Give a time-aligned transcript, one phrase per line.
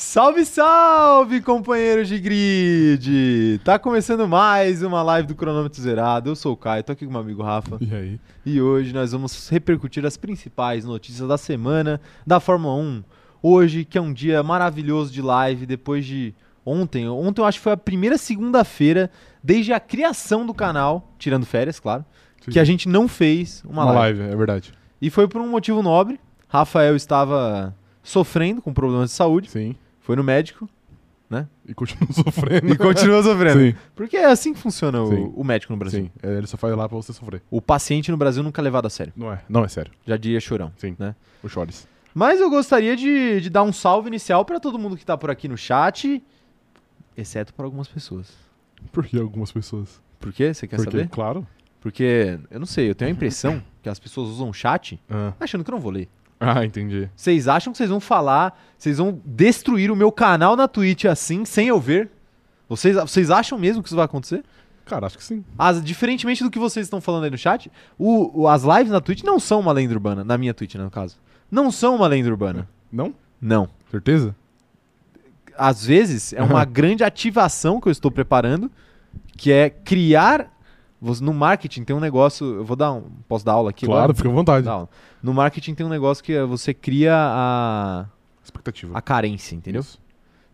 [0.00, 3.60] Salve, salve, companheiros de grid!
[3.64, 6.30] Tá começando mais uma live do Cronômetro Zerado.
[6.30, 7.78] Eu sou o Caio, tô aqui com meu amigo Rafa.
[7.80, 8.20] E aí?
[8.46, 13.02] E hoje nós vamos repercutir as principais notícias da semana da Fórmula 1.
[13.42, 16.32] Hoje, que é um dia maravilhoso de live, depois de
[16.64, 17.08] ontem.
[17.08, 19.10] Ontem eu acho que foi a primeira segunda-feira,
[19.42, 22.04] desde a criação do canal, tirando férias, claro,
[22.44, 22.52] Sim.
[22.52, 24.20] que a gente não fez uma, Uma live.
[24.20, 24.72] live, é verdade.
[25.02, 26.20] E foi por um motivo nobre.
[26.46, 29.74] Rafael estava sofrendo com problemas de saúde, Sim.
[30.08, 30.66] Foi no médico
[31.66, 32.72] E continua sofrendo.
[32.72, 33.60] e continua sofrendo.
[33.60, 36.04] Sim, Porque é assim que funciona o, o médico no Brasil.
[36.04, 36.10] sim.
[36.22, 37.42] É, ele só faz lá pra você sofrer.
[37.50, 39.12] O paciente no Brasil nunca é levado a sério.
[39.14, 39.92] Não é, não é sério.
[40.06, 40.72] Já diria chorão.
[40.78, 40.96] Sim.
[40.98, 41.14] Né?
[41.42, 41.86] O chores.
[42.14, 45.30] Mas eu gostaria de, de dar um salve inicial para todo mundo que tá por
[45.30, 46.24] aqui no chat,
[47.14, 48.32] exceto para algumas pessoas.
[48.90, 50.00] Por que algumas pessoas?
[50.18, 50.54] Por quê?
[50.54, 51.08] Você quer Porque, saber?
[51.10, 51.46] claro.
[51.80, 55.34] Porque, eu não sei, eu tenho a impressão que as pessoas usam o chat Ah.
[55.38, 56.08] achando que eu não vou ler.
[56.40, 57.08] Ah, entendi.
[57.16, 61.44] Vocês acham que vocês vão falar, vocês vão destruir o meu canal na Twitch assim,
[61.44, 62.10] sem eu ver?
[62.68, 64.44] Vocês, vocês acham mesmo que isso vai acontecer?
[64.84, 65.44] Cara, acho que sim.
[65.58, 69.00] As, diferentemente do que vocês estão falando aí no chat, o, o- as lives na
[69.00, 71.16] Twitch não são uma lenda urbana, na minha Twitch, né, no caso.
[71.50, 72.68] Não são uma lenda urbana.
[72.90, 73.12] Não?
[73.40, 73.68] Não.
[73.90, 74.34] Certeza?
[75.56, 78.70] Às vezes é uma grande ativação que eu estou preparando,
[79.36, 80.54] que é criar.
[81.00, 82.44] No marketing tem um negócio.
[82.44, 83.04] Eu vou dar um.
[83.28, 83.86] Posso dar aula aqui?
[83.86, 84.16] claro, agora?
[84.16, 84.66] fica à vontade.
[85.22, 88.06] No marketing tem um negócio que é você cria a,
[88.42, 88.96] Expectativa.
[88.96, 89.80] a carência, entendeu?
[89.80, 89.98] Isso.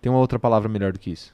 [0.02, 1.32] Tem uma outra palavra melhor do que isso.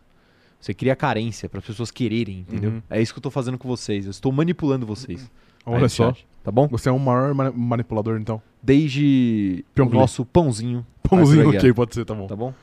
[0.61, 2.71] Você cria carência para as pessoas quererem, entendeu?
[2.71, 2.83] Uhum.
[2.91, 4.05] É isso que eu tô fazendo com vocês.
[4.05, 5.31] Eu estou manipulando vocês.
[5.67, 6.13] aí Olha só.
[6.13, 6.69] chat, tá bom?
[6.69, 8.41] Você é o maior mani- manipulador, então.
[8.63, 10.87] Desde o nosso pãozinho.
[11.03, 12.27] Pãozinho, ok, pode ser, tá bom.
[12.27, 12.55] Tá bom?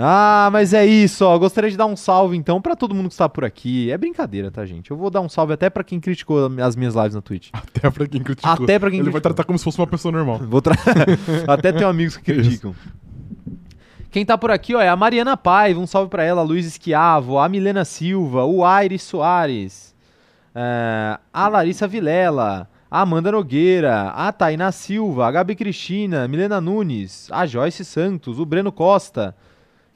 [0.00, 1.36] Ah, mas é isso, ó.
[1.36, 3.90] Gostaria de dar um salve então pra todo mundo que está por aqui.
[3.90, 4.92] É brincadeira, tá, gente?
[4.92, 7.48] Eu vou dar um salve até pra quem criticou as minhas lives na Twitch.
[7.52, 8.52] Até pra quem criticou.
[8.64, 9.20] Até pra quem Ele vai criticou.
[9.20, 10.38] tratar como se fosse uma pessoa normal.
[10.38, 10.76] Vou tra...
[11.48, 12.40] Até tenho amigos que Isso.
[12.42, 12.74] criticam.
[14.10, 16.64] Quem tá por aqui, ó, é a Mariana Paiva, um salve pra ela, a Luiz
[16.64, 19.94] Esquiavo, a Milena Silva, o Aires Soares,
[20.54, 27.28] é, a Larissa Vilela, a Amanda Nogueira, a Tainá Silva, a Gabi Cristina, Milena Nunes,
[27.30, 29.36] a Joyce Santos, o Breno Costa.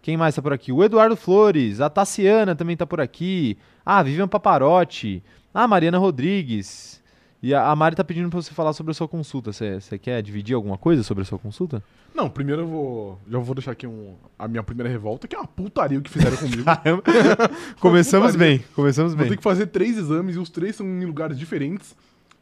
[0.02, 0.72] Quem mais tá por aqui?
[0.72, 5.22] O Eduardo Flores, a Tassiana também tá por aqui, a Vivian Paparotti,
[5.54, 7.00] a Mariana Rodrigues.
[7.40, 9.52] E a, a Mari tá pedindo pra você falar sobre a sua consulta.
[9.52, 11.82] Você quer dividir alguma coisa sobre a sua consulta?
[12.14, 13.18] Não, primeiro eu vou.
[13.28, 16.10] Já vou deixar aqui um, a minha primeira revolta, que é uma putaria o que
[16.10, 16.62] fizeram comigo.
[16.66, 17.02] Caramba.
[17.80, 19.30] Começamos bem, começamos Vou bem.
[19.30, 21.96] ter que fazer três exames e os três são em lugares diferentes.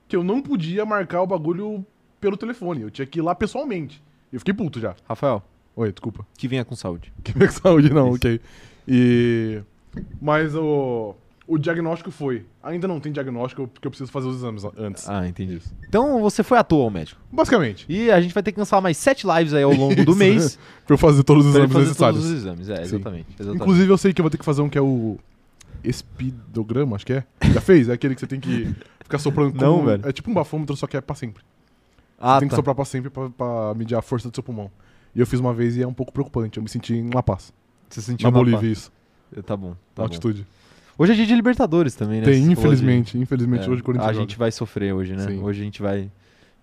[0.07, 1.85] Que eu não podia marcar o bagulho
[2.21, 2.83] pelo telefone.
[2.83, 4.03] Eu tinha que ir lá pessoalmente.
[4.31, 4.95] Eu fiquei puto já.
[5.09, 5.43] Rafael,
[5.83, 6.27] Oi, desculpa.
[6.37, 7.13] que venha com saúde.
[7.25, 8.17] Que minha saúde não, Isso.
[8.17, 8.41] ok.
[8.89, 9.63] E.
[10.21, 11.15] Mas o.
[11.47, 12.47] O diagnóstico foi.
[12.63, 15.09] Ainda não tem diagnóstico porque eu preciso fazer os exames antes.
[15.09, 15.61] Ah, entendi.
[15.89, 17.21] Então você foi à toa ao médico.
[17.33, 17.87] Basicamente.
[17.89, 20.17] E a gente vai ter que cancelar mais sete lives aí ao longo do Isso.
[20.17, 22.21] mês Pra eu fazer todos os exames necessários.
[22.23, 22.69] todos os exames.
[22.69, 23.27] É, exatamente.
[23.35, 23.63] exatamente.
[23.63, 25.19] Inclusive, eu sei que eu vou ter que fazer um que é o.
[25.83, 27.25] Espidograma, acho que é.
[27.53, 27.89] Já fez?
[27.89, 29.59] É aquele que você tem que ficar soprando com.
[29.61, 30.07] Não, velho.
[30.09, 31.43] É tipo um bafômetro, só que é pra sempre.
[32.19, 32.57] ah, Você tem que tá.
[32.57, 34.71] soprar pra sempre pra, pra medir a força do seu pulmão.
[35.15, 36.59] E eu fiz uma vez e é um pouco preocupante.
[36.59, 37.53] Eu me senti em La Paz.
[37.89, 38.91] Você sentiu Na uma Bolívia, isso.
[39.35, 39.43] pá.
[39.43, 40.03] Tá bom, tá bom.
[40.03, 40.47] altitude.
[40.99, 42.25] Hoje é dia de Libertadores também, né?
[42.27, 43.19] Tem, falou de- infelizmente.
[43.19, 44.23] Infelizmente, É, hoje o Corinthians A joga.
[44.23, 45.27] gente vai sofrer hoje, né?
[45.27, 45.41] Sim.
[45.43, 46.11] Hoje a gente vai,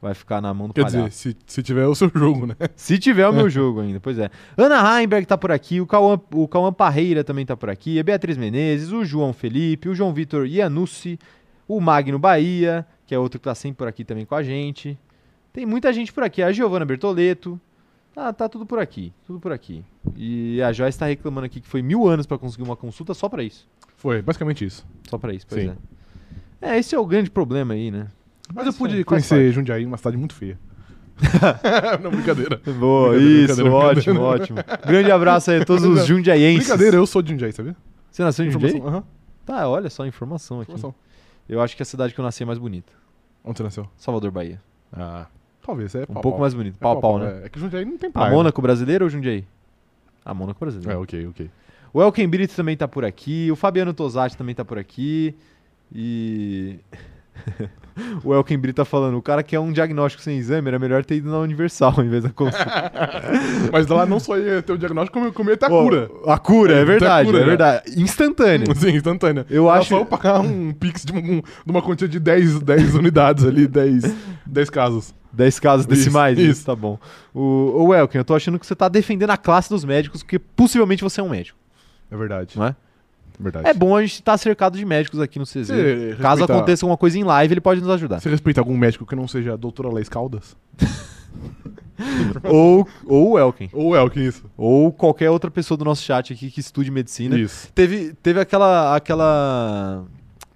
[0.01, 1.07] vai ficar na mão do Quer palhaço.
[1.09, 2.55] dizer, se, se tiver o seu jogo, né?
[2.75, 4.29] Se tiver o meu jogo ainda, pois é.
[4.55, 8.03] Ana Heimberg tá por aqui, o Cauã, o Cauã Parreira também tá por aqui, a
[8.03, 11.17] Beatriz Menezes, o João Felipe, o João Vitor Ianussi,
[11.67, 14.97] o Magno Bahia, que é outro que tá sempre por aqui também com a gente.
[15.51, 17.59] Tem muita gente por aqui, a Giovana Bertoleto.
[18.17, 19.85] Tá, tá tudo por aqui, tudo por aqui.
[20.15, 23.29] E a Joyce tá reclamando aqui que foi mil anos pra conseguir uma consulta só
[23.29, 23.67] pra isso.
[23.95, 24.83] Foi, basicamente isso.
[25.07, 25.75] Só pra isso, pois Sim.
[26.59, 26.69] é.
[26.73, 28.07] É, esse é o grande problema aí, né?
[28.51, 30.57] Mas eu faz- pude faz conhecer Jundiaí, uma cidade muito feia.
[32.01, 32.59] não, brincadeira.
[32.79, 34.57] Boa, Brincadeira, isso, brincadeira, ótimo, ótimo.
[34.87, 36.65] Grande abraço aí a todos os jundiaienses.
[36.67, 37.75] Brincadeira, eu sou de Jundiaí, sabia?
[38.09, 38.81] Você nasceu em Jundiaí?
[38.81, 39.03] Aham,
[39.45, 40.71] Tá, olha só a informação aqui.
[40.71, 40.95] informação.
[41.47, 42.91] Eu acho que a cidade que eu nasci é mais bonita.
[43.43, 43.87] Onde você nasceu?
[43.95, 44.59] Salvador, Bahia.
[44.91, 45.27] Ah,
[45.67, 45.93] talvez.
[45.93, 46.41] É Um pau, pouco pau.
[46.41, 46.75] mais bonito.
[46.75, 47.41] É Pau, pau, né?
[47.43, 48.31] É, é que Jundiaí não tem A praia.
[48.33, 49.45] Mônaco brasileira ou Jundiaí?
[50.25, 50.71] A Mônaco né?
[50.71, 50.93] brasileira.
[50.99, 51.49] É, ok, ok.
[51.93, 53.49] O Elken Brito também tá por aqui.
[53.51, 55.35] O Fabiano Tosati também tá por aqui.
[55.93, 56.79] E.
[58.23, 61.15] o Elken Brito tá falando: o cara quer um diagnóstico sem exame, era melhor ter
[61.15, 62.91] ido na Universal ao invés da consulta.
[63.71, 66.09] Mas lá não só ia ter o diagnóstico, como, como ia ter a Pô, cura.
[66.25, 67.47] A cura, é É, verdade, cura, é né?
[67.47, 68.01] verdade.
[68.01, 68.67] Instantânea.
[68.75, 69.45] Sim, instantânea.
[69.49, 72.59] Eu Era acho- só eu pagar um pix de, um- de uma quantia de 10,
[72.59, 74.13] 10 unidades ali, 10,
[74.45, 75.13] 10 casos.
[75.37, 76.65] 10 casos decimais, isso, isso.
[76.65, 76.97] tá bom.
[77.33, 80.39] O, o Elken, eu tô achando que você tá defendendo a classe dos médicos, porque
[80.39, 81.57] possivelmente você é um médico,
[82.11, 82.57] É verdade.
[82.57, 82.75] não é?
[83.39, 83.67] Verdade.
[83.69, 85.67] É bom a gente estar cercado de médicos aqui no CZ.
[85.67, 88.19] Você Caso respeita- aconteça alguma coisa em live, ele pode nos ajudar.
[88.19, 90.57] Você respeita algum médico que não seja a doutora Leis Caldas?
[92.43, 93.69] ou, ou o Elken.
[93.73, 94.43] Ou Elkin, isso.
[94.57, 97.37] Ou qualquer outra pessoa do nosso chat aqui que estude medicina.
[97.37, 97.71] Isso.
[97.73, 100.03] Teve, teve aquela, aquela.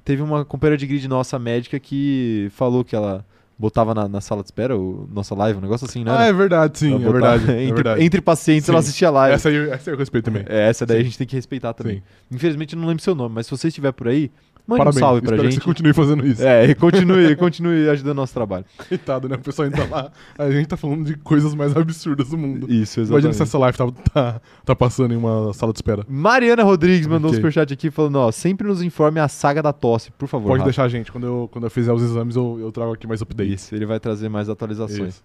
[0.04, 3.24] Teve uma companheira de grid nossa médica que falou que ela
[3.62, 6.12] botava na, na sala de espera, o, nossa live, um negócio assim, né?
[6.14, 7.52] Ah, é verdade, sim, Ela é botava- verdade.
[7.58, 8.04] é entre, verdade.
[8.04, 8.88] entre pacientes ela Sim.
[8.88, 9.36] assistia a live.
[9.36, 10.44] Essa aí, essa eu respeito também.
[10.50, 11.02] É, essa daí Sim.
[11.02, 11.98] a gente tem que respeitar também.
[11.98, 12.36] Sim.
[12.36, 14.32] Infelizmente eu não lembro seu nome, mas se você estiver por aí,
[14.72, 14.96] mande Parabéns.
[14.98, 15.62] um salve pra Espero que gente.
[15.62, 16.44] você continue fazendo isso.
[16.44, 18.66] É, e continue, continue ajudando o nosso trabalho.
[18.88, 19.36] Coitado, né?
[19.36, 22.72] O pessoal entra lá, a gente tá falando de coisas mais absurdas do mundo.
[22.72, 26.06] Isso, Imagina se essa live tá, tá, tá passando em uma sala de espera.
[26.08, 27.38] Mariana Rodrigues mandou um Ok.
[27.38, 30.48] superchat aqui falando, ó, sempre nos informe a saga da tosse, por favor.
[30.48, 30.70] Pode Rafa.
[30.70, 31.12] deixar a gente.
[31.12, 33.64] Quando eu, quando eu fizer os exames, eu, eu trago aqui mais updates.
[33.64, 35.16] Isso, ele vai trazer mais atualizações.
[35.16, 35.24] Isso.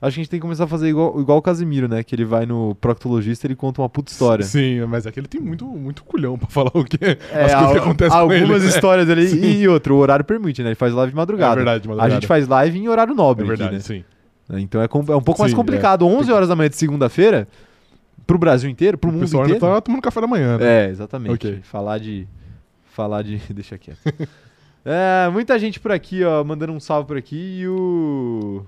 [0.00, 2.02] Acho que a gente tem que começar a fazer igual, igual o Casimiro, né?
[2.02, 4.44] Que ele vai no proctologista e ele conta uma puta história.
[4.44, 7.54] Sim, mas é que ele tem muito, muito culhão pra falar o que, É, as
[7.54, 8.42] coisas que acontecem com ele.
[8.42, 9.26] algumas histórias ali.
[9.28, 9.40] Sim.
[9.60, 10.68] E outra, o horário permite, né?
[10.68, 11.52] Ele faz live de madrugada.
[11.54, 12.14] É verdade, de A madrugada.
[12.14, 14.02] gente faz live em horário É nobre verdade, aqui, né?
[14.02, 14.04] sim.
[14.58, 16.06] Então é, é um pouco mais Sim, complicado.
[16.06, 17.48] 11 horas da manhã de segunda-feira,
[18.26, 19.74] pro Brasil inteiro, pro o mundo pessoal ainda inteiro.
[19.74, 20.84] tá tomando café da manhã, né?
[20.86, 21.32] É, exatamente.
[21.34, 21.60] Ok.
[21.62, 22.28] Falar de.
[22.92, 23.38] Falar de.
[23.52, 23.98] Deixa quieto.
[24.84, 27.60] é, muita gente por aqui, ó, mandando um salve por aqui.
[27.62, 28.64] E o.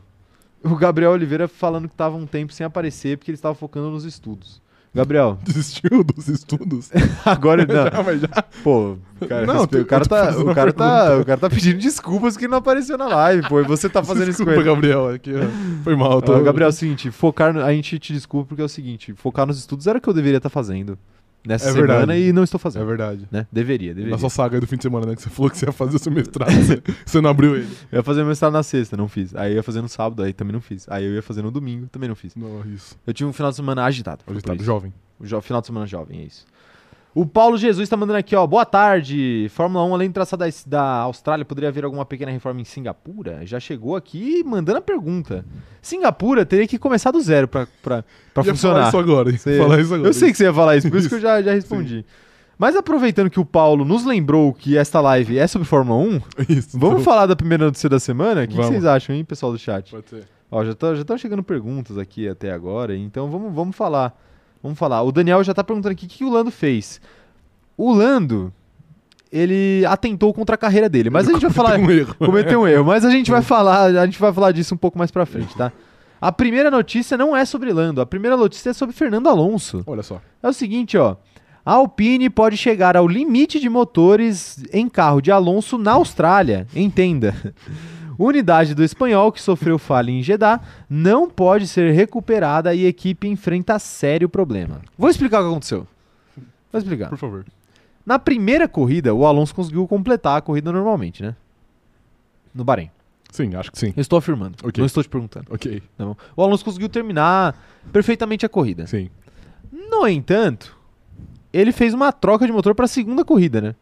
[0.62, 4.05] O Gabriel Oliveira falando que tava um tempo sem aparecer porque ele estava focando nos
[4.05, 4.60] estudos.
[4.94, 6.90] Gabriel, Desistiu dos estudos.
[7.25, 7.84] agora não.
[7.93, 8.43] Já, mas já.
[8.64, 8.96] Pô,
[9.28, 12.49] cara, Não, eu o cara tá, o cara tá, o cara tá pedindo desculpas que
[12.49, 13.60] não apareceu na live, pô.
[13.60, 14.75] E você tá fazendo Desculpa, isso com ele.
[14.75, 15.08] Gabriel.
[15.08, 15.84] Aqui, ó.
[15.84, 16.20] Foi mal.
[16.22, 16.40] Tô...
[16.43, 19.58] Gabriel, é o seguinte, focar a gente te desculpa porque é o seguinte, focar nos
[19.58, 20.99] estudos era o que eu deveria estar fazendo
[21.48, 22.20] nessa É semana verdade.
[22.20, 23.26] e não estou É fazendo, verdade.
[23.30, 23.46] né?
[23.50, 24.10] Deveria, deveria.
[24.12, 25.16] Na sua saga aí do fim de semana, né?
[25.16, 26.50] Que você falou que você ia fazer o seu mestrado.
[27.04, 27.68] você, não abriu ele.
[27.90, 29.34] Eu ia fazer meu mestrado na sexta, não fiz.
[29.34, 30.86] Aí eu ia fazer no sábado, aí também não fiz.
[30.90, 32.36] Aí eu ia fazer no domingo, também não fiz.
[32.36, 32.96] Não, isso.
[33.06, 34.22] Eu tinha um final de semana agitado.
[34.30, 34.64] isso.
[34.64, 34.92] jovem.
[35.18, 36.46] O jo- final de semana jovem, é isso.
[37.14, 38.46] O Paulo Jesus tá mandando aqui, ó.
[38.46, 39.49] Boa tarde.
[39.50, 43.40] Fórmula 1, além do traçado da, da Austrália, poderia haver alguma pequena reforma em Singapura?
[43.44, 45.44] Já chegou aqui mandando a pergunta.
[45.82, 48.05] Singapura teria que começar do zero Ia
[48.44, 48.75] funcionar.
[48.75, 49.32] falar isso agora.
[49.32, 50.08] Você- Falar isso agora.
[50.08, 52.05] Eu sei que você ia falar isso, por isso, que eu já, já respondi.
[52.56, 56.78] Mas aproveitando que o Paulo nos lembrou que esta live é sobre Fórmula 1, Isso.
[56.78, 58.43] vamos falar da primeira notícia da semana?
[58.43, 59.90] O que, que vocês acham, hein, pessoal do chat?
[59.93, 60.25] Pode ser.
[60.50, 64.16] Ó, já estão chegando perguntas aqui até agora, então vamos, vamos falar.
[64.62, 65.02] Vamos falar.
[65.02, 67.00] O Daniel já tá perguntando aqui o que, que o Lando fez.
[67.76, 68.52] O Lando,
[69.31, 71.78] ele atentou contra a carreira dele, mas a gente vai falar.
[71.78, 72.14] um erro.
[72.16, 74.99] Cometeu um erro, mas a gente vai falar, a gente vai falar disso um pouco
[74.99, 75.72] mais pra frente, tá?
[76.20, 79.84] A primeira notícia não é sobre Lando, a primeira notícia é sobre Fernando Alonso.
[79.87, 80.20] Olha só.
[80.43, 81.16] É o seguinte, ó.
[81.64, 86.66] A Alpine pode chegar ao limite de motores em carro de Alonso na Austrália.
[86.75, 87.34] Entenda.
[88.18, 90.60] Unidade do espanhol que sofreu falha em Jeddah
[90.90, 94.80] não pode ser recuperada e a equipe enfrenta sério problema.
[94.98, 95.86] Vou explicar o que aconteceu.
[96.72, 97.08] Vou explicar.
[97.08, 97.46] Por favor.
[98.04, 101.36] Na primeira corrida, o Alonso conseguiu completar a corrida normalmente, né?
[102.54, 102.90] No Bahrein.
[103.30, 103.92] Sim, acho que sim.
[103.96, 104.56] Eu estou afirmando.
[104.62, 104.80] Ok.
[104.80, 105.46] Não estou te perguntando.
[105.50, 105.82] Ok.
[105.96, 106.16] tá bom?
[106.34, 107.54] O Alonso conseguiu terminar
[107.92, 108.86] perfeitamente a corrida.
[108.86, 109.10] Sim.
[109.70, 110.76] No entanto,
[111.52, 113.74] ele fez uma troca de motor para a segunda corrida, né?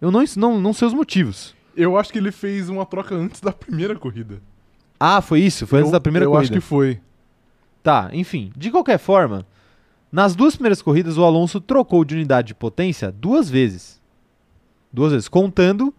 [0.00, 1.55] Eu não, não, não sei os motivos.
[1.76, 4.40] Eu acho que ele fez uma troca antes da primeira corrida.
[4.98, 5.66] Ah, foi isso?
[5.66, 6.44] Foi antes Eu- da primeira eu corrida?
[6.54, 7.00] acho que foi.
[7.82, 8.50] Tá, enfim.
[8.56, 9.46] De qualquer forma,
[10.10, 14.00] nas duas primeiras corridas, o Alonso trocou de unidade de potência duas vezes.
[14.92, 15.28] Duas vezes.
[15.28, 15.92] Contando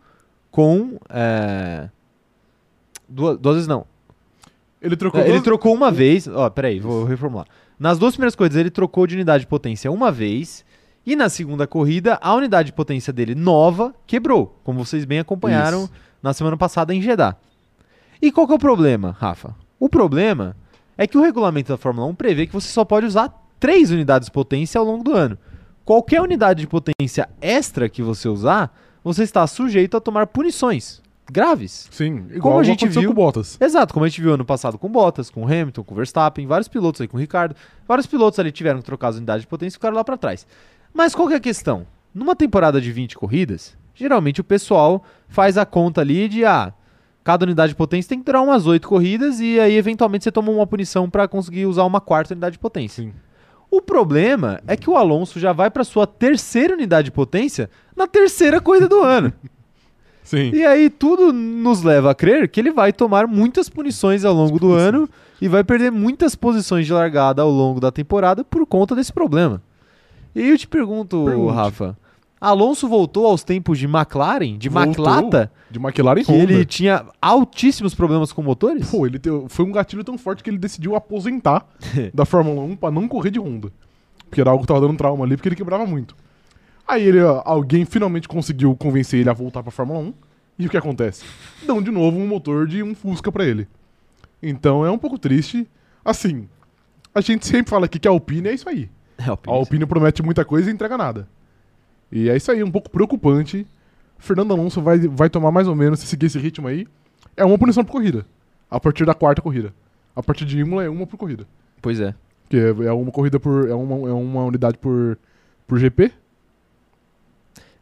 [0.52, 0.98] com.
[1.10, 1.90] é,
[3.08, 3.86] Duas, duas vezes não.
[4.82, 6.28] Ele trocou É, ele duas- trocou uma vez.
[6.28, 7.46] Ó, peraí, vou reformular.
[7.80, 10.66] Nas duas primeiras corridas, ele trocou de unidade de potência uma vez.
[11.08, 14.60] E na segunda corrida, a unidade de potência dele nova quebrou.
[14.62, 15.92] Como vocês bem acompanharam Isso.
[16.22, 17.38] na semana passada em Jeddah.
[18.22, 19.56] E qual que é o problema, Rafa?
[19.80, 20.54] O problema
[20.98, 24.26] é que o regulamento da Fórmula 1 prevê que você só pode usar três unidades
[24.28, 25.38] de potência ao longo do ano.
[25.86, 31.88] Qualquer unidade de potência extra que você usar, você está sujeito a tomar punições graves.
[31.92, 33.58] Sim, igual Como a gente viu- com Bottas.
[33.62, 37.00] Exato, como a gente viu ano passado com Bottas, com Hamilton, com Verstappen, vários pilotos
[37.00, 37.56] aí, com Ricardo.
[37.88, 40.46] Vários pilotos ali tiveram que trocar as unidades de potência e ficaram lá pra trás.
[40.98, 41.86] Mas qual que é a questão?
[42.12, 46.74] Numa temporada de 20 corridas, geralmente o pessoal faz a conta ali de, ah,
[47.24, 50.52] cada unidade de potência tem que durar umas 8 corridas e aí eventualmente você toma
[50.52, 53.04] uma punição pra conseguir usar uma quarta unidade de potência.
[53.04, 53.14] Sim.
[53.70, 58.08] O problema é que o Alonso já vai pra sua terceira unidade de potência na
[58.08, 59.32] terceira corrida do ano.
[60.24, 60.50] Sim.
[60.52, 64.60] E aí tudo nos leva a crer que ele vai tomar muitas punições ao longo
[64.60, 65.08] do ano
[65.40, 69.62] e vai perder muitas posições de largada ao longo da temporada por conta desse problema.
[70.38, 71.54] E aí eu te pergunto, Pergunte.
[71.56, 71.98] Rafa,
[72.40, 76.44] Alonso voltou aos tempos de McLaren, de Voltou McLata, De McLaren que Honda.
[76.54, 78.88] ele tinha altíssimos problemas com motores?
[78.88, 81.66] Pô, ele foi um gatilho tão forte que ele decidiu aposentar
[82.14, 83.72] da Fórmula 1 pra não correr de Honda.
[84.30, 86.16] Porque era algo que tava dando trauma ali, porque ele quebrava muito.
[86.88, 90.14] Aí ele, alguém finalmente conseguiu convencer ele a voltar pra Fórmula 1.
[90.60, 91.26] E o que acontece?
[91.66, 93.68] Dão de novo um motor de um Fusca pra ele.
[94.42, 95.68] Então é um pouco triste.
[96.06, 96.48] Assim,
[97.14, 98.90] a gente sempre fala aqui que a Alpine é isso aí.
[99.26, 99.56] É, A Alpine.
[99.56, 101.28] Alpine promete muita coisa e entrega nada.
[102.12, 103.66] E é isso aí, um pouco preocupante.
[104.20, 106.88] Fernando Alonso vai, vai tomar mais ou menos, se seguir esse ritmo aí,
[107.36, 108.26] é uma punição por corrida.
[108.70, 109.74] A partir da quarta corrida.
[110.16, 111.48] A partir de Imola é uma por corrida.
[111.82, 112.14] Pois é.
[112.50, 113.70] Que é, é uma corrida por.
[113.70, 115.18] É uma, é uma unidade por,
[115.66, 116.12] por GP.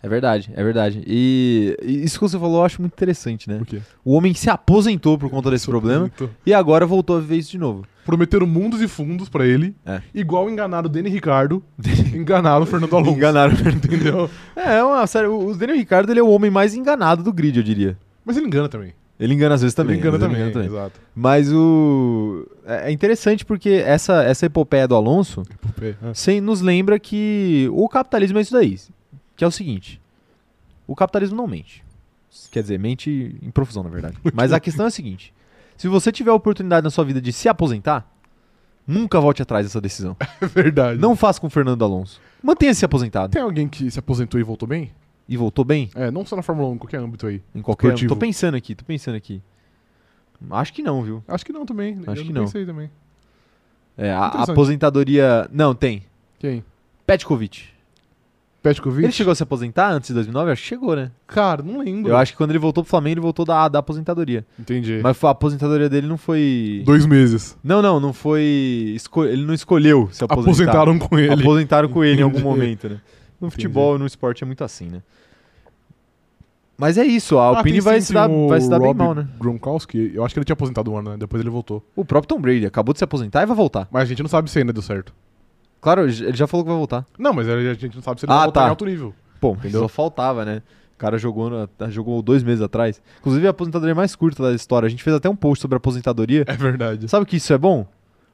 [0.03, 1.03] É verdade, é verdade.
[1.07, 3.57] E e isso que você falou eu acho muito interessante, né?
[4.03, 6.11] O homem se aposentou por conta desse problema
[6.45, 7.87] e agora voltou a viver isso de novo.
[8.05, 9.75] Prometeram mundos e fundos pra ele.
[9.85, 9.99] É.
[10.13, 11.63] Igual enganaram o Danny Ricardo,
[12.13, 13.11] enganaram o Fernando Alonso.
[13.11, 13.53] Enganaram.
[13.53, 14.29] Entendeu?
[14.55, 17.63] É, uma, sério, o Daniel Ricardo ele é o homem mais enganado do grid, eu
[17.63, 17.97] diria.
[18.23, 18.93] Mas ele engana também.
[19.19, 19.97] Ele engana às vezes também.
[19.97, 20.99] ele engana às vezes também, exato.
[21.15, 22.45] Mas o.
[22.65, 25.43] É é interessante porque essa, essa epopeia do Alonso
[25.81, 26.13] É.
[26.13, 28.77] sem, nos lembra que o capitalismo é isso daí.
[29.35, 30.01] Que é o seguinte:
[30.85, 31.83] o capitalismo não mente.
[32.51, 34.17] Quer dizer, mente em profusão, na verdade.
[34.33, 35.33] Mas a questão é a seguinte:
[35.77, 38.09] se você tiver a oportunidade na sua vida de se aposentar,
[38.87, 40.15] nunca volte atrás dessa decisão.
[40.41, 40.99] É verdade.
[40.99, 42.21] Não faça com o Fernando Alonso.
[42.41, 43.31] Mantenha-se aposentado.
[43.31, 44.91] Tem alguém que se aposentou e voltou bem?
[45.27, 47.41] E voltou bem É, não só na Fórmula 1, em qualquer âmbito aí.
[47.53, 47.87] em qualquer.
[47.87, 48.13] Esportivo.
[48.13, 49.41] Tô pensando aqui, tô pensando aqui.
[50.51, 51.23] Acho que não, viu?
[51.27, 51.99] Acho que não também.
[52.05, 52.43] Acho Eu que não.
[52.43, 52.91] Pensei também.
[53.97, 55.49] É, a, aposentadoria.
[55.51, 56.03] Não, tem.
[56.37, 56.63] Quem?
[57.07, 57.69] Petkovic.
[58.69, 59.03] Petkovic?
[59.05, 60.51] Ele chegou a se aposentar antes de 2009?
[60.51, 61.11] Acho que chegou, né?
[61.27, 62.11] Cara, não lembro.
[62.11, 64.45] Eu acho que quando ele voltou pro Flamengo, ele voltou da, da aposentadoria.
[64.59, 64.99] Entendi.
[65.03, 66.81] Mas a aposentadoria dele não foi.
[66.85, 67.57] Dois meses.
[67.63, 68.93] Não, não, não foi.
[68.95, 70.49] esco- Ele não escolheu se aposentar.
[70.51, 71.33] Aposentaram com ele.
[71.33, 72.49] Aposentaram com ele em algum Entendi.
[72.49, 72.95] momento, né?
[73.39, 73.51] No Entendi.
[73.51, 75.01] futebol, no esporte é muito assim, né?
[76.77, 79.25] Mas é isso, a Ah, Alpine vai, se dar, vai se dar bem mal, né?
[79.39, 81.17] Gronkowski, eu acho que ele tinha aposentado um ano, né?
[81.17, 81.81] Depois ele voltou.
[81.95, 83.87] O próprio Tom Brady acabou de se aposentar e vai voltar.
[83.89, 85.13] Mas a gente não sabe se ainda deu certo.
[85.85, 87.05] Claro, ele já falou que vai voltar.
[87.15, 88.65] Não, mas a gente não sabe se ele Ah, vai voltar tá.
[88.65, 89.13] em alto nível.
[89.39, 89.81] Mas Entendeu?
[89.81, 90.63] só faltava, né?
[90.95, 92.99] O cara jogou, na- jogou dois meses atrás.
[93.19, 94.87] Inclusive, a aposentadoria mais curta da história.
[94.87, 96.43] A gente fez até um post sobre a aposentadoria.
[96.47, 97.07] É verdade.
[97.07, 97.85] Sabe que isso é bom?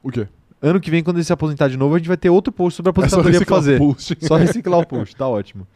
[0.02, 0.26] O quê?
[0.62, 2.74] Ano que vem, quando ele se aposentar de novo, a gente vai ter outro post
[2.78, 4.16] sobre a É aposentadoria pra reciclar fazer.
[4.26, 5.66] Só reciclar o post, tá ótimo.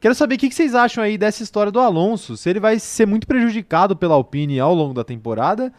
[0.00, 2.36] Quero saber o que vocês acham aí dessa história do Alonso.
[2.38, 5.70] Se ele vai ser muito prejudicado pela Alpine ao longo da temporada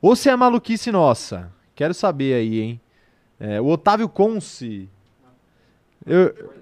[0.00, 1.50] ou se é maluquice nossa.
[1.74, 2.80] Quero saber aí, hein?
[3.38, 4.88] É, o Otávio Conce.
[6.06, 6.54] Eu-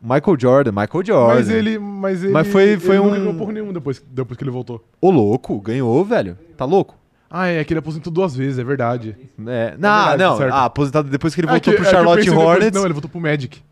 [0.00, 1.34] Michael Jordan, Michael Jordan.
[1.34, 1.78] Mas ele.
[1.78, 4.50] Mas, ele, Mas foi- foi ele um- Não ganhou porra nenhuma depois, depois que ele
[4.50, 4.84] voltou.
[5.00, 6.38] Ô, louco, ganhou, velho.
[6.56, 6.96] Tá louco?
[7.28, 9.16] Ah, é que ele aposentou duas vezes, é verdade.
[9.18, 10.36] É, não, verdade, não.
[10.36, 10.52] certo.
[10.52, 12.72] Ah, aposentado depois que ele É voltou pro é que eu Charlotte depois- Hornets.
[12.78, 13.62] Não, ele voltou pro Magic.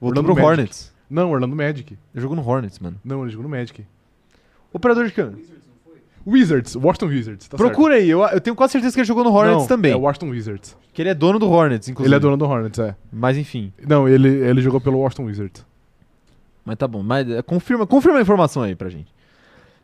[0.00, 0.48] voltou pro Magic.
[0.50, 0.92] Hornets.
[1.10, 1.98] Não, Orlando Magic.
[2.14, 2.96] Ele jogou no Hornets, mano.
[3.04, 3.84] Não, ele jogou no Magic.
[4.72, 5.36] Operador de câmera.
[6.26, 7.48] Wizards, Washington Wizards.
[7.48, 9.40] Tá Procura aí, eu, eu tenho quase certeza que ele jogou no certo.
[9.40, 9.92] Hornets Não, também.
[9.92, 10.76] É Washington Wizards.
[10.92, 12.08] Que ele é dono do Hornets, inclusive.
[12.08, 12.94] Ele é dono do Hornets, é.
[13.12, 13.72] Mas enfim.
[13.86, 15.66] Não, ele, ele jogou pelo Washington Wizards.
[16.64, 17.02] Mas tá bom.
[17.02, 19.12] Mas é, confirma, confirma a informação aí pra gente.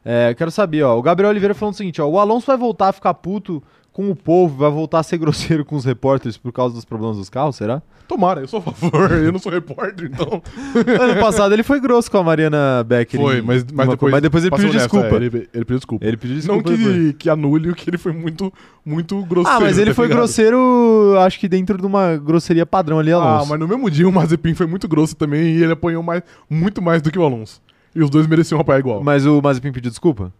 [0.04, 0.96] É, eu quero saber, ó.
[0.96, 2.06] O Gabriel Oliveira falando o seguinte, ó.
[2.06, 3.62] O Alonso vai voltar a ficar puto
[3.98, 7.16] com o povo, vai voltar a ser grosseiro com os repórteres por causa dos problemas
[7.16, 7.82] dos carros, será?
[8.06, 10.40] Tomara, eu sou a favor, eu não sou repórter, então.
[11.02, 13.18] ano passado ele foi grosso com a Mariana Becker.
[13.20, 15.06] Foi, mas, mas, depois, mas depois ele pediu nessa, desculpa.
[15.08, 16.06] é, ele, ele pediu desculpa.
[16.06, 16.70] Ele pediu Não desculpa.
[16.70, 16.94] depois.
[16.94, 18.52] que, que anule o que ele foi muito,
[18.86, 19.58] muito grosseiro.
[19.58, 20.18] Ah, mas ele tá foi ligado?
[20.20, 23.50] grosseiro, acho que dentro de uma grosseria padrão ali, Ah, Alonso.
[23.50, 26.80] mas no mesmo dia o Mazepin foi muito grosso também e ele apanhou mais, muito
[26.80, 27.60] mais do que o Alonso.
[27.96, 29.02] E os dois mereciam apanhar igual.
[29.02, 30.32] Mas o Mazepin pediu desculpa?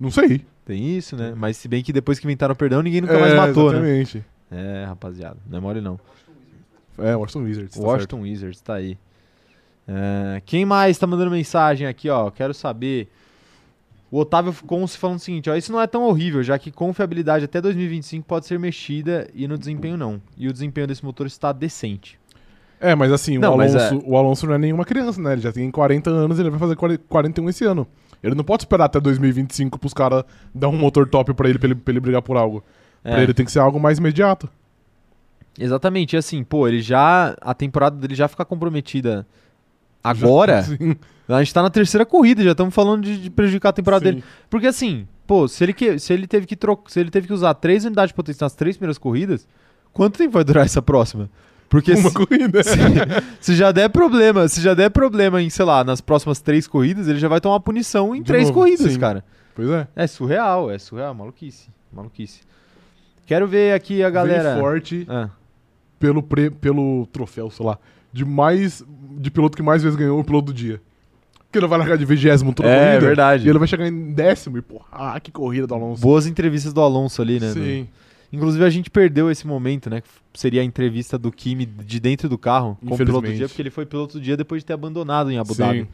[0.00, 0.44] Não sei.
[0.68, 1.32] Tem isso, né?
[1.34, 3.78] Mas se bem que depois que inventaram perdão, ninguém nunca mais É, matou, né?
[3.78, 4.24] exatamente.
[4.50, 5.38] É, rapaziada.
[5.48, 5.98] Não é mole não.
[6.98, 7.74] É, Washington Wizards.
[7.74, 8.98] tá Washington Wizards, tá aí.
[9.88, 12.30] É, quem mais tá mandando mensagem aqui, ó?
[12.30, 13.08] Quero saber.
[14.10, 15.56] O Otávio Conce falando o seguinte, ó.
[15.56, 19.56] Isso não é tão horrível, já que confiabilidade até 2025 pode ser mexida e no
[19.56, 20.20] desempenho não.
[20.36, 22.10] E o desempenho desse motor está decente.
[22.10, 22.38] certo.
[22.78, 25.32] É, mas assim, Não, o, mas Alonso, o Alonso não é nenhuma criança, né?
[25.32, 27.86] Ele já tem 40 anos ele vai fazer 40 41 esse ano.
[28.22, 31.68] Ele não pode esperar até 2025 pros caras dar um motor top pra ele, pra
[31.68, 32.64] ele, pra ele brigar por algo.
[33.02, 34.48] Pra É, ele tem que ser algo mais imediato.
[35.58, 37.36] Exatamente, e assim, pô, ele já.
[37.40, 39.26] A temporada dele já fica comprometida
[40.02, 40.62] agora.
[40.64, 40.96] Sim,
[41.28, 44.12] A gente tá na terceira corrida, já estamos falando de, de prejudicar a temporada sim.
[44.12, 44.24] dele.
[44.48, 47.32] Porque assim, pô, se ele, que, se ele teve que trocar, se ele teve que
[47.32, 49.46] usar três unidades de potência nas três primeiras corridas,
[49.92, 51.28] quanto tempo vai durar essa próxima?
[51.68, 52.62] Porque Uma se, corrida.
[52.64, 52.70] se,
[53.40, 57.08] se já der problema, se já der problema em, sei lá, nas próximas três corridas,
[57.08, 58.98] ele já vai tomar punição em De três novo, corridas, sim.
[58.98, 59.22] cara.
[59.54, 59.86] Pois é.
[59.94, 62.40] É surreal, é surreal, maluquice, maluquice.
[63.26, 64.52] Quero ver aqui a galera.
[64.54, 65.28] Vem forte Ah,
[65.98, 67.78] pelo, pre- pelo troféu, sei lá,
[68.12, 68.82] de mais
[69.18, 70.80] de piloto que mais vezes ganhou o piloto do dia.
[71.40, 73.06] Porque ele vai largar de vigésimo toda É, corrida.
[73.06, 73.46] verdade.
[73.46, 76.00] E ele vai chegar em décimo e, porra, ah, que corrida do Alonso.
[76.00, 77.50] boas entrevistas do Alonso ali, né?
[77.52, 77.80] Sim.
[77.82, 77.88] no-
[78.32, 80.02] Inclusive a gente perdeu esse momento, né?
[80.02, 83.62] Que seria a entrevista do Kimi de dentro do carro como piloto do dia, porque
[83.62, 85.62] ele foi piloto do dia depois de ter abandonado em Abu Sim.
[85.62, 85.88] Dhabi.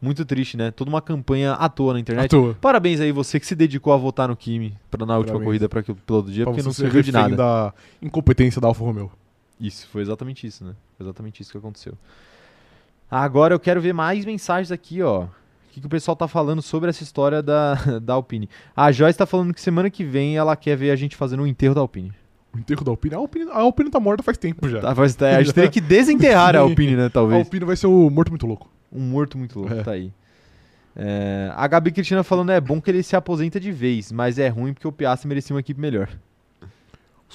[0.00, 0.70] Muito triste, né?
[0.70, 2.30] Toda uma campanha à toa na internet.
[2.30, 2.54] toa.
[2.60, 5.44] Parabéns aí você que se dedicou a votar no Kimi pra, na última Parabéns.
[5.46, 7.36] corrida para que o piloto do dia, Pra porque não ser serviu de nada.
[7.36, 9.10] da incompetência da Alfa Romeo.
[9.60, 10.74] Isso, foi exatamente isso, né?
[10.96, 11.94] Foi exatamente isso que aconteceu.
[13.10, 15.26] Agora eu quero ver mais mensagens aqui, ó.
[15.74, 18.48] O que, que o pessoal tá falando sobre essa história da, da Alpine?
[18.76, 21.46] A Joyce tá falando que semana que vem ela quer ver a gente fazendo o
[21.48, 22.12] enterro da Alpine.
[22.54, 23.14] O enterro da Alpine.
[23.16, 24.80] A Alpine, a Alpine tá morta faz tempo já.
[24.80, 26.60] Tá, mas, é, a gente teria que desenterrar a.
[26.60, 27.06] Alpine, né?
[27.06, 27.44] A Talvez.
[27.44, 28.70] Alpine vai ser o morto muito louco.
[28.92, 29.82] Um morto muito louco, É.
[29.82, 30.12] tá aí.
[30.94, 34.46] É, a Gabi Cristina falando é bom que ele se aposenta de vez, mas é
[34.46, 36.08] ruim porque o Piastri merecia uma equipe melhor.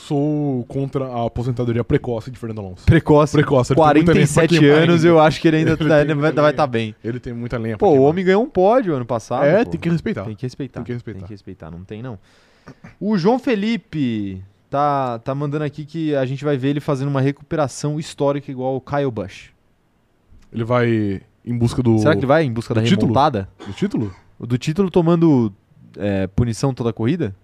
[0.06, 2.86] Sou contra a aposentadoria precoce de Fernando Alonso.
[2.86, 5.72] Precoce, Precoce, ele tem muita lenha pra 47 queimar anos, eu acho que ele ainda
[5.79, 6.53] Ele tá- ele vai lenha.
[6.53, 6.96] tá bem.
[7.03, 9.44] Ele tem muita lenha Pô, o homem ganhou um pódio ano passado.
[9.46, 9.72] É, pô.
[9.72, 10.24] tem que respeitar.
[10.24, 10.74] Tem que respeitar.
[10.79, 11.20] Tem que respeitar.
[11.20, 12.18] Tem que respeitar, não tem não.
[13.00, 17.22] O João Felipe tá, tá mandando aqui que a gente vai ver ele fazendo uma
[17.22, 19.50] recuperação histórica igual o Kyle Busch.
[20.51, 23.01] Ele vai em busca do, Será que ele vai em busca da título?
[23.13, 23.50] remontada?
[23.68, 24.15] do título?
[24.39, 25.53] Do título tomando
[25.98, 27.36] é, punição toda a corrida?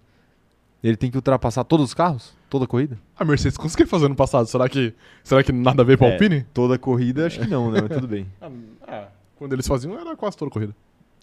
[0.85, 2.33] Ele tem que ultrapassar todos os carros?
[2.49, 2.95] Toda a corrida?
[3.17, 4.45] A Mercedes conseguiu fazer ano passado.
[4.45, 6.11] Será que, será que nada a ver pra É.
[6.13, 6.43] Alpine?
[6.53, 7.79] Toda a corrida, acho que não, né?
[7.81, 8.27] Mas tudo bem.
[8.41, 8.51] Ah,
[8.87, 10.75] ah, quando eles faziam, era quase toda a corrida.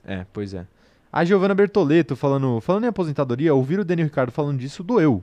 [0.05, 0.67] É, pois é.
[1.13, 5.23] A Giovanna Bertoleto falando, falando em aposentadoria, ouvir o Daniel Ricardo falando disso doeu.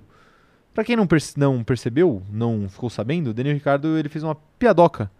[0.73, 4.35] Pra quem não, perce- não percebeu, não ficou sabendo, o Daniel Ricardo ele fez uma
[4.57, 5.11] piadoca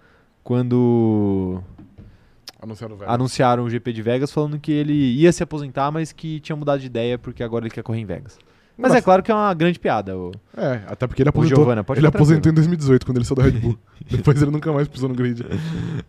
[0.43, 1.61] quando
[2.61, 6.55] Anunciaram anunciaram o GP de Vegas falando que ele ia se aposentar, mas que tinha
[6.55, 8.37] mudado de ideia porque agora ele quer correr em Vegas.
[8.81, 10.17] Mas é claro que é uma grande piada.
[10.17, 13.35] o- É, até porque ele aposentou, Giovanna, pode ele aposentou em 2018, quando ele saiu
[13.35, 13.77] da Red Bull.
[14.09, 15.45] Depois ele nunca mais pisou no grid.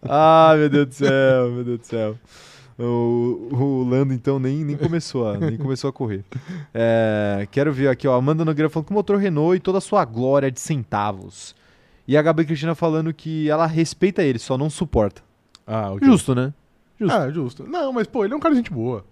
[0.03, 2.17] Ah, meu Deus do céu, meu Deus do céu.
[2.79, 6.25] O, o Lando, então, nem, nem, começou a, nem começou a correr.
[6.73, 8.15] É, quero ver aqui, ó.
[8.17, 11.55] Amanda Nogueira falando que o motor Renault e toda a sua glória de centavos.
[12.09, 15.23] E a Gabi Cristina falando que ela respeita ele, só não suporta.
[15.67, 16.09] Ah, ok.
[16.09, 16.55] Justo, né?
[16.99, 17.15] Justo.
[17.17, 17.65] Ah, justo.
[17.69, 19.05] Não, mas pô, ele é um cara de gente boa.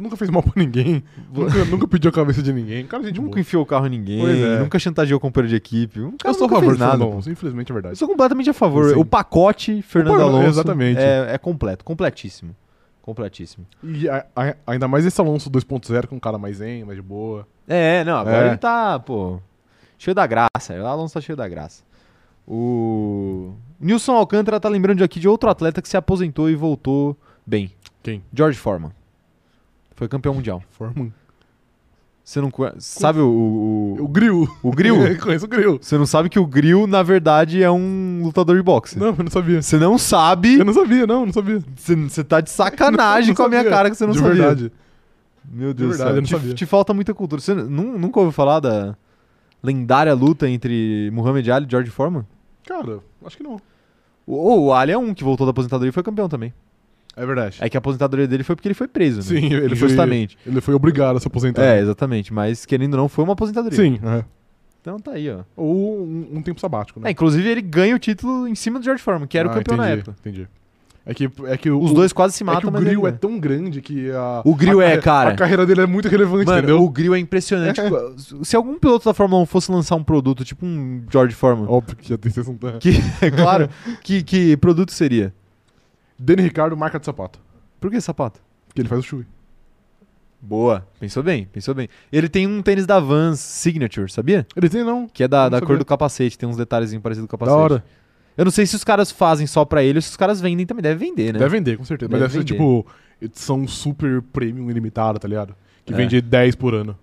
[0.00, 1.02] Nunca fez mal pra ninguém.
[1.32, 2.86] nunca, nunca pediu a cabeça de ninguém.
[2.86, 3.40] Cara gente Nunca boa.
[3.40, 4.58] enfiou o carro em ninguém, é.
[4.58, 6.00] nunca chantageou o companheiro de equipe.
[6.00, 6.92] Um Eu sou a favor de nada.
[6.92, 7.12] Fernando.
[7.12, 7.98] Alonso, infelizmente é Eu verdade.
[7.98, 8.88] sou completamente a favor.
[8.94, 8.96] Sim.
[9.00, 10.98] O pacote Fernando O- Alonso exatamente.
[11.00, 12.56] É, é completo, completíssimo.
[13.02, 13.66] Completíssimo.
[13.82, 17.02] E a- a- ainda mais esse Alonso 2.0, com um cara mais zen, mais de
[17.02, 17.46] boa.
[17.68, 18.48] É, não, agora É.
[18.48, 19.40] ele tá, pô,
[19.98, 20.74] cheio da graça.
[20.80, 21.82] O Alonso tá cheio da graça.
[22.46, 27.70] O Nilson Alcântara tá lembrando aqui de outro atleta que se aposentou e voltou bem.
[28.02, 28.22] Quem?
[28.34, 28.90] George Foreman.
[30.00, 30.62] Foi campeão mundial.
[30.70, 31.12] Forman.
[32.24, 34.48] Você não conhece, sabe o, o, O Grill.
[34.62, 34.96] o Grill?
[35.20, 35.78] Conheço o Grill.
[35.78, 38.98] Você não sabe que o Grill, na verdade, é um lutador de boxe.
[38.98, 39.60] Não, eu não sabia.
[39.60, 41.60] Você não sabe, Eu não sabia, não, não sabia.
[41.76, 43.76] você, você tá de sacanagem Não com a minha sabia.
[43.76, 44.34] cara que você não de sabia.
[44.34, 44.72] verdade.
[45.52, 46.16] Meu Deus verdade, céu.
[46.16, 46.54] eu não te, sabia.
[46.54, 47.42] te falta muita cultura.
[47.42, 48.96] Você nu- nunca ouviu falar da
[49.62, 52.24] lendária luta entre Muhammad Ali e George Foreman?
[52.66, 53.58] Cara, acho que não.
[54.26, 56.54] O, o Ali é um que voltou da aposentadoria e foi campeão também.
[57.16, 57.58] É verdade.
[57.60, 59.40] É que a aposentadoria dele foi porque ele foi preso, né?
[59.40, 60.38] Sim, ele foi, Injustamente.
[60.46, 61.62] ele foi obrigado a se aposentar.
[61.62, 62.32] É, exatamente.
[62.32, 63.76] Mas querendo ou não, foi uma aposentadoria.
[63.76, 64.24] Sim, é.
[64.80, 65.40] Então tá aí, ó.
[65.56, 67.08] Ou um, um tempo sabático, né?
[67.08, 69.54] É, inclusive ele ganha o título em cima do George Foreman, que era o Ah,
[69.54, 70.16] campeão na entendi, época.
[70.20, 70.48] Entendi.
[71.04, 73.12] É que, é que o, Os dois quase se é matam, que o grill é
[73.12, 74.42] tão grande que a.
[74.44, 75.30] O grill é, cara.
[75.30, 76.82] A carreira dele é muito relevante, Mano, entendeu?
[76.82, 77.80] o grill é impressionante.
[77.82, 81.66] Tipo, Se algum piloto da Fórmula 1 fosse lançar um produto, tipo um George Foreman,
[81.68, 82.72] Óbvio que já tem sessão da.
[82.74, 83.68] que, é claro,
[84.02, 85.32] que, que produto seria?
[86.22, 87.38] Danny Ricardo, marca de sapato.
[87.80, 88.40] Por que sapato?
[88.68, 89.26] Porque ele faz o chui.
[90.42, 90.86] Boa.
[90.98, 91.88] Pensou bem, pensou bem.
[92.12, 94.46] Ele tem um tênis da Vans Signature, sabia?
[94.56, 95.06] Ele tem, não.
[95.08, 95.66] Que é da, Não da sabia.
[95.66, 97.72] cor do capacete, tem uns detalhezinhos parecidos com o Da capacete.
[97.74, 97.84] hora.
[98.36, 100.64] Eu não sei se os caras fazem só pra ele ou se os caras vendem
[100.66, 100.82] também.
[100.82, 101.38] Deve vender, né?
[101.38, 102.10] Deve vender, com certeza.
[102.10, 102.64] Mas Deve deve ser vender.
[102.64, 102.86] tipo
[103.20, 105.54] edição super premium ilimitada, tá ligado?
[105.84, 105.96] Que É.
[105.96, 106.96] vende 10 por ano.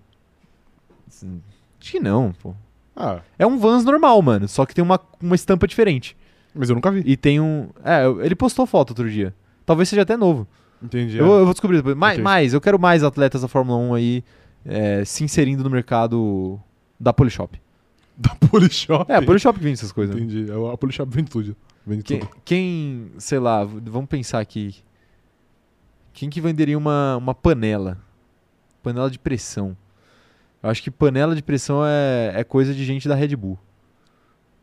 [1.80, 2.54] Acho que não, pô.
[2.96, 4.48] Ah, É um Vans normal, mano.
[4.48, 6.16] Só que tem uma, uma estampa diferente.
[6.58, 7.02] Mas eu nunca vi.
[7.06, 7.68] E tem um.
[7.84, 9.34] É, ele postou foto outro dia.
[9.64, 10.46] Talvez seja até novo.
[10.82, 11.16] Entendi.
[11.16, 11.28] Eu, é.
[11.28, 11.96] vou- eu vou descobrir depois.
[11.96, 14.24] Mais, mais, eu quero mais atletas da Fórmula 1 aí
[14.64, 16.60] é, se inserindo no mercado
[16.98, 17.60] da Polishop.
[18.20, 19.10] Da Polishop.
[19.12, 20.16] É, a Polishop que vende essas coisas.
[20.16, 20.50] Entendi.
[20.50, 21.54] É, A Polishop vende tudo.
[21.86, 22.30] Vende Quem, tudo.
[22.44, 24.74] quem, sei lá, vamos pensar aqui.
[26.12, 27.96] Quem que venderia uma, uma panela?
[28.82, 29.76] Panela de pressão.
[30.60, 33.56] Eu acho que panela de pressão é, é coisa de gente da Red Bull.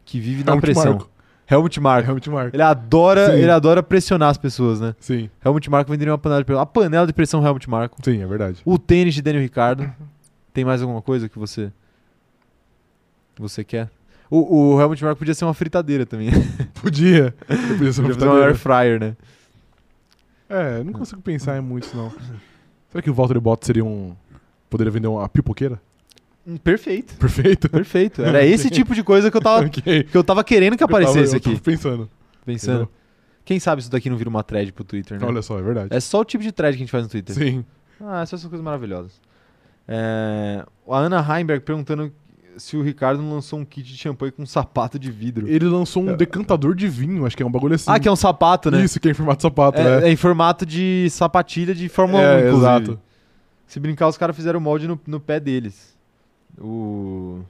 [0.03, 0.91] Que vive na Helmut pressão.
[0.95, 1.09] Marko.
[1.49, 2.09] Helmut Marko.
[2.09, 2.55] Helmut Marko.
[2.55, 3.37] Ele adora, Sim.
[3.41, 4.95] ele adora pressionar as pessoas, né?
[4.99, 6.61] Sim, Helmut Marko venderia uma panela de pressão.
[6.61, 7.97] A panela de pressão Helmut Marko.
[8.03, 8.61] sim, é verdade.
[8.65, 9.89] O tênis de Daniel Ricardo.
[10.53, 11.71] Tem mais alguma coisa que você
[13.37, 13.89] você quer?
[14.29, 16.29] O, o Helmut Marko podia ser uma fritadeira também.
[16.81, 17.35] Podia.
[17.47, 18.55] Podia ser uma podia uma air fritadeira.
[18.55, 19.15] fryer, né?
[20.49, 22.11] É, não consigo pensar em muitos, não.
[22.89, 24.15] Será que o Walter Bottas seria um...
[24.69, 25.79] Poderia vender uma pipoqueira?
[26.47, 27.15] Hum, Perfeito.
[27.15, 27.69] Perfeito.
[27.69, 28.21] Perfeito.
[28.23, 30.03] Era esse tipo de coisa que eu tava, ok.
[30.03, 31.49] que eu tava querendo que Eu tava- aparecesse eu aqui.
[31.51, 32.09] tava pensando.
[32.45, 32.73] Pensando.
[32.83, 32.91] entendeu?
[33.43, 35.25] Quem sabe isso daqui não vira uma thread pro Twitter, né?
[35.25, 35.87] Olha só, é verdade.
[35.91, 37.35] É só o tipo de thread que a gente faz no Twitter.
[37.35, 37.63] Sim.
[38.01, 39.19] Ah, essas coisas maravilhosas.
[39.87, 42.11] É, a Ana Heimberg perguntando
[42.57, 45.47] se o Ricardo não lançou um kit de champanhe com um sapato de vidro.
[45.47, 47.85] Ele lançou um decantador de vinho, acho que é um bagulho assim.
[47.91, 48.83] Ah, que é um sapato, né?
[48.83, 50.07] Isso, que é em formato de sapato, é, né?
[50.07, 52.57] é em formato de sapatilha de Fórmula É, 1, inclusive.
[52.57, 52.99] exato.
[53.67, 55.94] Se brincar, os caras fizeram molde no, no pé deles.
[56.59, 57.41] O...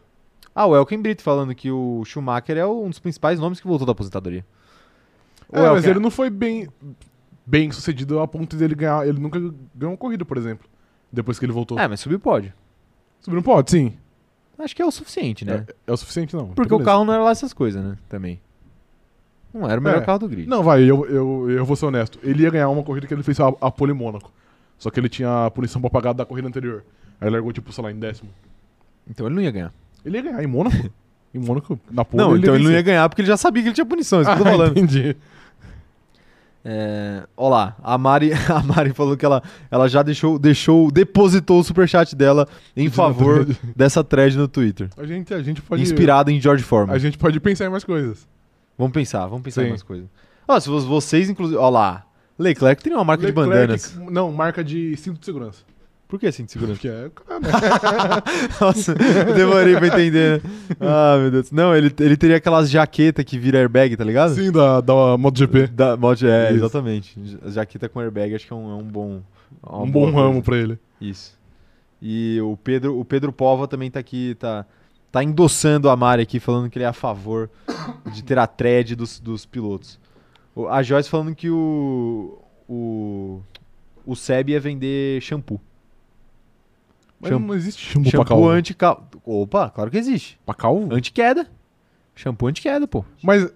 [0.53, 3.85] Ah, o Elken Brito falando que o Schumacher é um dos principais nomes que voltou
[3.85, 4.45] da aposentadoria.
[5.49, 6.67] O É, mas ele não foi bem,
[7.45, 9.07] bem sucedido a ponto dele ganhar.
[9.07, 10.67] Ele nunca ganhou uma corrida, por exemplo.
[11.11, 11.77] Depois que ele voltou.
[11.77, 12.53] É, mas subiu pode.
[13.19, 13.93] Subiu não pode, sim.
[14.57, 15.65] Acho que é o suficiente, né?
[15.67, 16.47] É, é o suficiente, não.
[16.47, 17.97] Porque o carro não era lá essas coisas, né?
[18.07, 18.39] Também.
[19.53, 20.05] Não era o melhor É.
[20.05, 20.47] carro do grid.
[20.47, 22.19] Não, vai, eu, eu, eu vou ser honesto.
[22.23, 24.31] Ele ia ganhar uma corrida que ele fez a, a pole em Mônaco.
[24.77, 26.83] Só que ele tinha a punição pra pagar da corrida anterior.
[27.19, 28.29] Aí ele largou, tipo, sei lá, em décimo.
[29.09, 29.73] Então ele não ia ganhar.
[30.03, 30.75] Ele ia ganhar em Mônaco?
[31.33, 32.23] em Mônaco, na pole.
[32.23, 33.07] não, então ele não ia ganhar.
[33.09, 34.71] porque ele já sabia que ele tinha punição, isso que eu tô Ah, falando.
[34.77, 35.15] entendi.
[36.67, 41.59] É, ó lá, a Mari, a Mari falou que ela, ela já deixou, deixou, depositou
[41.59, 44.89] o superchat dela em favor dessa thread no Twitter.
[44.97, 45.83] A gente, a gente pode...
[45.83, 46.95] Inspirado em George Foreman.
[46.95, 48.27] A gente pode pensar em mais coisas.
[48.77, 49.69] Vamos pensar, vamos pensar em Sim.
[49.69, 50.07] mais coisas.
[50.47, 51.57] Ó, se vo- vocês, inclusive.
[51.59, 52.03] Ó lá.
[52.37, 53.95] Leclerc tem uma marca de Leclerc- bandanas.
[54.11, 55.63] Não, marca de cinto de segurança.
[56.15, 56.79] Por que assim de segurança?
[56.79, 57.11] Porque é...
[58.61, 58.93] Nossa,
[59.27, 60.41] eu demorei pra entender.
[60.41, 60.49] né?
[60.79, 61.51] Ah, meu Deus.
[61.51, 64.33] Não, ele, ele teria aquelas jaquetas que vira airbag, tá ligado?
[64.33, 65.67] Sim, da, da MotoGP.
[65.67, 66.55] Da, mod, é, Isso.
[66.63, 67.19] exatamente.
[67.21, 69.21] Ja- Jaqueta com airbag, acho que é um, é um bom.
[69.61, 70.17] é Um bom coisa.
[70.17, 70.79] ramo pra ele.
[71.01, 71.37] Isso.
[72.01, 74.65] E o Pedro, o Pedro Pova também tá aqui, tá,
[75.11, 77.49] tá endossando a Mari aqui, falando que ele é a favor
[78.13, 79.99] de ter a thread dos, dos pilotos.
[80.69, 82.37] A Joyce falando que o.
[82.69, 83.41] O.
[84.07, 85.59] O Seb ia vender shampoo.
[87.31, 88.49] Mas não existe shampoo, pra shampoo calvo.
[88.49, 88.77] anti
[89.25, 90.39] Opa, claro que existe.
[90.45, 90.93] Pra calvo?
[90.93, 91.47] Anti-queda.
[92.15, 93.03] Shampoo anti-queda, pô.
[93.21, 93.49] Mas...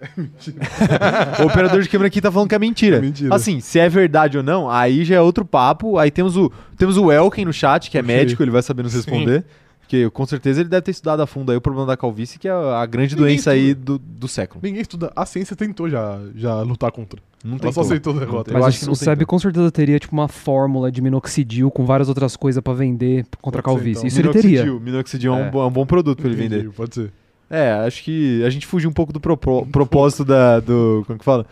[1.42, 2.98] O operador de câmera aqui tá falando que é mentira.
[2.98, 3.34] É mentira.
[3.34, 5.98] Assim, se é verdade ou não, aí já é outro papo.
[5.98, 8.92] Aí temos o, temos o Elken no chat, que é médico, ele vai saber nos
[8.92, 9.42] Sim.
[9.88, 12.46] Porque com certeza ele deve ter estudado a fundo aí o problema da calvície, que
[12.46, 14.60] é a grande Ninguém doença aí do, do século.
[14.62, 15.10] Ninguém estuda.
[15.16, 17.18] A ciência tentou já, já lutar contra.
[17.42, 18.50] Não Ela tem só aceitou a derrota.
[18.50, 21.00] Eu Mas acho o, que não o Seb com certeza teria tipo uma fórmula de
[21.00, 23.98] minoxidil com várias outras coisas pra vender contra a Pode ser, calvície.
[24.00, 24.08] então.
[24.08, 24.62] Isso ele teria.
[24.64, 24.80] Minoxidil.
[24.80, 25.50] Minoxidil é, um, É.
[25.50, 26.74] bom- é um bom produto pra ele Entendi, vender.
[26.74, 27.10] Pode ser.
[27.48, 31.02] É, acho que a gente fugiu um pouco do propo- propósito da, do.
[31.06, 31.46] Como que fala?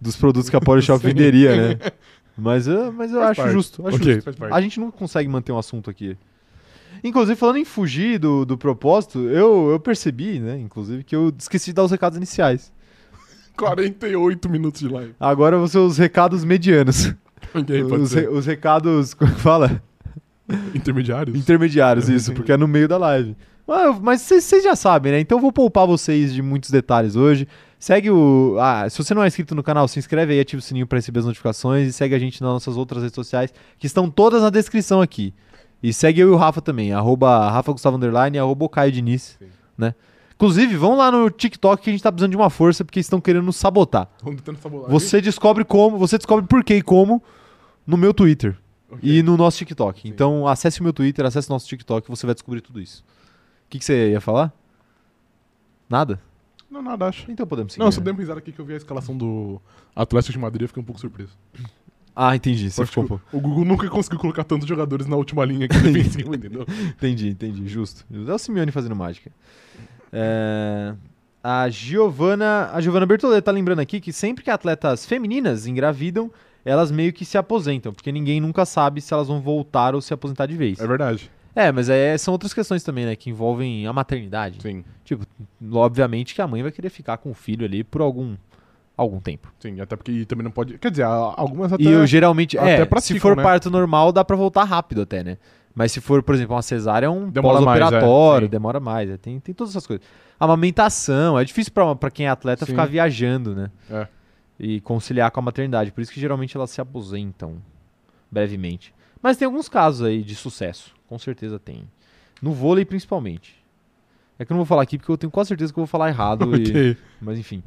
[0.00, 1.78] Dos produtos que a Polishop venderia, né?
[2.38, 3.52] Mas, eu- mas eu Faz acho parte.
[3.52, 3.84] justo.
[3.88, 4.24] Acho Ok, justo.
[4.26, 4.54] faz parte.
[4.54, 6.16] A gente não consegue manter um assunto aqui.
[7.02, 11.66] Inclusive, falando em fugir do, do propósito, eu, eu percebi, né, inclusive, que eu esqueci
[11.70, 12.72] de dar os recados iniciais.
[13.56, 15.14] 48 minutos de live.
[15.18, 17.14] Agora vão ser os recados medianos.
[17.54, 19.82] Ok, pode os, re- os recados, como é que fala?
[20.74, 21.36] Intermediários?
[21.36, 23.36] Intermediários, isso, porque é no meio da live.
[24.02, 25.20] Mas- vocês já sabem, né?
[25.20, 27.46] Então eu vou poupar vocês de muitos detalhes hoje.
[27.78, 28.56] Segue o.
[28.60, 30.98] Ah, se você não é inscrito no canal, se inscreve aí, ativa o sininho para
[30.98, 34.42] receber as notificações e segue a gente nas nossas outras redes sociais, que estão todas
[34.42, 35.32] na descrição aqui.
[35.82, 39.36] E segue eu e o Rafa também, arroba Rafa Gustavo Underline e arroba Caio Diniz,
[39.38, 39.48] Sim.
[39.76, 39.94] né?
[40.34, 43.20] Inclusive, vão lá no TikTok que a gente tá precisando de uma força porque estão
[43.20, 44.08] querendo nos sabotar.
[44.62, 44.90] Sabotar.
[44.90, 47.22] Você descobre como, você descobre por que e como
[47.86, 48.56] no meu Twitter
[49.02, 50.08] e no nosso TikTok.
[50.08, 53.04] Então, acesse o meu Twitter, acesse o nosso TikTok, você vai descobrir tudo isso.
[53.66, 54.52] O que, que você ia falar?
[55.88, 56.20] Nada?
[56.70, 57.30] Não, nada, acho.
[57.30, 57.80] Então podemos seguir.
[57.80, 58.04] Não, eu só né?
[58.04, 59.60] dei uma risada aqui que eu vi a escalação do
[59.94, 61.36] Atlético de Madrid e fiquei um pouco surpreso.
[62.14, 62.70] Ah, entendi.
[62.70, 66.34] Você ficou que o Google nunca conseguiu colocar tantos jogadores na última linha aqui defensiva,
[66.36, 66.66] entendeu?
[66.96, 67.66] Entendi, entendi.
[67.68, 68.04] Justo.
[68.28, 69.30] É o Simeone fazendo mágica.
[70.12, 70.94] É,
[71.42, 76.30] A Giovana, a Giovana Bertoletti tá lembrando aqui que sempre que atletas femininas engravidam,
[76.64, 80.12] elas meio que se aposentam, porque ninguém nunca sabe se elas vão voltar ou se
[80.12, 80.78] aposentar de vez.
[80.80, 81.30] É verdade.
[81.54, 84.58] É, mas é, são outras questões também, né, que envolvem a maternidade.
[84.62, 85.24] Sim, Tipo,
[85.72, 88.36] obviamente que a mãe vai querer ficar com o filho ali por algum,
[89.00, 89.52] algum tempo.
[89.58, 89.80] sim.
[89.80, 90.78] Até porque também não pode.
[90.78, 91.82] Quer dizer, algumas até.
[91.82, 93.42] E eu geralmente, até é, se praticam, for né?
[93.42, 95.38] parto normal, dá pra voltar rápido até, né?
[95.74, 99.08] Mas se for, por exemplo, uma cesárea, é um mais, pós-operatório, é, demora mais.
[99.08, 100.04] é, tem, tem todas essas coisas.
[100.38, 102.72] Amamentação, é difícil pra, pra quem é atleta Sim.
[102.72, 103.70] ficar viajando, né?
[103.90, 104.06] É.
[104.58, 105.92] E conciliar com a maternidade.
[105.92, 107.56] Por isso que geralmente elas se aposentam
[108.30, 108.92] brevemente.
[109.22, 110.92] Mas tem alguns casos aí de sucesso.
[111.06, 111.84] Com certeza tem.
[112.42, 113.60] No vôlei, principalmente.
[114.38, 115.86] É que eu não vou falar aqui porque eu tenho quase certeza que eu vou
[115.86, 116.44] falar errado.
[116.56, 116.96] e- Ok.
[117.20, 117.62] mas enfim.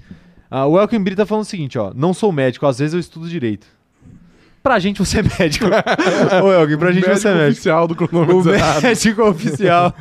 [0.55, 1.91] Ah, o Elkin Brito tá falando o seguinte, ó.
[1.95, 3.65] Não sou médico, às vezes eu estudo direito.
[4.61, 5.65] Pra gente você é médico.
[6.45, 7.51] Ô, Elkin, pra gente você é médico.
[7.53, 8.81] oficial do O cronômetro zerado.
[8.83, 9.93] médico oficial.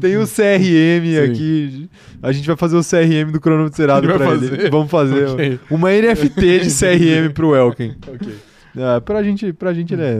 [0.00, 1.18] Tem o CRM Sim.
[1.18, 1.90] aqui.
[2.22, 4.48] A gente vai fazer o CRM do cronômetro zerado Ele vai pra ele.
[4.56, 4.70] fazer?
[4.70, 5.28] Vamos fazer.
[5.28, 5.60] Ok.
[5.70, 7.94] Uma NFT de CRM pro Elkin.
[8.08, 8.34] Ok.
[8.78, 10.14] Ah, pra gente, pra gente, né?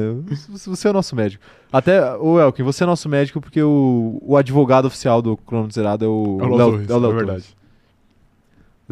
[0.51, 1.43] Você é o nosso médico.
[1.73, 6.05] Até, o Elkin, você é nosso médico porque o, o advogado oficial do cronômetro zerado
[6.05, 7.45] é o É o Léo Torres, é o Léo é verdade.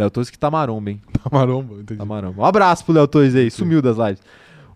[0.00, 1.00] Léo Torres que tá maromba, hein?
[1.22, 1.98] Tá maromba, entendi.
[1.98, 2.42] Tá maromba.
[2.42, 4.22] Um abraço pro Léo Torres aí, sumiu das lives.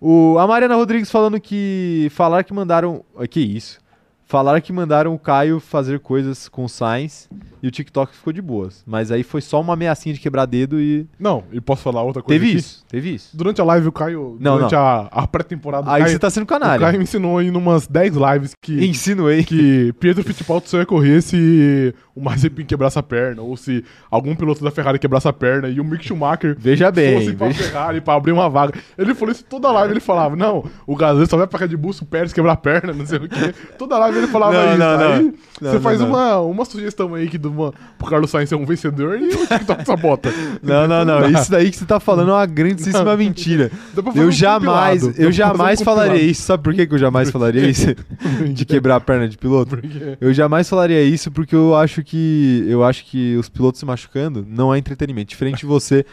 [0.01, 2.09] O, a Mariana Rodrigues falando que.
[2.11, 3.03] Falar que mandaram.
[3.31, 3.79] Que isso?
[4.27, 7.29] Falaram que mandaram o Caio fazer coisas com o Sainz
[7.65, 8.83] e o TikTok ficou de boas.
[8.87, 11.07] Mas aí foi só uma ameaçinha de quebrar dedo e.
[11.19, 12.59] Não, e posso falar outra coisa Teve aqui?
[12.61, 13.35] isso, teve isso.
[13.35, 14.37] Durante a live, o Caio.
[14.39, 14.81] Não, durante não.
[14.83, 16.93] a, a pré-temporada, Aí Caio, você tá sendo o Caio canalha.
[16.99, 19.45] me ensinou em umas 10 lives que, Insinuei.
[19.45, 24.37] que Pietro Fittipaldi só ia correr se o Mazepin quebrasse a perna, ou se algum
[24.37, 27.19] piloto da Ferrari quebrasse a perna e o Mick Schumacher Veja bem.
[27.19, 28.79] fosse pra veja- Ferrari pra abrir uma vaga.
[28.99, 31.93] Ele falou isso toda live, ele falava, não, o Gasly só vai pra Red Bull
[31.93, 33.55] se o Pérez quebrar a perna, não sei o quê.
[33.79, 34.79] Toda live ele falava Não, isso.
[34.79, 35.13] não, não.
[35.15, 36.01] Aí Não, você faz.
[36.01, 39.47] Uma, uma sugestão aí que do uma, pro Carlos Sainz ser um vencedor e o
[39.47, 40.31] TikTok sabota.
[40.63, 41.29] Não, não, não.
[41.29, 43.71] Isso daí que você tá falando é uma grandíssima mentira.
[43.93, 45.19] Dá Eu um jamais, compilado.
[45.19, 46.43] Dá eu jamais um falaria isso.
[46.43, 47.95] Sabe por que que eu jamais falaria isso?
[48.53, 49.79] De quebrar a perna de piloto?
[50.21, 54.45] Eu jamais falaria isso porque eu acho que eu acho que os pilotos se machucando
[54.49, 55.29] não é entretenimento.
[55.31, 56.05] Diferente de você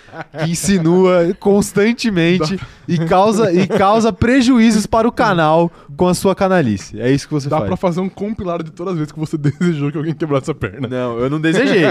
[0.44, 7.00] que insinua constantemente e causa e causa prejuízos para o canal com a sua canalice.
[7.00, 7.68] É isso que você Dá faz.
[7.68, 10.54] pra fazer um compilado de todas as vezes que você desejou que alguém quebrasse a
[10.56, 10.88] perna.
[10.88, 11.84] Não, eu não desejei.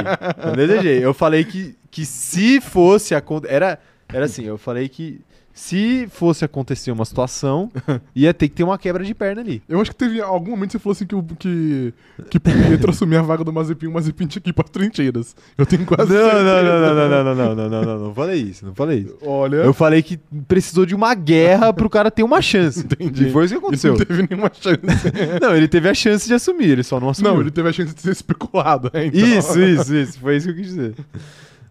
[0.45, 1.05] Não desejei.
[1.05, 3.55] Eu falei que, que se fosse acontecer.
[3.55, 3.79] Era,
[4.13, 5.21] era assim, eu falei que
[5.61, 7.71] se fosse acontecer uma situação,
[8.17, 9.63] ia ter que ter uma quebra de perna ali.
[9.69, 11.93] Eu acho que teve algum momento que você falou assim que, o- que,
[12.31, 15.37] que Pietro assumir a vaga do Mazepin, o Mazepin tinha que ir pra trincheiras.
[15.59, 16.43] Eu tenho quase Não, certeza.
[16.45, 19.17] não, não, não, não, não, não, não, não, não, não, falei isso, não falei isso.
[19.23, 20.19] Olha, Eu falei que
[20.49, 22.81] precisou de uma guerra pro cara ter uma chance.
[22.85, 23.27] Entendi.
[23.29, 23.93] E foi isso que ele aconteceu.
[23.93, 24.81] não teve nenhuma chance.
[25.43, 27.35] Não, ele teve a chance de assumir, ele só não assumiu.
[27.35, 28.91] não, ele teve a chance de ser especulado.
[28.95, 29.07] né?
[29.07, 30.19] Então- Isso, isso, isso.
[30.19, 30.95] Foi isso que eu quis dizer.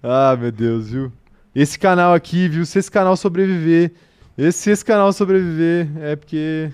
[0.02, 1.12] Ah, meu Deus, viu?
[1.53, 2.65] Esse canal aqui, viu?
[2.65, 3.91] Se esse canal sobreviver.
[4.38, 6.71] Esse, se esse canal sobreviver, é porque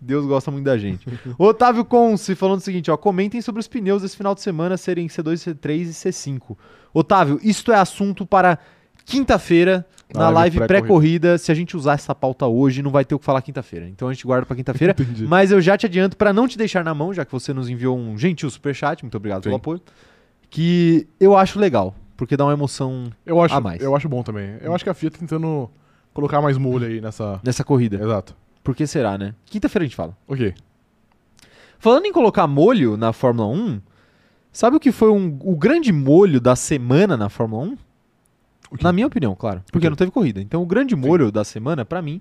[0.00, 1.06] Deus gosta muito da gente.
[1.38, 2.96] Otávio Conce falando o seguinte, ó.
[2.96, 6.56] Comentem sobre os pneus desse final de semana serem C2, C3 e C5.
[6.92, 8.58] Otávio, isto é assunto para
[9.04, 10.66] quinta-feira, na Live live pré-corrida.
[10.66, 11.38] pré-corrida.
[11.38, 13.88] Se a gente usar essa pauta hoje, não vai ter o que falar quinta-feira.
[13.88, 14.94] Então a gente guarda pra quinta-feira.
[15.26, 17.68] Mas eu já te adianto, pra não te deixar na mão, já que você nos
[17.68, 19.60] enviou um gentil superchat, muito obrigado pelo Sim.
[19.60, 19.80] apoio,
[20.50, 23.82] que eu acho legal, porque dá uma emoção Eu acho, a mais.
[23.82, 24.56] eu acho bom também.
[24.60, 25.70] Eu acho que a Fiat tentando
[26.14, 27.40] colocar mais molho aí nessa.
[27.42, 27.96] nessa corrida.
[28.02, 28.34] Exato.
[28.62, 29.34] Por que será, né?
[29.46, 30.16] Quinta-feira a gente fala.
[30.28, 30.54] Ok.
[31.78, 33.80] Falando em colocar molho na Fórmula 1,
[34.52, 37.72] sabe o que foi um- o grande molho da semana na Fórmula 1?
[38.70, 38.84] O quê?
[38.84, 39.62] Na minha opinião, claro.
[39.72, 40.40] Porque não teve corrida.
[40.40, 42.20] Então o grande molho da semana, pra mim,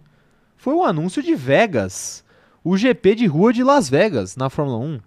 [0.58, 2.26] foi o anúncio de Vegas.
[2.64, 5.00] O GP de rua de Las Vegas na Fórmula 1.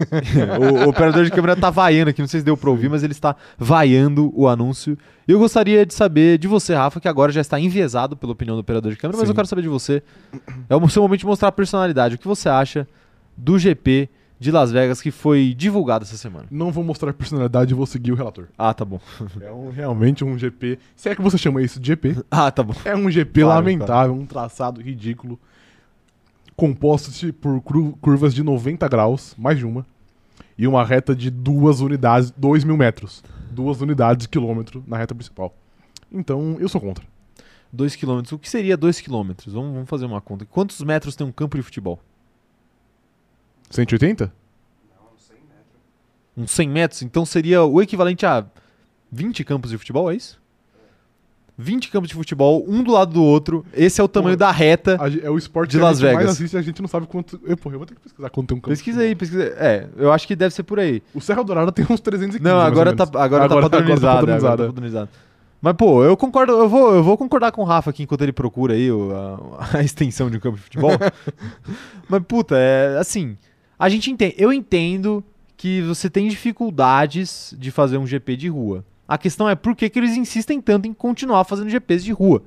[0.82, 3.02] o, o operador de câmera tá vaiando aqui, não sei se deu pra ouvir, mas
[3.02, 4.96] ele está vaiando o anúncio.
[5.28, 8.56] E eu gostaria de saber de você, Rafa, que agora já está enviesado pela opinião
[8.56, 9.32] do operador de câmera, mas Sim.
[9.32, 10.02] eu quero saber de você.
[10.68, 12.14] É o seu momento de mostrar a personalidade.
[12.14, 12.88] O que você acha
[13.36, 14.08] do GP
[14.38, 16.46] de Las Vegas que foi divulgado essa semana?
[16.50, 18.46] Não vou mostrar a personalidade vou seguir o relator.
[18.56, 18.98] Ah, tá bom.
[19.40, 20.78] É um- realmente um GP.
[20.96, 22.74] Se é que você chama isso de GP, Ah, tá bom.
[22.84, 25.38] é um GP Claro, lamentável, um traçado ridículo.
[26.60, 27.62] Composto por
[28.02, 29.86] curvas de 90 graus, mais de uma.
[30.58, 33.24] E uma reta de duas unidades, 2 mil metros.
[33.50, 35.56] Duas unidades de quilômetro na reta principal.
[36.12, 37.02] Então, eu sou contra.
[37.72, 38.20] 2 km.
[38.32, 39.32] O que seria 2 km?
[39.46, 40.44] Vamos, vamos fazer uma conta.
[40.44, 41.98] Quantos metros tem um campo de futebol?
[43.70, 44.30] 180?
[46.36, 47.00] Uns 100 metros?
[47.00, 48.44] Então seria o equivalente a
[49.10, 50.38] 20 campos de futebol, é isso?
[51.60, 53.64] 20 campos de futebol, um do lado do outro.
[53.72, 54.48] Esse é o tamanho Porra.
[54.50, 54.96] da reta.
[55.00, 56.30] A é o esporte De Las a gente Vegas.
[56.32, 57.40] assiste e a gente não sabe quanto.
[57.44, 58.70] Eu, porra, eu vou ter que pesquisar quanto tem um campo.
[58.70, 59.50] Pesquisa aí, pesquisa aí.
[59.56, 61.02] É, eu acho que deve ser por aí.
[61.14, 62.42] O Serra Dourada tem uns 315.
[62.42, 63.20] Não, mais agora ou tá, menos.
[63.22, 64.18] agora, tá padronizado.
[64.32, 65.08] agora tá padronizado.
[65.62, 68.32] Mas, pô, eu concordo, eu vou, eu vou concordar com o Rafa aqui enquanto ele
[68.32, 69.12] procura aí o-
[69.58, 70.92] a, a extensão de um campo de futebol.
[72.08, 73.36] Mas, puta, é assim.
[73.78, 74.34] A gente entende.
[74.38, 75.22] Eu entendo
[75.56, 78.84] que você tem dificuldades de fazer um GP de rua.
[79.10, 82.44] A questão é por que, que eles insistem tanto em continuar fazendo GPs de rua.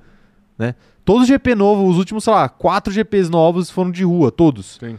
[0.58, 0.76] Né?
[1.04, 4.78] Todos os GP novos, os últimos, sei lá, quatro GPs novos foram de rua, todos.
[4.78, 4.98] Tem.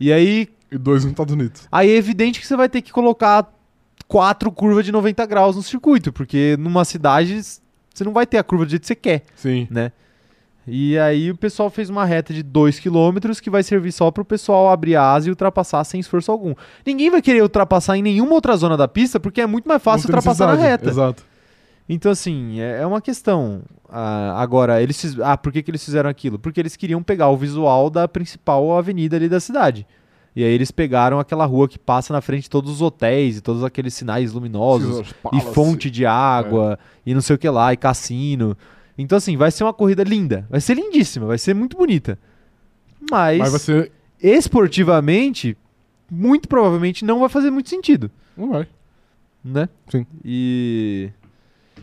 [0.00, 1.68] E aí, E dois nos Estados Unidos.
[1.70, 3.48] Aí é evidente que você vai ter que colocar
[4.08, 8.42] quatro curvas de 90 graus no circuito, porque numa cidade você não vai ter a
[8.42, 9.68] curva do jeito que você quer, Sim.
[9.70, 9.92] né?
[10.66, 14.22] E aí o pessoal fez uma reta de 2 km que vai servir só para
[14.22, 16.54] o pessoal abrir a asa e ultrapassar sem esforço algum.
[16.86, 20.06] Ninguém vai querer ultrapassar em nenhuma outra zona da pista, porque é muito mais fácil
[20.08, 20.88] ultrapassar na reta.
[20.88, 21.22] Exato.
[21.86, 23.60] Então, assim, é, é uma questão.
[23.90, 26.38] Ah, agora, eles fiz- Ah, por que, que eles fizeram aquilo?
[26.38, 29.86] Porque eles queriam pegar o visual da principal avenida ali da cidade.
[30.34, 33.40] E aí eles pegaram aquela rua que passa na frente de todos os hotéis e
[33.42, 35.00] todos aqueles sinais luminosos.
[35.00, 38.56] Esses E fonte de água, e não sei o que lá, e cassino.
[38.96, 40.46] Então, assim, vai ser uma corrida linda.
[40.48, 42.18] Vai ser lindíssima, vai ser muito bonita.
[43.10, 43.68] Mas, Mas
[44.22, 45.56] esportivamente,
[46.10, 48.10] muito provavelmente não vai fazer muito sentido.
[48.36, 48.66] Não vai.
[49.44, 49.68] né?
[49.88, 50.06] Sim.
[50.24, 51.10] E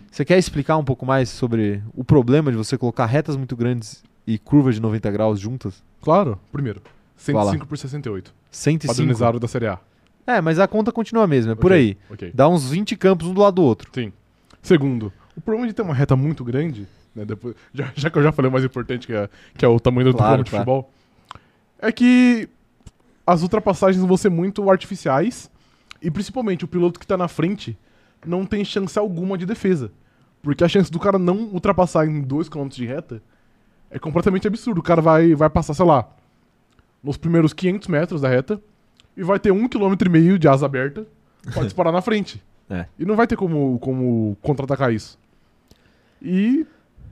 [0.09, 4.03] você quer explicar um pouco mais sobre o problema de você colocar retas muito grandes
[4.25, 5.83] e curvas de 90 graus juntas?
[6.01, 6.81] Claro, primeiro.
[7.27, 7.43] Vai lá.
[7.51, 8.33] 105 por 68.
[8.49, 8.93] 105.
[8.93, 9.79] Padronizado da Série A.
[10.25, 11.97] É, mas a conta continua a mesma, é por Ok, aí.
[12.09, 12.31] Ok.
[12.33, 13.89] Dá uns 20 campos um do lado do outro.
[13.93, 14.11] Sim.
[14.61, 18.23] Segundo, o problema de ter uma reta muito grande, né, depois, já, já que eu
[18.23, 20.91] já falei o mais importante, que é, que é o tamanho do Claro, de futebol,
[21.79, 22.49] é que
[23.25, 25.49] as ultrapassagens vão ser muito artificiais
[26.01, 27.77] e principalmente o piloto que tá na frente
[28.25, 29.91] não tem chance alguma de defesa.
[30.41, 33.21] Porque a chance do cara não ultrapassar em 2 km de reta
[33.89, 34.79] é completamente absurdo.
[34.79, 36.09] O cara vai, vai passar, sei lá,
[37.03, 38.59] nos primeiros 500 metros da reta
[39.15, 41.05] e vai ter 1,5 km de asa aberta
[41.53, 42.41] pra disparar na frente.
[42.69, 42.85] É.
[42.97, 45.19] E não vai ter como, como contra-atacar isso.
[46.21, 46.65] E,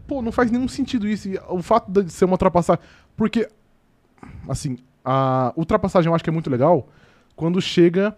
[0.09, 1.29] pô, não faz nenhum sentido isso.
[1.29, 2.81] E o fato de ser uma ultrapassagem.
[3.15, 3.47] Porque,
[4.47, 6.87] assim, a ultrapassagem eu acho que é muito legal
[7.35, 8.15] quando chega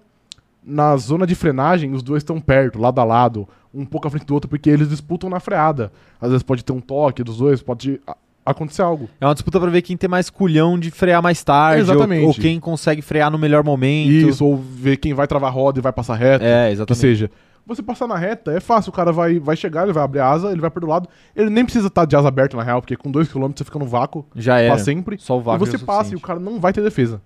[0.63, 4.25] na zona de frenagem, os dois estão perto, lado a lado, um pouco à frente
[4.25, 5.91] do outro, porque eles disputam na freada.
[6.19, 7.99] Às vezes pode ter um toque dos dois, pode
[8.45, 9.10] acontecer algo.
[9.19, 12.25] É uma disputa pra ver quem tem mais culhão de frear mais tarde, ou- Exatamente.
[12.25, 14.12] Ou, quem consegue frear no melhor momento.
[14.12, 16.43] Isso, ou ver quem vai travar a roda e vai passar reto.
[16.45, 16.99] É, que exatamente.
[16.99, 17.32] seja.
[17.65, 20.30] Você passar na reta é fácil, o cara vai, vai chegar, ele vai abrir a
[20.30, 21.08] asa, ele vai pro lado.
[21.36, 23.86] Ele nem precisa estar de asa aberta, na real, porque com 2km você fica no
[23.86, 25.17] vácuo Já pra sempre.
[25.19, 27.21] Só o E vácuo você já é passa e o cara não vai ter defesa.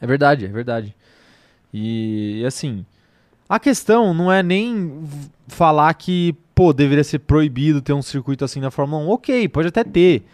[0.00, 0.96] É verdade, é verdade.
[1.72, 2.84] E, e, assim,
[3.48, 5.04] a questão não é nem
[5.46, 9.10] falar que, pô, deveria ser proibido ter um circuito assim na Fórmula 1.
[9.10, 10.24] Ok, pode até ter.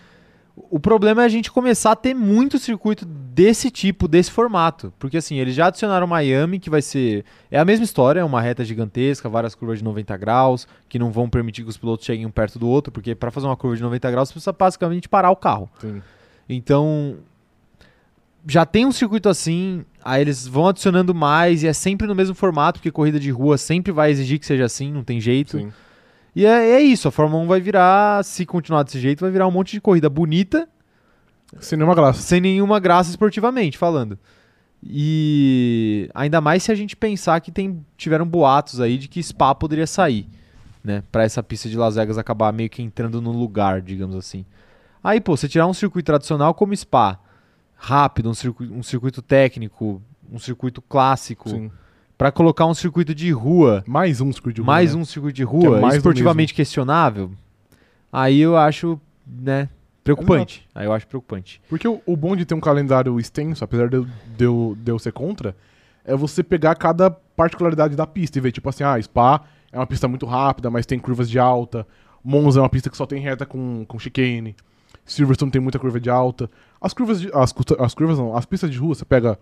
[0.71, 4.93] O problema é a gente começar a ter muito circuito desse tipo, desse formato.
[4.99, 7.25] Porque assim, eles já adicionaram Miami, que vai ser.
[7.51, 11.11] É a mesma história, é uma reta gigantesca, várias curvas de 90 graus, que não
[11.11, 13.77] vão permitir que os pilotos cheguem um perto do outro, porque para fazer uma curva
[13.77, 15.71] de 90 graus você precisa basicamente parar o carro.
[15.81, 16.03] Sim.
[16.49, 17.19] Então,
[18.47, 22.35] já tem um circuito assim, aí eles vão adicionando mais e é sempre no mesmo
[22.35, 25.59] formato, porque corrida de rua sempre vai exigir que seja assim, não tem jeito.
[25.59, 25.73] Sim.
[26.39, 29.49] E é, é isso, a Fórmula 1 vai virar, se continuar desse jeito, vai virar
[29.49, 30.69] um monte de corrida bonita,
[31.59, 32.23] Sem nenhuma graça.
[32.23, 34.17] sem nenhuma graça esportivamente falando.
[34.81, 39.53] E ainda mais se a gente pensar que tem, tiveram boatos aí de que Spa
[39.53, 40.29] poderia sair,
[40.85, 41.03] né?
[41.11, 44.47] Pra essa pista de Las Vegas acabar meio que entrando no lugar, digamos assim.
[45.03, 47.19] Aí, pô, você tirar um circuito tradicional como Spa,
[47.75, 51.73] rápido, um circuito, um circuito técnico, um circuito clássico, Sim.
[52.19, 55.01] Pra colocar um circuito de rua, Mais um circuito de rua, mais né?
[55.01, 57.31] um circuito de é rua, mais do esportivamente questionável,
[58.13, 59.69] aí eu acho, né,
[60.03, 60.67] preocupante.
[60.75, 61.63] Aí eu acho preocupante.
[61.69, 64.05] Porque o, o bom de ter um calendário extenso, apesar de eu,
[64.37, 65.55] de, eu, de eu ser contra,
[66.05, 69.87] é você pegar cada particularidade da pista e ver, tipo assim, ah, Spa é uma
[69.87, 71.87] pista muito rápida, mas tem curvas de alta.
[72.25, 74.57] Monza é uma pista que só tem reta com, com chicane.
[75.05, 76.51] Silverstone tem muita curva de alta.
[76.81, 77.31] As curvas de.
[77.33, 79.39] As, as curvas não, as pistas de rua, você pega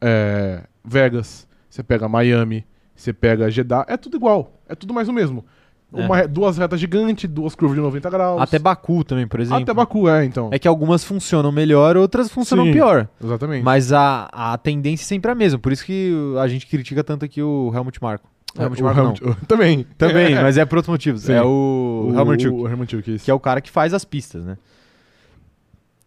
[0.00, 4.60] é, Vegas, você pega Miami, você pega Jeddah, é tudo igual.
[4.68, 5.44] É tudo mais o mesmo.
[5.92, 6.04] É.
[6.06, 8.40] Uma re- duas retas gigantes, duas curvas de 90 graus.
[8.40, 9.62] Até Baku também, por exemplo.
[9.62, 10.50] Até Baku, é, então.
[10.52, 12.72] É que algumas funcionam melhor, outras funcionam Sim.
[12.72, 13.08] pior.
[13.22, 13.64] Exatamente.
[13.64, 15.58] Mas a, a tendência sempre é a mesma.
[15.58, 18.28] Por isso que a gente critica tanto aqui o Helmut Marko.
[18.58, 19.14] Helmut É, o Marko não.
[19.14, 19.86] Helmut- Também.
[19.98, 20.42] Também, É.
[20.42, 21.22] mas é por outros motivos.
[21.22, 21.32] Sim.
[21.32, 23.24] É o, Helmut O Helmut isso.
[23.24, 24.56] que é o cara que faz as pistas, né?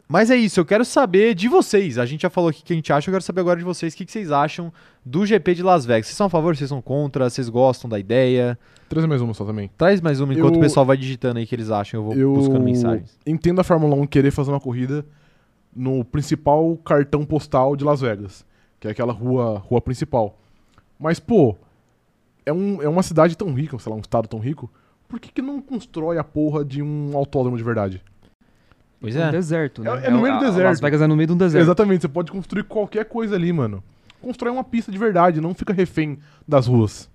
[0.08, 1.98] Mas é isso, eu quero saber de vocês.
[1.98, 3.66] A gente já falou aqui o que a gente acha, eu quero saber agora de
[3.66, 4.72] vocês o que, que vocês acham
[5.06, 6.08] do GP de Las Vegas.
[6.08, 8.58] Vocês são a favor, vocês são contra, vocês gostam da ideia?
[8.88, 9.70] Traz mais uma só também.
[9.78, 12.04] Traz mais uma enquanto Eu- o pessoal vai digitando aí o que eles acham, eu
[12.06, 13.18] vou Eu buscando mensagens.
[13.26, 15.06] entendo a Fórmula 1 querer fazer uma corrida
[15.76, 18.46] no principal cartão postal de Las Vegas,
[18.80, 20.40] que é aquela rua, rua principal.
[20.98, 21.56] Mas, pô,
[22.46, 24.72] é, um, é uma cidade tão rica, sei lá, um estado tão rico,
[25.08, 28.02] por que, que não constrói a porra de um autódromo de verdade?
[29.00, 29.32] Pois É um é.
[29.32, 30.02] deserto, né?
[30.04, 30.82] É- é no meio do a- a Las deserto.
[30.82, 31.64] Vegas é no meio de um deserto.
[31.64, 33.84] Exatamente, você pode construir qualquer coisa ali, mano.
[34.22, 37.10] Constrói uma pista de verdade, não fica refém das ruas.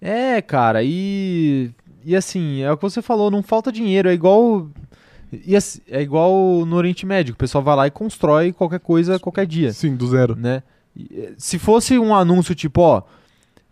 [0.00, 1.70] É, cara, e.
[2.04, 4.68] E assim, é o que você falou, não falta dinheiro, é igual.
[5.44, 9.18] e assim, é igual no Oriente Médio, o pessoal vai lá e constrói qualquer coisa
[9.18, 10.36] qualquer dia, Sim, do zero.
[10.36, 10.62] né?
[10.96, 13.02] E, eh, Se fosse um anúncio tipo, ó,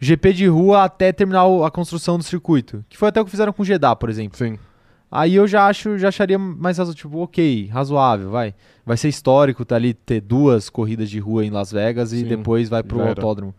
[0.01, 3.31] GP de rua até terminar o- a construção do circuito, que foi até o que
[3.31, 4.37] fizeram com o Jeddah, por exemplo.
[4.37, 4.59] Sim.
[5.15, 8.53] Aí eu já acho, já acharia mais razoável, tipo, ok, razoável, vai.
[8.85, 12.25] Vai ser histórico tá ali ter duas corridas de rua em Las Vegas e Sim,
[12.25, 13.55] depois vai pro autódromo.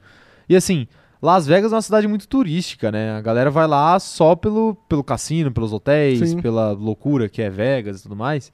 [0.49, 0.86] E assim,
[1.22, 3.12] Las Vegas é uma cidade muito turística, né?
[3.12, 6.41] A galera vai lá só pelo, pelo cassino, pelos hotéis, Sim.
[6.41, 8.51] pela loucura que é Vegas e tudo mais,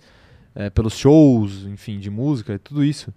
[0.54, 3.12] é, pelos shows, enfim, de música, tudo isso.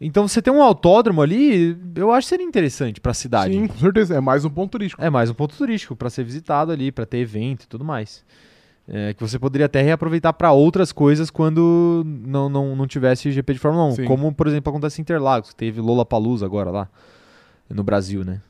[0.00, 3.54] Então você ter um autódromo ali, eu acho que seria interessante pra cidade.
[3.54, 4.16] Sim, com certeza.
[4.16, 5.00] É mais um ponto turístico.
[5.00, 8.24] É mais um ponto turístico pra ser visitado ali, pra ter evento e tudo mais.
[8.92, 13.52] É, que você poderia até reaproveitar pra outras coisas quando não, não, não tivesse GP
[13.52, 13.92] de Fórmula 1.
[13.92, 14.04] Sim.
[14.04, 16.88] Como, por exemplo, acontece em Interlagos, que teve Lollapalooza agora lá,
[17.68, 18.42] no Brasil, né?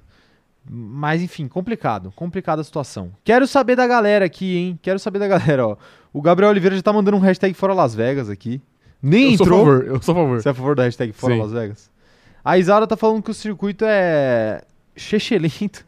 [0.67, 2.11] Mas enfim, complicado.
[2.17, 3.13] Complicada a situação.
[3.23, 4.79] Quero saber da galera aqui, hein?
[4.81, 5.77] Quero saber da galera, ó.
[6.11, 8.63] O Gabriel Oliveira já tá mandando um hashtag Fora Las Vegas aqui.
[9.03, 9.59] Nem eu sou entrou.
[9.59, 10.41] favor, eu sou a favor.
[10.41, 11.41] Você é a favor da hashtag Fora Sim.
[11.41, 11.91] Las Vegas?
[12.43, 14.63] A Isaura tá falando que o circuito é
[14.97, 15.85] chechelento,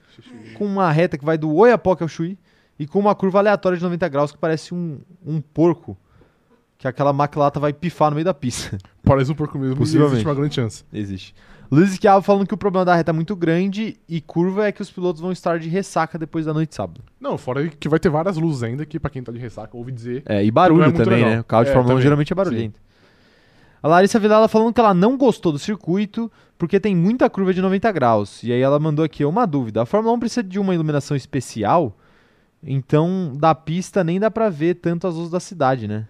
[0.57, 2.37] com uma reta que vai do Oiapoque ao Chuí
[2.79, 5.97] e com uma curva aleatória de 90 graus que parece um, um porco.
[6.79, 8.77] Que aquela maquilata vai pifar no meio da pista.
[9.05, 9.77] Parece um porco mesmo.
[9.77, 10.15] Possivelmente.
[10.15, 10.85] Existe uma grande chance.
[10.93, 11.33] Existe.
[11.71, 14.83] Luiz Schiavo falando que o problema da reta é muito grande e curva é que
[14.83, 17.01] os pilotos vão estar de ressaca depois da noite de sábado.
[17.21, 19.93] Não, fora que vai ter várias luzes ainda, que pra quem tá de ressaca ouve
[19.93, 20.25] dizer.
[20.27, 21.31] É, e barulho é também, legal.
[21.31, 21.41] né?
[21.41, 22.03] O carro de É, Fórmula 1 também.
[22.03, 22.81] geralmente é barulhento.
[23.81, 27.63] A Larissa Vidal falando que ela não gostou do circuito porque tem muita curva de
[27.63, 28.43] 90 graus.
[28.43, 29.83] E aí ela mandou aqui uma dúvida.
[29.83, 31.97] A Fórmula 1 precisa de uma iluminação especial,
[32.65, 36.07] então da pista nem dá pra ver tanto as luzes da cidade, né?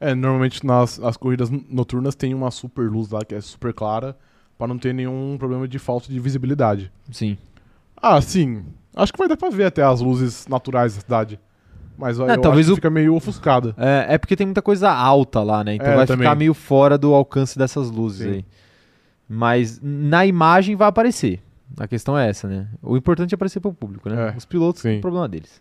[0.00, 4.16] É, normalmente nas as corridas noturnas tem uma super luz lá que é super clara,
[4.56, 6.92] pra não ter nenhum problema de falta de visibilidade.
[7.10, 7.36] Sim.
[7.96, 8.64] Ah, sim.
[8.94, 11.40] Acho que vai dar pra ver até as luzes naturais da cidade.
[11.96, 13.74] Mas eu talvez o- fica meio ofuscada.
[13.76, 15.74] É, é porque tem muita coisa alta lá, né?
[15.74, 16.26] Então É, vai também.
[16.28, 18.32] ficar meio fora do alcance dessas luzes Sim.
[18.34, 18.44] aí.
[19.28, 21.42] Mas na imagem vai aparecer.
[21.76, 22.68] A questão é essa, né?
[22.82, 24.30] O importante é aparecer pro público, né?
[24.32, 24.98] É, Os pilotos, sim.
[24.98, 25.60] o problema deles.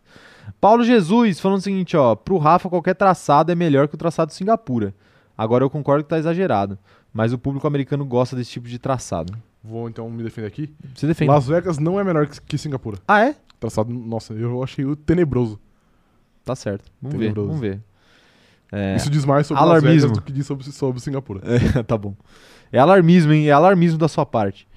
[0.61, 2.15] Paulo Jesus falando o seguinte, ó.
[2.15, 4.93] Pro Rafa, qualquer traçado é melhor que o traçado de Singapura.
[5.37, 6.77] Agora eu concordo que tá exagerado.
[7.13, 9.33] Mas o público americano gosta desse tipo de traçado.
[9.63, 10.73] Vou então me defender aqui.
[10.95, 11.29] Você defende.
[11.31, 12.97] Las Vegas não é melhor que, que Singapura.
[13.07, 13.35] Ah, é?
[13.59, 15.59] Traçado, nossa, eu achei o tenebroso.
[16.45, 16.89] Tá certo.
[17.01, 17.49] Vamos Tenebroso.
[17.49, 17.81] ver, vamos ver.
[18.71, 19.89] É, Isso diz mais sobre Alarmismo.
[19.93, 21.41] Las Vegas do que diz sobre, sobre Singapura.
[21.43, 22.15] É, tá bom.
[22.71, 23.47] É alarmismo, hein?
[23.47, 24.67] É alarmismo da sua parte.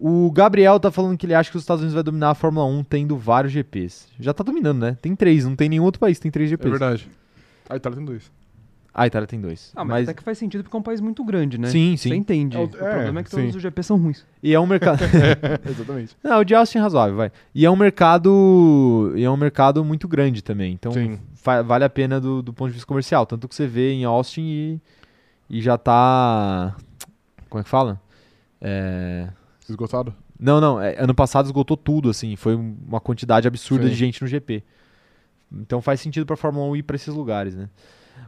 [0.00, 2.64] O Gabriel tá falando que ele acha que os Estados Unidos vai dominar a Fórmula
[2.66, 4.06] 1 tendo vários GPs.
[4.20, 4.96] Já tá dominando, né?
[5.02, 6.70] Tem três, não tem nenhum outro país que tem três É GPs.
[6.70, 7.08] verdade.
[7.68, 8.30] A Itália tem dois.
[8.94, 9.72] Ah, a Itália tem dois.
[9.76, 11.68] Ah, mas, até que faz sentido porque é um país muito grande, né?
[11.68, 12.08] Sim, sim.
[12.10, 12.56] Você entende.
[12.56, 13.56] É o- o problema é que todos sim.
[13.56, 14.24] os GP são ruins.
[14.42, 14.98] E é um mercado.
[15.68, 16.16] Exatamente.
[16.22, 17.30] não, o de Austin é razoável, vai.
[17.54, 19.12] E é um mercado.
[19.16, 20.72] E é um mercado muito grande também.
[20.74, 20.92] Então
[21.64, 23.24] vale a pena do, do ponto de vista comercial.
[23.26, 24.80] Tanto que você vê em Austin e,
[25.50, 26.74] e já tá.
[27.48, 28.00] Como é que fala?
[28.60, 29.28] É.
[29.76, 30.12] Gostaram?
[30.38, 30.80] Não, não.
[30.80, 32.36] é, ano passado esgotou tudo, assim.
[32.36, 33.90] Foi um- uma quantidade absurda Sim.
[33.90, 34.62] de gente no GP.
[35.52, 37.68] Então faz sentido pra Fórmula 1 ir pra esses lugares, né?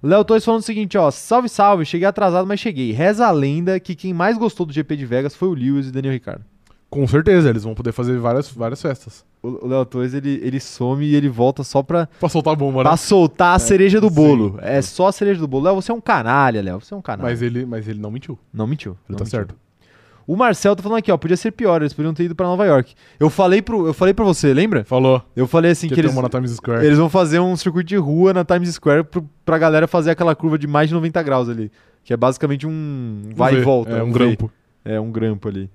[0.02, 1.10] Léo Torres falando o seguinte, ó.
[1.10, 1.84] Salve, salve.
[1.84, 2.92] Cheguei atrasado, mas cheguei.
[2.92, 5.88] Reza a lenda que quem mais gostou do GP de Vegas foi o Lewis e
[5.90, 6.44] o Daniel Ricciardo.
[6.88, 9.24] Com certeza, eles vão poder fazer várias, várias festas.
[9.42, 12.78] O Léo Torres, ele, ele some e ele volta só pra, Pra soltar a bomba,
[12.78, 12.84] né?
[12.90, 14.14] pra soltar a cereja do sim.
[14.14, 14.58] bolo.
[14.60, 15.64] É só a cereja do bolo.
[15.66, 16.80] Léo, você é um canalha, Léo.
[16.80, 17.28] Você é um canalha.
[17.30, 18.38] Mas ele, mas ele não mentiu.
[18.52, 18.92] Não mentiu.
[18.92, 19.38] Ele não tá mentiu.
[19.38, 19.54] certo.
[20.32, 21.16] O Marcel tá falando aqui, ó.
[21.16, 21.82] Podia ser pior.
[21.82, 22.94] Eles podiam ter ido pra Nova York.
[23.18, 24.84] Eu falei pro, eu falei pra você, lembra?
[24.84, 25.20] Falou.
[25.34, 26.84] Eu falei assim que que, eles, na Times Square.
[26.86, 30.34] Eles vão fazer um circuito de rua na Times Square pro, pra galera fazer aquela
[30.36, 31.70] curva de mais de 90 graus ali.
[32.04, 33.90] Que é basicamente um Um vai V, e volta.
[33.90, 34.18] É um V.
[34.18, 34.52] grampo.
[34.84, 35.68] É, um grampo ali.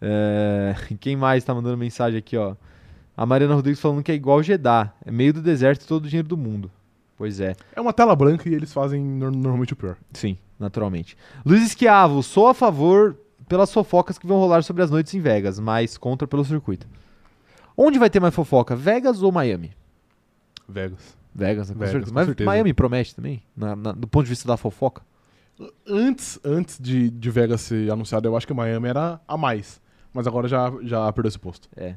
[0.00, 2.54] É, Quem mais tá mandando mensagem aqui, ó?
[3.16, 4.92] A Mariana Rodrigues falando que é igual Jeddah.
[5.04, 6.70] É meio do deserto e todo o dinheiro do mundo.
[7.16, 9.96] Pois é, É uma tela branca e eles fazem nor- normalmente o pior.
[10.12, 11.16] sim, naturalmente.
[11.44, 13.16] Luiz Esquiavo, sou a favor
[13.48, 16.86] pelas fofocas que vão rolar sobre as noites em Vegas, mas contra pelo circuito.
[17.76, 19.72] Onde vai ter mais fofoca, Vegas ou Miami?
[20.68, 21.16] Vegas.
[21.34, 22.10] Vegas, né, com Vegas, certeza.
[22.12, 22.46] com Mas certeza.
[22.50, 25.02] Miami promete também, na- na- do ponto de vista da fofoca.
[25.88, 29.80] Antes, antes de, de Vegas ser anunciado, eu acho que Miami era a mais.
[30.12, 31.68] Mas agora já, já perdeu esse posto.
[31.76, 31.94] É.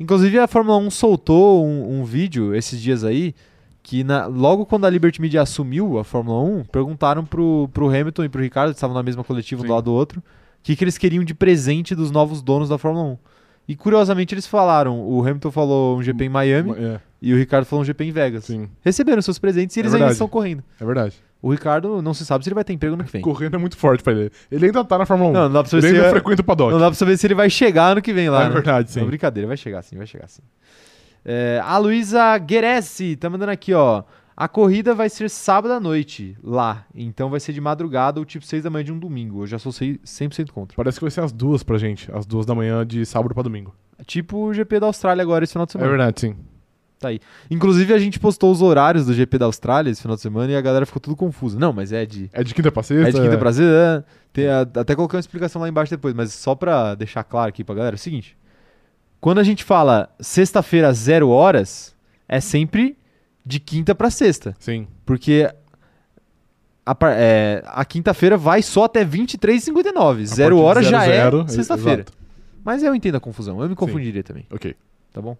[0.00, 3.34] Inclusive a Fórmula 1 soltou um, um vídeo esses dias aí
[3.82, 8.24] que na- logo quando a Liberty Media assumiu a Fórmula 1, perguntaram pro, pro Hamilton
[8.24, 9.74] e pro Ricardo, que estavam na mesma coletiva um do Sim.
[9.74, 10.22] lado do outro,
[10.60, 13.18] o que, que eles queriam de presente dos novos donos da Fórmula 1.
[13.68, 17.64] E curiosamente eles falaram, o Hamilton falou um GP em Miami É, e o Ricardo
[17.66, 18.44] falou um GP em Vegas.
[18.44, 18.68] sim.
[18.82, 20.12] Receberam seus presentes e É eles ainda verdade.
[20.14, 20.62] estão correndo.
[20.80, 21.16] É verdade.
[21.40, 23.20] O Ricardo não se sabe se ele vai ter emprego no que vem.
[23.22, 24.30] Correndo é muito forte pra ele.
[24.50, 25.32] Ele ainda tá na Fórmula 1.
[25.34, 26.72] Não, não dá pra ele saber se ainda é- frequenta o paddock.
[26.72, 28.44] Não dá pra saber se ele vai chegar ano que vem lá.
[28.44, 28.50] É né?
[28.54, 29.00] verdade, sim.
[29.00, 30.42] Não, brincadeira, vai chegar sim, vai chegar sim.
[31.24, 34.02] É, a Luísa Gueressi tá mandando aqui, ó.
[34.40, 36.84] A corrida vai ser sábado à noite lá.
[36.94, 39.42] Então vai ser de madrugada ou tipo 6 da manhã de um domingo.
[39.42, 40.76] Eu já sou sei- 100% contra.
[40.76, 42.08] Parece que vai ser as duas pra gente.
[42.14, 43.74] As duas da manhã de sábado pra domingo.
[44.06, 45.90] Tipo o GP da Austrália agora esse final de É semana.
[45.90, 46.36] verdade, sim.
[47.50, 50.56] Inclusive a gente postou os horários do GP da Austrália esse final de semana e
[50.56, 51.58] a galera ficou tudo confusa.
[51.58, 52.28] Não, mas é de.
[52.32, 53.08] É de quinta pra sexta.
[53.08, 54.04] É de quinta pra sexta.
[54.08, 54.28] é.
[54.32, 57.64] Tem a- até coloquei uma explicação lá embaixo depois, mas só pra deixar claro aqui
[57.64, 58.36] pra galera, é o seguinte.
[59.20, 61.92] Quando a gente fala sexta-feira, zero horas,
[62.28, 62.96] é sempre
[63.48, 64.54] de quinta pra sexta.
[64.58, 64.86] Sim.
[65.06, 65.50] Porque
[66.84, 70.22] a, é, a quinta-feira vai só até 23h59.
[70.22, 72.04] A Zero hora já zero, é sexta-feira.
[72.62, 73.62] Mas eu entendo a confusão.
[73.62, 74.76] Eu me confundiria também, Ok.
[75.12, 75.34] tá bom?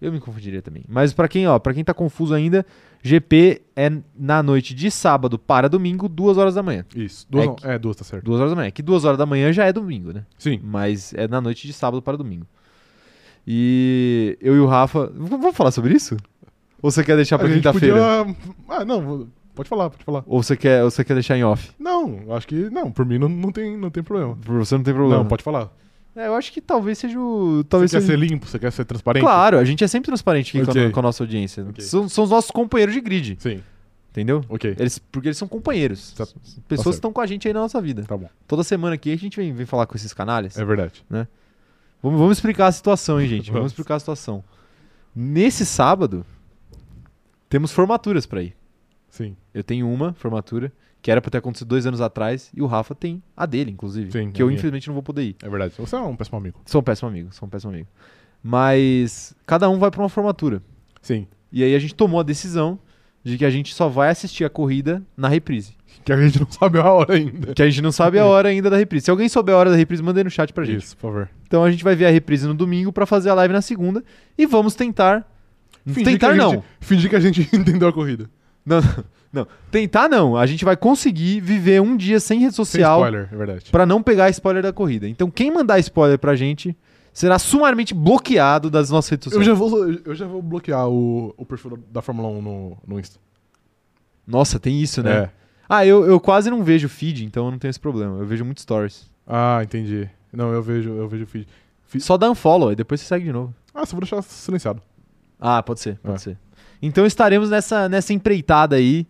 [0.00, 0.84] Eu me confundiria também.
[0.88, 2.64] Mas pra quem, ó, para quem tá confuso ainda,
[3.02, 6.84] GP é na noite de sábado para domingo, duas horas da manhã.
[6.94, 7.26] Isso.
[7.28, 7.54] Duas, É não.
[7.56, 8.22] que- É, duas, tá certo.
[8.24, 8.70] Duas horas da manhã.
[8.70, 10.24] Que duas horas da manhã já é domingo, né?
[10.38, 10.60] Sim.
[10.62, 12.46] Mas é na noite de sábado para domingo.
[13.46, 15.10] E eu e o Rafa.
[15.14, 16.16] Vamos falar sobre isso?
[16.82, 18.24] Ou você quer deixar pra quinta-feira?
[18.24, 18.36] podia...
[18.68, 20.22] Ah, não, pode falar, pode falar.
[20.26, 21.70] Ou você quer, ou você quer deixar em off?
[21.78, 22.70] Não, acho que...
[22.70, 24.36] Não, por mim não, não, tem, não tem problema.
[24.36, 25.22] Por você não tem problema.
[25.22, 25.70] Não, pode falar.
[26.16, 27.62] É, eu acho que talvez seja o.
[27.68, 28.18] Talvez você quer seja...
[28.18, 29.22] ser limpo, você quer ser transparente?
[29.22, 31.62] Claro, a gente é sempre transparente aqui com, a, com a nossa audiência.
[31.68, 31.84] Ok.
[31.84, 33.62] São, são os nossos companheiros de grid, Sim,
[34.12, 34.42] entendeu?
[34.48, 34.74] ok.
[34.78, 36.12] Eles, porque eles são companheiros.
[36.12, 36.82] Tá- Pessoas certo.
[36.84, 38.02] que estão com a gente aí na nossa vida.
[38.04, 40.56] Tá bom, Toda semana aqui a gente vem, vem falar com esses canalhas.
[40.56, 41.04] é verdade.
[42.02, 43.50] Vamos, vamos explicar a situação, hein, gente?
[43.52, 43.72] Vamos.
[43.72, 44.42] explicar a situação.
[45.14, 46.24] Nesse sábado,
[47.48, 48.54] temos formaturas pra ir.
[49.08, 50.70] Sim, Eu tenho uma formatura,
[51.00, 54.10] que era pra ter acontecido dois anos atrás, e o Rafa tem a dele, inclusive.
[54.12, 54.58] Sim, que eu, minha.
[54.58, 55.36] infelizmente, não vou poder ir.
[55.42, 55.72] é verdade.
[55.78, 56.60] Você é um péssimo amigo.
[56.66, 57.88] Sou um péssimo amigo, sou um péssimo amigo.
[58.42, 60.62] Mas cada um vai pra uma formatura.
[61.02, 62.78] Sim, E aí a gente tomou a decisão
[63.24, 65.74] de que a gente só vai assistir a corrida na reprise.
[66.04, 67.54] que a gente não sabe a hora ainda.
[67.54, 69.06] Que a gente não sabe a hora ainda da reprise.
[69.06, 70.82] Se alguém souber a hora da reprise, manda aí no chat pra gente.
[70.84, 71.30] Isso, por favor.
[71.46, 74.04] Então a gente vai ver a reprise no domingo pra fazer a live na segunda
[74.38, 75.26] e vamos tentar.
[75.94, 76.50] Fingir tentar a não.
[76.52, 78.28] gente- Fingir que a gente entendeu a corrida.
[78.64, 78.80] não.
[79.32, 80.34] Não, tentar não.
[80.34, 83.70] A gente vai conseguir viver um dia sem rede Sem social spoiler, é verdade.
[83.70, 85.06] pra não pegar spoiler da corrida.
[85.06, 86.74] Então quem mandar spoiler pra gente
[87.12, 89.46] será sumariamente bloqueado das nossas redes Eu sociais.
[89.46, 93.18] já vou, eu já vou bloquear o, o perfil da Fórmula 1 no, no Insta.
[94.26, 95.12] Nossa, tem isso, né?
[95.24, 95.30] É.
[95.68, 98.18] Ah, eu, eu quase não vejo feed, então eu não tenho esse problema.
[98.18, 99.06] Eu vejo muito stories.
[99.26, 100.08] Ah, entendi.
[100.32, 101.46] Não, eu vejo, eu vejo feed.
[101.98, 103.54] Só dá unfollow, e depois você segue de novo.
[103.74, 104.80] Ah, só vou deixar silenciado.
[105.40, 106.18] Ah, pode ser, pode É.
[106.18, 106.38] ser.
[106.82, 109.06] Então estaremos nessa, nessa empreitada aí.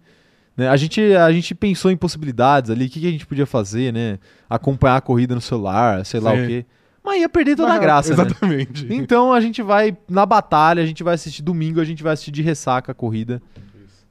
[0.56, 0.68] né?
[0.68, 3.92] A, gente, a gente pensou em possibilidades ali, o que, que a gente podia fazer,
[3.92, 4.18] né?
[4.48, 6.44] Acompanhar a corrida no celular, sei lá Sim.
[6.44, 6.66] o quê.
[7.04, 8.22] Mas ia perder toda a graça, né?
[8.24, 8.86] Exatamente.
[8.92, 12.30] Então a gente vai na batalha, a gente vai assistir domingo, a gente vai assistir
[12.32, 13.40] de ressaca a corrida.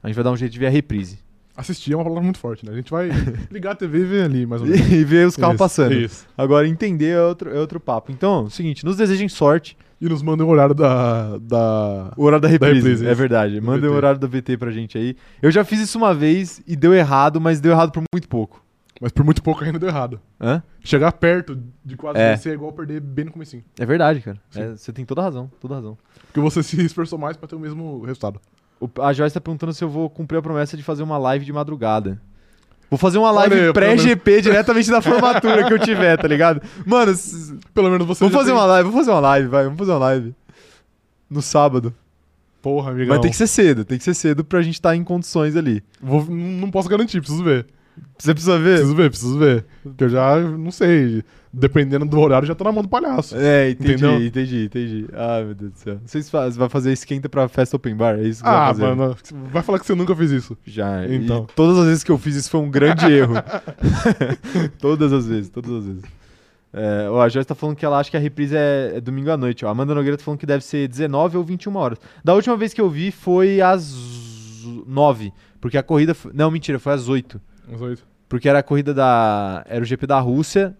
[0.03, 1.19] A gente vai dar um jeito de ver a reprise.
[1.57, 2.71] Assistir é uma palavra muito forte, né?
[2.73, 3.09] A gente vai
[3.49, 4.91] ligar a TV e ver ali, mais ou menos.
[4.91, 5.93] e ver os carros Isso, passando.
[5.93, 6.27] Isso.
[6.37, 8.11] Agora, entender é outro, é outro papo.
[8.11, 9.75] Então, é o seguinte, nos desejem sorte.
[9.99, 11.37] E nos mandem o horário da.
[11.37, 12.11] da...
[12.17, 13.17] O horário da reprise, reprise, é isso.
[13.19, 13.59] verdade.
[13.59, 15.15] Do Mandem o horário do VT pra gente aí.
[15.41, 18.61] Eu já fiz isso uma vez e deu errado, mas deu errado por muito pouco.
[19.01, 20.19] Mas por muito pouco ainda deu errado.
[20.39, 20.61] Hã?
[20.81, 22.31] Chegar perto de quase É.
[22.31, 23.63] vencer é igual perder bem no comecinho.
[23.79, 24.37] É verdade, cara.
[24.55, 25.97] É, você tem toda razão, toda a razão.
[26.27, 28.39] Porque você se esforçou mais pra ter o mesmo resultado.
[28.79, 31.43] O- a Joyce tá perguntando se eu vou cumprir a promessa de fazer uma live
[31.45, 32.21] de madrugada.
[32.89, 36.61] Vou fazer uma live pré-GP diretamente da formatura que eu tiver, tá ligado?
[36.85, 37.13] Mano,
[37.73, 38.25] Pelo menos você.
[38.25, 40.35] já fazer tem- uma live, vamos fazer uma live, vai, vamos fazer uma live.
[41.29, 41.93] No sábado.
[42.61, 43.15] Porra, amigão.
[43.15, 45.83] Mas tem que ser cedo, tem que ser cedo pra gente estar em condições ali.
[46.01, 47.65] Vou- não posso garantir, preciso ver.
[48.17, 48.75] Você precisa ver?
[48.77, 49.65] Preciso ver, preciso ver.
[49.83, 51.23] Porque eu já, não sei,
[51.57, 53.35] dependendo do horário, já tô na mão do palhaço.
[53.37, 54.21] É, entendi, Entendeu?
[54.25, 55.05] entendi, entendi.
[55.13, 55.93] Ai, meu Deus do céu.
[55.95, 58.49] Não sei se fa- você vai fazer esquenta pra festa open bar, é isso que
[58.49, 58.81] você vai Ah, fazer?
[58.95, 59.15] mano,
[59.51, 60.57] vai falar que você nunca fez isso.
[60.65, 61.05] Já.
[61.07, 61.47] Então.
[61.49, 63.35] E todas as vezes que eu fiz isso foi um grande erro.
[64.79, 66.03] todas as vezes, todas as vezes.
[66.73, 69.31] É, ó, a Joyce tá falando que ela acha que a reprise é, é domingo
[69.31, 69.63] à noite.
[69.63, 69.69] Ó.
[69.69, 71.97] A Amanda Nogueira tá falando que deve ser 19 ou 21 horas.
[72.23, 73.95] Da última vez que eu vi foi às
[74.85, 75.31] 9.
[75.61, 76.13] Porque a corrida.
[76.13, 76.31] Foi...
[76.33, 77.39] Não, mentira, foi às 8.
[77.71, 78.03] Uns oito.
[78.27, 79.63] Porque era a corrida da.
[79.69, 80.75] Era o GP da Rússia.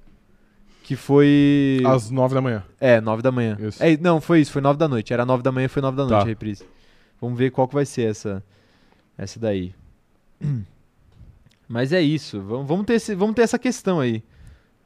[0.86, 1.81] Que foi.
[1.83, 2.63] Às nove da manhã.
[2.79, 3.57] É, 9 da manhã.
[3.59, 3.83] Isso.
[3.83, 5.11] É, não, foi isso, foi 9 da noite.
[5.11, 6.23] Era 9 da manhã, foi 9 da noite Tá.
[6.23, 6.63] a reprise.
[7.19, 8.43] Vamos ver qual que vai ser essa
[9.17, 9.73] essa daí.
[11.67, 12.39] Mas é isso.
[12.41, 14.23] Vamos, vamos, ter esse, vamos ter essa questão aí.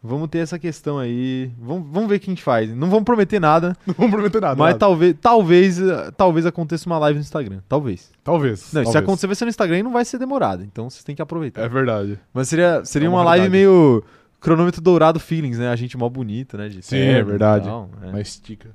[0.01, 1.51] Vamos ter essa questão aí.
[1.59, 2.73] Vamos, vamos ver o que a gente faz.
[2.73, 4.55] Não vamos prometer nada, Não vamos prometer nada.
[4.55, 4.79] mas nada.
[4.79, 7.59] talvez, talvez, eh, talvez aconteça uma live no Instagram.
[7.67, 8.09] Talvez.
[8.23, 8.61] Talvez.
[8.71, 8.95] Não, se talvez.
[8.95, 10.63] acontecer vai ser no Instagram e não vai ser demorado.
[10.63, 11.61] Então vocês têm que aproveitar.
[11.63, 12.17] É verdade.
[12.33, 14.01] Mas seria, seria É uma, uma live meio
[14.39, 15.69] cronômetro dourado feelings, né?
[15.69, 16.69] A gente mó bonita, né?
[16.69, 17.65] de Sim, é verdade.
[17.65, 18.11] tal, é.
[18.11, 18.69] Mas estica.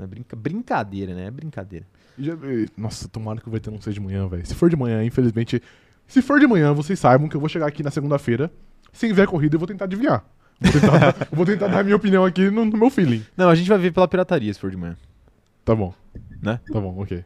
[0.00, 1.26] É brinca- brincadeira, né?
[1.26, 1.86] É brincadeira.
[2.18, 2.34] Já-
[2.76, 4.44] Nossa, tomara que o VT não seja de manhã, velho.
[4.46, 5.62] Se for de manhã, infelizmente.
[6.06, 8.50] Se for de manhã, vocês saibam que eu vou chegar aqui na segunda-feira,
[8.92, 10.24] sem ver a corrida, eu vou tentar adivinhar.
[10.60, 13.24] Vou tentar, dar- vou tentar dar a minha opinião aqui no, no meu feeling.
[13.36, 14.96] Não, a gente vai ver pela pirataria se for de manhã.
[15.64, 15.92] Tá bom.
[16.42, 16.60] Né?
[16.72, 17.24] Tá bom, ok.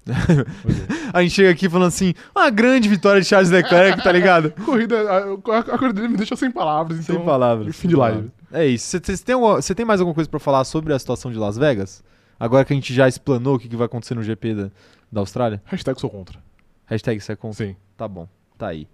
[1.13, 4.51] A gente chega aqui falando assim, uma grande vitória de Charles Leclerc, tá ligado?
[4.65, 7.17] corrida, a, a- a corrida dele me deixa sem palavras, então.
[7.17, 7.77] Sem palavras.
[7.77, 8.31] fim de live.
[8.53, 8.99] É isso.
[9.03, 12.03] Você tem, alguma- tem mais alguma coisa pra falar sobre a situação de Las Vegas?
[12.39, 14.71] Agora que a gente já explanou o que, que vai acontecer no GP da,
[15.13, 15.61] da Austrália?
[15.67, 16.39] Hashtag sou contra.
[16.87, 17.67] Hashtag você é contra?
[17.67, 17.77] Sim.
[17.97, 18.89] Tá bom, tá aí.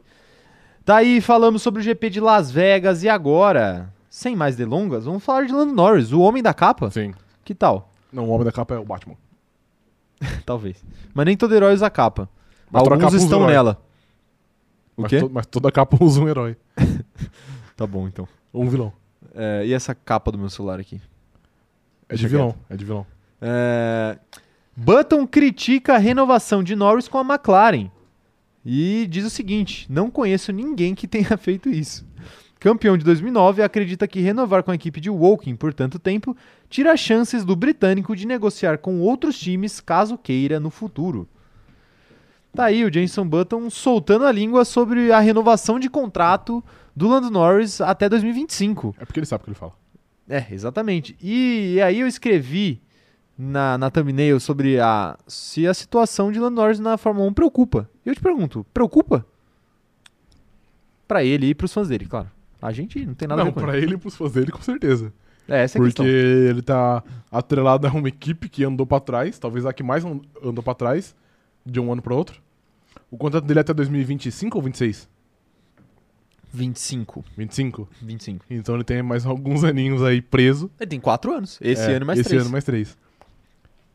[0.85, 5.23] Tá aí, falamos sobre o GP de Las Vegas e agora, sem mais delongas, vamos
[5.25, 6.91] falar de Lando Norris, o homem da capa?
[6.91, 7.13] Sim.
[7.45, 7.93] Que tal?
[8.13, 9.15] Não, o homem da capa é o Batman.
[10.47, 10.83] Talvez.
[11.15, 12.29] Mas nem todo herói usa capa.
[12.71, 13.53] Mas Alguns capa estão herói.
[13.53, 13.83] nela.
[14.97, 15.21] O mas, quê?
[15.21, 16.57] to- mas toda capa usa um herói.
[17.77, 18.27] Tá bom, então.
[18.53, 18.93] Ou um vilão.
[19.35, 20.97] É, e essa capa do meu celular aqui?
[22.09, 22.55] É de Deixa vilão.
[22.71, 23.07] É de vilão.
[23.41, 24.19] É,
[24.75, 27.91] Button critica a renovação de Norris com a McLaren.
[28.65, 32.06] E diz o seguinte: não conheço ninguém que tenha feito isso.
[32.67, 36.37] Campeão de 2009, acredita que renovar com a equipe de Woking por tanto tempo
[36.69, 41.29] tira chances do britânico de negociar com outros times caso queira no futuro.
[42.53, 46.65] Tá aí o Jenson Button soltando a língua sobre a renovação de contrato
[46.95, 48.97] do Lando Norris até 2025.
[48.99, 49.73] É porque ele sabe o que ele fala.
[50.29, 51.17] É, exatamente.
[51.23, 52.83] E, e aí eu escrevi
[53.39, 57.89] na, na thumbnail sobre a se a situação de Lando Norris na Fórmula 1 preocupa.
[58.05, 59.25] E eu te pergunto, preocupa?
[61.07, 62.35] Pra ele e pros fãs dele, claro.
[62.61, 63.87] A gente não tem nada a Não, ver com pra ele.
[63.87, 65.13] ele e pros fãs dele, com certeza.
[65.49, 66.07] É, essa é a Porque questão.
[66.07, 70.21] ele tá atrelado a uma equipe que andou pra trás, talvez a que mais an-
[70.43, 71.15] andou pra trás,
[71.65, 72.41] de um ano pra outro.
[73.11, 75.09] O contrato dele é até 2025 ou 26?
[76.53, 77.25] 25.
[77.37, 77.89] 25?
[78.01, 78.45] 25.
[78.51, 80.71] Então ele tem mais alguns aninhos aí preso.
[80.81, 81.59] Ele tem 4 anos.
[81.61, 82.43] Esse É, ano mais esse 3.
[82.43, 82.97] ano mais três.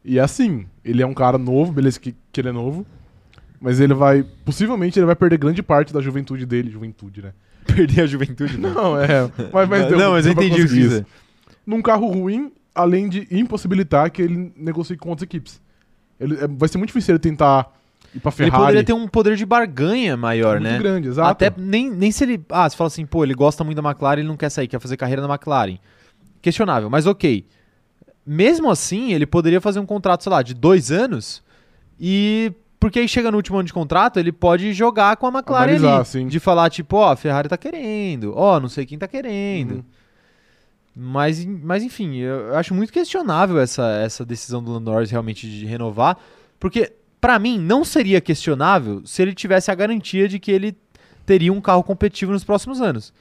[0.04, 2.86] E assim, ele é um cara novo, beleza que, que ele é novo.
[3.60, 4.24] Mas ele vai.
[4.46, 6.70] Possivelmente ele vai perder grande parte da juventude dele.
[6.72, 7.34] Juventude, né?
[7.76, 8.74] Perder a juventude, não.
[8.74, 9.30] Não, é.
[9.54, 11.06] Mas, mas deu- não, mas eu entendi o que isso.
[11.66, 15.62] Num carro ruim, além de impossibilitar que ele negocie com outras equipes.
[16.20, 17.72] Ele, é- vai ser muito difícil ele tentar
[18.14, 18.64] ir pra Ele Ferrari.
[18.64, 20.80] poderia ter um poder de barganha maior, muito né?
[20.80, 21.30] grande, exato.
[21.30, 22.44] Até nem, nem se ele.
[22.50, 24.80] Ah, você fala assim, pô, ele gosta muito da McLaren, ele não quer sair, quer
[24.80, 25.78] fazer carreira na McLaren.
[26.42, 27.46] Questionável, mas ok.
[28.26, 31.44] Mesmo assim, ele poderia fazer um contrato, sei lá, de dois anos
[32.00, 32.52] e.
[32.82, 35.98] Porque aí chega no último ano de contrato, ele pode jogar com a McLaren Analisar,
[35.98, 36.06] ali.
[36.06, 36.28] sim.
[36.28, 39.76] De falar, tipo, ó, a Ferrari tá querendo, ó, não sei quem tá querendo.
[39.76, 39.84] Uhum.
[40.96, 45.64] Mas, mas enfim, eu acho muito questionável essa, essa decisão do Lando Norris realmente de
[45.64, 46.18] renovar,
[46.60, 50.76] porque pra mim não seria questionável se ele tivesse a garantia de que ele
[51.24, 53.14] teria um carro competitivo nos próximos anos.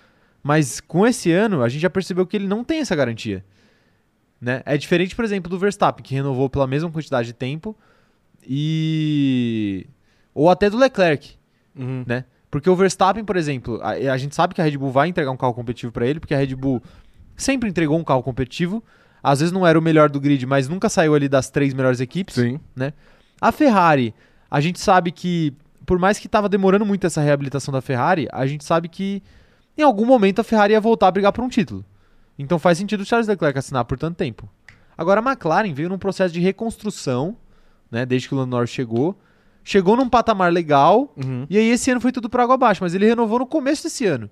[0.43, 3.45] Mas com esse ano, a gente já percebeu que ele não tem essa garantia.
[4.41, 4.63] Né?
[4.65, 7.77] É diferente, por exemplo, do Verstappen, que renovou pela mesma quantidade de tempo,
[8.47, 9.87] e.
[10.35, 11.37] Ou até do Leclerc,
[11.77, 12.05] Uhum.
[12.07, 12.25] né?
[12.51, 15.31] Porque o Verstappen, por exemplo, a, a gente sabe que a Red Bull vai entregar
[15.31, 16.83] um carro competitivo pra ele, porque a Red Bull
[17.37, 18.83] sempre entregou um carro competitivo.
[19.23, 22.01] Às vezes não era o melhor do grid, mas nunca saiu ali das três melhores
[22.01, 22.35] equipes.
[22.35, 22.59] Sim.
[23.41, 24.15] A Ferrari,
[24.51, 25.55] a gente sabe que,
[25.87, 29.23] por mais que tava demorando muito essa reabilitação da Ferrari, a gente sabe que
[29.77, 31.85] em algum momento a Ferrari ia voltar a brigar por um título.
[32.39, 34.49] Então faz sentido o Charles Leclerc assinar por tanto tempo.
[34.97, 37.37] Agora a McLaren veio num processo de reconstrução,
[37.91, 39.19] né, desde que o Lando Norris chegou.
[39.63, 41.47] Chegou num patamar legal, Uhum.
[41.51, 44.07] e aí esse ano foi tudo por água abaixo, mas ele renovou no começo desse
[44.07, 44.29] ano.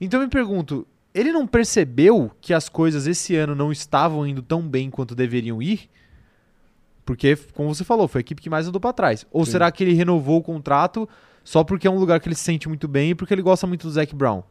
[0.00, 4.42] Então eu me pergunto, ele não percebeu que as coisas esse ano não estavam indo
[4.42, 5.88] tão bem quanto deveriam ir?
[7.04, 9.24] Porque, como você falou, foi a equipe que mais andou pra trás.
[9.30, 9.52] Ou Sim.
[9.52, 11.08] será que ele renovou o contrato
[11.44, 13.66] só porque é um lugar que ele se sente muito bem e porque ele gosta
[13.66, 14.42] muito do Zac Brown?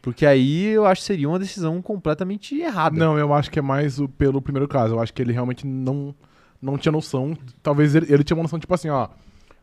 [0.00, 2.96] Porque aí eu acho que seria uma decisão completamente errada.
[2.98, 4.94] Não, eu acho que é mais o- pelo primeiro caso.
[4.94, 6.14] Eu acho que ele realmente não,
[6.62, 7.36] não tinha noção.
[7.60, 9.08] Talvez ele, ele tinha uma noção, tipo assim, ó.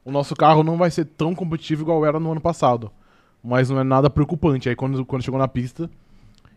[0.03, 2.91] O nosso carro não vai ser tão competitivo igual era no ano passado.
[3.41, 4.67] Mas não é nada preocupante.
[4.67, 5.89] Aí quando, quando chegou na pista,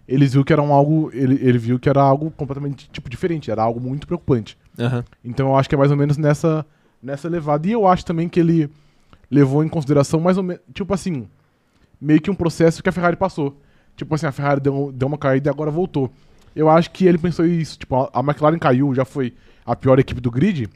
[0.08, 1.10] ele viu que era um algo.
[1.12, 3.50] Ele, ele viu que era algo completamente tipo, diferente.
[3.50, 4.58] Era algo muito preocupante.
[4.78, 5.04] Aham.
[5.24, 6.66] Então eu acho que é mais ou menos nessa,
[7.00, 7.68] nessa levada.
[7.68, 8.68] E eu acho também que ele
[9.30, 10.62] levou em consideração mais ou menos.
[10.74, 11.28] Tipo assim,
[12.00, 13.56] meio que um processo que a Ferrari passou.
[13.96, 16.10] Tipo assim, a Ferrari deu, deu uma caída e agora voltou.
[16.54, 17.78] Eu acho que ele pensou isso.
[17.78, 19.34] Tipo, a McLaren caiu, já foi
[19.64, 20.68] a pior equipe do grid.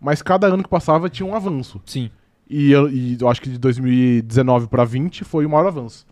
[0.00, 1.80] Mas cada ano que passava tinha um avanço.
[1.86, 2.10] Sim.
[2.48, 6.06] E eu, e eu acho que de 2019 pra 20 foi o maior avanço.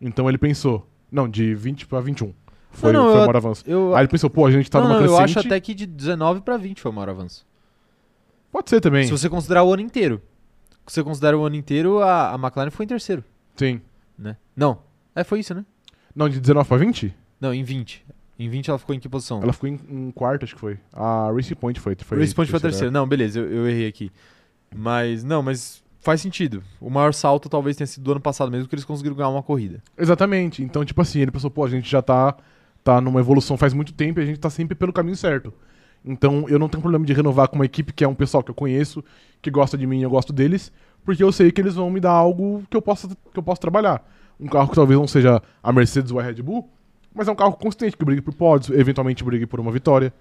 [0.00, 0.86] Então ele pensou.
[1.10, 2.32] Não, de 20 pra 21.
[2.70, 3.64] Foi, Não, não, foi o maior avanço.
[3.66, 5.38] Eu, Aí ele pensou, pô, a gente tá não, numa não, eu crescente.
[5.38, 7.46] acho até que de 19 pra 20 foi o maior avanço.
[8.50, 9.04] Pode ser também.
[9.06, 10.20] Se você considerar o ano inteiro.
[10.86, 13.24] Se você considera o ano inteiro, a, a McLaren foi em terceiro,
[13.56, 13.80] Sim.
[14.16, 14.36] né?
[14.54, 14.78] Não.
[15.14, 15.64] É, foi isso, né?
[16.14, 17.14] Não, de 19 pra 20?
[17.40, 18.04] Não, em 20.
[18.38, 19.42] Em 20 ela ficou em que posição?
[19.42, 20.78] Ela ficou em, em quarto, acho que foi.
[20.92, 21.96] A Racing Point foi.
[21.98, 22.70] foi Race Point foi terceira.
[22.70, 22.92] terceiro.
[22.92, 24.10] Não, beleza, eu, eu errei aqui.
[24.74, 26.62] Mas, não, mas faz sentido.
[26.80, 29.42] O maior salto talvez tenha sido do ano passado mesmo, que eles conseguiram ganhar uma
[29.42, 29.82] corrida.
[29.98, 30.62] Exatamente.
[30.62, 32.36] Então, tipo assim, ele pensou, pô, a gente já tá,
[32.84, 35.52] tá numa evolução faz muito tempo e a gente tá sempre pelo caminho certo.
[36.04, 38.50] Então, eu não tenho problema de renovar com uma equipe que é um pessoal que
[38.50, 39.02] eu conheço,
[39.42, 40.70] que gosta de mim e eu gosto deles,
[41.04, 43.60] porque eu sei que eles vão me dar algo que eu possa, que eu possa
[43.60, 44.08] trabalhar.
[44.38, 46.70] Um carro que talvez não seja a Mercedes ou a Red Bull,
[47.16, 50.12] mas é um carro consistente, que brigue por pódios, eventualmente brigue por uma vitória.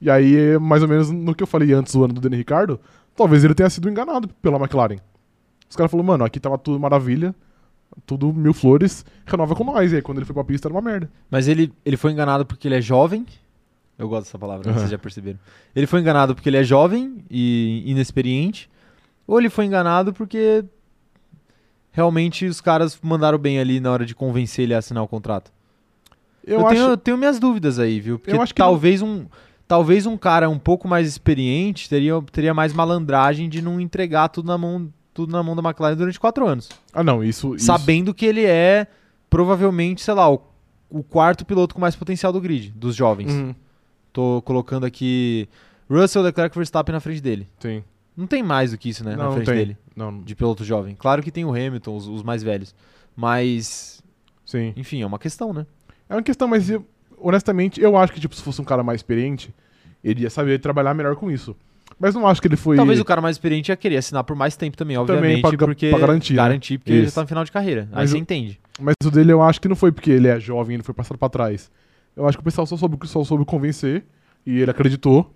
[0.00, 2.80] E aí, mais ou menos no que eu falei antes do ano do Daniel Ricardo,
[3.14, 4.96] talvez ele tenha sido enganado pela McLaren.
[5.68, 7.34] Os caras falaram, mano, aqui tava tudo maravilha,
[8.04, 9.92] tudo mil flores, renova com nós.
[9.92, 11.10] E aí quando ele foi pra pista era uma merda.
[11.30, 13.24] Mas ele, ele foi enganado porque ele é jovem.
[13.96, 14.70] Eu gosto dessa palavra, né?
[14.72, 14.80] Aham.
[14.80, 15.38] vocês já perceberam.
[15.76, 18.68] Ele foi enganado porque ele é jovem e inexperiente.
[19.26, 20.64] Ou ele foi enganado porque
[21.92, 25.52] realmente os caras mandaram bem ali na hora de convencer ele a assinar o contrato.
[26.46, 26.74] Eu, Eu, acho.
[26.76, 28.18] tenho, eu tenho minhas dúvidas aí, viu?
[28.18, 29.26] Porque Eu acho que talvez um
[29.68, 34.46] talvez um cara um pouco mais experiente teria, teria mais malandragem de não entregar tudo
[34.46, 37.54] na mão tudo na mão da McLaren durante quatro anos, Ah, não, isso.
[37.54, 38.86] isso sabendo que ele é
[39.28, 40.42] provavelmente, sei lá, o
[40.92, 43.30] o quarto piloto com mais potencial do grid, dos jovens.
[43.32, 43.54] Uhum.
[44.12, 45.48] Tô colocando aqui
[45.88, 47.48] Russell, Leclerc e Verstappen na frente dele.
[47.60, 47.84] Sim.
[48.16, 49.12] Não tem mais do que isso, né?
[49.12, 49.54] não, na não frente tem.
[49.54, 50.96] dele, Não, de piloto jovem.
[50.98, 52.74] Claro que tem o Hamilton, os, os mais velhos.
[53.14, 54.02] Mas,
[54.44, 54.72] sim.
[54.76, 55.64] enfim, é uma questão, né?
[56.10, 56.84] É uma questão, mas eu-
[57.18, 59.54] honestamente, eu acho que, tipo, se fosse um cara mais experiente,
[60.02, 61.56] ele ia saber trabalhar melhor com isso.
[61.98, 62.76] Mas não acho que ele foi.
[62.76, 65.42] Talvez o cara mais experiente ia querer assinar por mais tempo também, obviamente.
[65.42, 66.36] pra ga- porque pra garantir, né?
[66.42, 67.14] Garantir, porque ele já Isso.
[67.14, 67.82] tá no final de carreira.
[67.92, 68.60] Aí Mas você o- entende.
[68.80, 71.18] Mas o dele eu acho que não foi porque ele é jovem, ele foi passado
[71.18, 71.70] pra trás.
[72.16, 74.04] Eu acho que o pessoal só soube, só soube convencer
[74.46, 75.30] e ele acreditou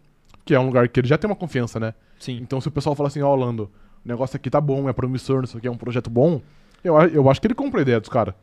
[0.44, 1.92] que é um lugar que ele já tem uma confiança, né?
[2.18, 2.38] Sim.
[2.40, 3.64] Então se o pessoal falar assim, ó, Orlando,
[4.04, 6.40] o negócio aqui tá bom, é promissor, não sei o que, é um projeto bom,
[6.82, 8.34] eu, eu acho que ele compra a ideia dos caras.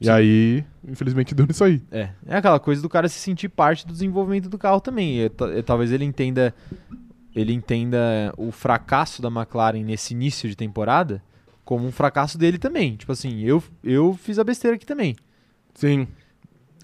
[0.00, 0.10] E Sim.
[0.10, 1.82] aí, infelizmente, deu nisso aí.
[1.90, 2.10] É.
[2.26, 5.18] É aquela coisa do cara se sentir parte do desenvolvimento do carro também.
[5.20, 6.54] E e talvez ele entenda.
[7.34, 11.22] Ele entenda o fracasso da McLaren nesse início de temporada
[11.64, 12.96] como um fracasso dele também.
[12.96, 15.14] Tipo assim, eu, eu fiz a besteira aqui também.
[15.74, 16.08] Sim.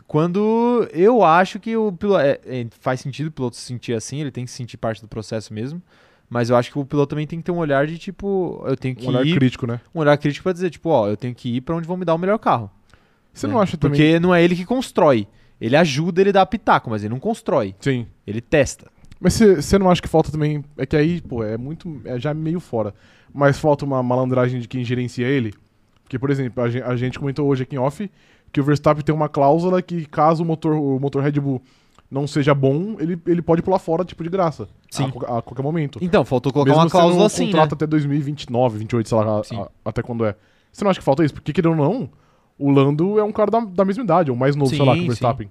[0.07, 2.21] Quando eu acho que o piloto.
[2.21, 5.01] é, é, faz sentido o piloto se sentir assim, ele tem que se sentir parte
[5.03, 5.83] do processo mesmo.
[6.31, 8.77] Mas eu acho que o piloto também tem que ter um olhar de tipo, eu
[8.77, 9.35] tenho que Um olhar ir.
[9.37, 9.81] crítico, né?
[9.95, 12.05] Um olhar crítico pra dizer, tipo, ó, eu tenho que ir pra onde vão me
[12.05, 12.71] dar o melhor carro.
[13.39, 13.53] Você né?
[13.53, 14.01] não acha também...
[14.01, 15.27] Porque não é ele que constrói.
[15.61, 17.75] Ele ajuda, ele dá pitaco, mas ele não constrói.
[17.81, 18.07] Sim.
[18.27, 18.91] Ele testa.
[19.21, 20.63] Mas você não acha que falta também.
[20.77, 22.01] É que aí, pô, é muito.
[22.05, 22.95] É já meio fora.
[23.33, 25.55] Mas falta uma malandragem de quem gerencia ele.
[26.03, 28.11] Porque, por exemplo, a gen- a gente, comentou hoje aqui em off
[28.53, 31.61] que o Verstappen tem uma cláusula que caso o motor, o motor Red Bull
[32.11, 34.69] não seja bom, ele, ele pode pular fora, tipo, de graça.
[34.91, 35.11] Sim.
[35.27, 35.99] A, a qualquer momento.
[36.01, 37.51] Então, faltou colocar Mesmo uma cláusula um assim, né?
[37.53, 40.37] contrato até 2029, 28, sei lá, a- a- até quando é.
[40.71, 41.35] Você não acha que falta isso?
[41.35, 42.09] Porque, querendo ou não,
[42.59, 44.99] o Lando é um cara da, da mesma idade, ou mais novo, sei lá, que
[45.01, 45.51] Sim, o Verstappen.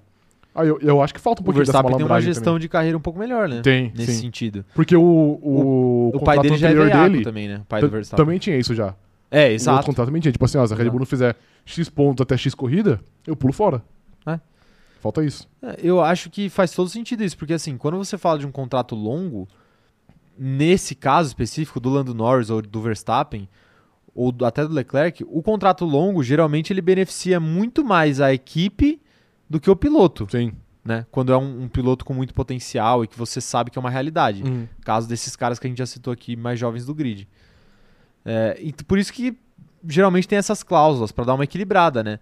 [0.54, 2.54] Aí eu, eu acho que falta um O pouquinho dessa Verstappen tem uma malandragem gestão
[2.54, 2.60] também.
[2.60, 3.60] de carreira um pouco melhor, né?
[3.60, 4.20] Tem, Nesse sim.
[4.22, 4.64] sentido.
[4.74, 7.58] Porque o, o, O pai contrato dele já é dele também, né?
[7.62, 8.24] O pai do ta- Verstappen.
[8.24, 8.94] também tinha isso já.
[9.30, 9.86] É, O outro exato.
[9.86, 10.32] contrato também tinha.
[10.32, 13.36] Tipo assim, ó, se a Red Bull não fizer X pontos até X corrida, eu
[13.36, 13.82] pulo fora.
[14.26, 14.40] É.
[15.02, 15.46] Falta isso.
[15.62, 18.50] É, Eu acho que faz todo sentido isso, porque assim, quando você fala de um
[18.50, 19.46] contrato longo,
[20.38, 23.46] nesse caso específico do Lando Norris ou do Verstappen,
[24.16, 29.00] ou até do Leclerc, o contrato longo geralmente ele beneficia muito mais a equipe
[29.48, 30.52] do que o piloto, Sim.
[30.82, 31.04] né?
[31.10, 33.90] Quando é um, um piloto com muito potencial e que você sabe que é uma
[33.90, 34.42] realidade.
[34.82, 37.28] Caso desses caras que a gente já citou aqui, mais jovens do grid.
[38.24, 39.36] É, e por isso que
[39.86, 42.18] geralmente tem essas cláusulas, pra dar uma equilibrada, né?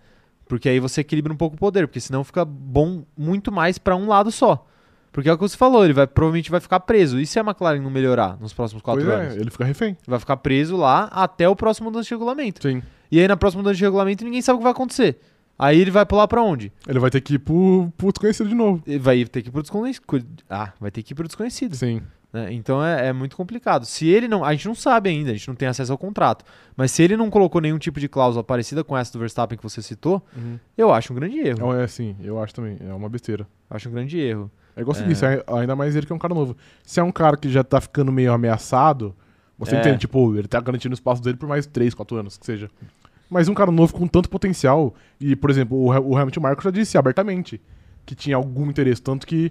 [0.47, 3.97] Porque aí você equilibra um pouco o poder, porque senão fica bom muito mais pra
[3.97, 4.67] um lado só.
[5.15, 7.21] Porque é o que você falou, ele vai, provavelmente vai ficar preso.
[7.21, 9.37] E se a McLaren não melhorar nos próximos quatro Pois anos?
[9.37, 9.97] é, ele fica refém.
[10.09, 12.61] Vai ficar preso lá até o próximo mudança de regulamento.
[12.61, 12.83] Sim.
[13.13, 15.21] E aí na próxima mudança de regulamento ninguém sabe o que vai acontecer.
[15.57, 16.73] Aí ele vai pular pra onde?
[16.89, 18.83] Ele vai ter que ir pro, pro desconhecido de novo.
[18.85, 20.03] Ele vai ter que ir pro desconhecido.
[20.51, 21.77] Ah, vai ter que ir pro desconhecido.
[21.77, 22.03] Sim.
[22.33, 22.53] né?
[22.53, 23.87] Então é, é muito complicado.
[23.87, 24.45] Se ele não.
[24.45, 26.45] A gente não sabe ainda, a gente não tem acesso ao contrato.
[26.77, 29.63] Mas se ele não colocou nenhum tipo de cláusula parecida com essa do Verstappen que
[29.63, 30.21] você citou,
[30.77, 31.73] eu acho um grande erro.
[31.73, 32.77] É, sim, eu acho também.
[32.81, 33.47] É uma besteira.
[33.71, 34.51] Acho um grande erro.
[34.77, 35.07] É igual você É.
[35.07, 36.57] disse, é- ainda mais ele que é um cara novo.
[36.83, 39.15] Se é um cara que já tá ficando meio ameaçado,
[39.59, 39.81] você É.
[39.81, 42.69] entende, tipo, ele tá garantindo o espaço dele por mais 3, 4 anos, que seja.
[43.31, 46.71] Mas um cara novo com tanto potencial, e, por exemplo, o, o Hamilton Marco já
[46.71, 47.61] disse abertamente
[48.05, 49.51] que tinha algum interesse, tanto que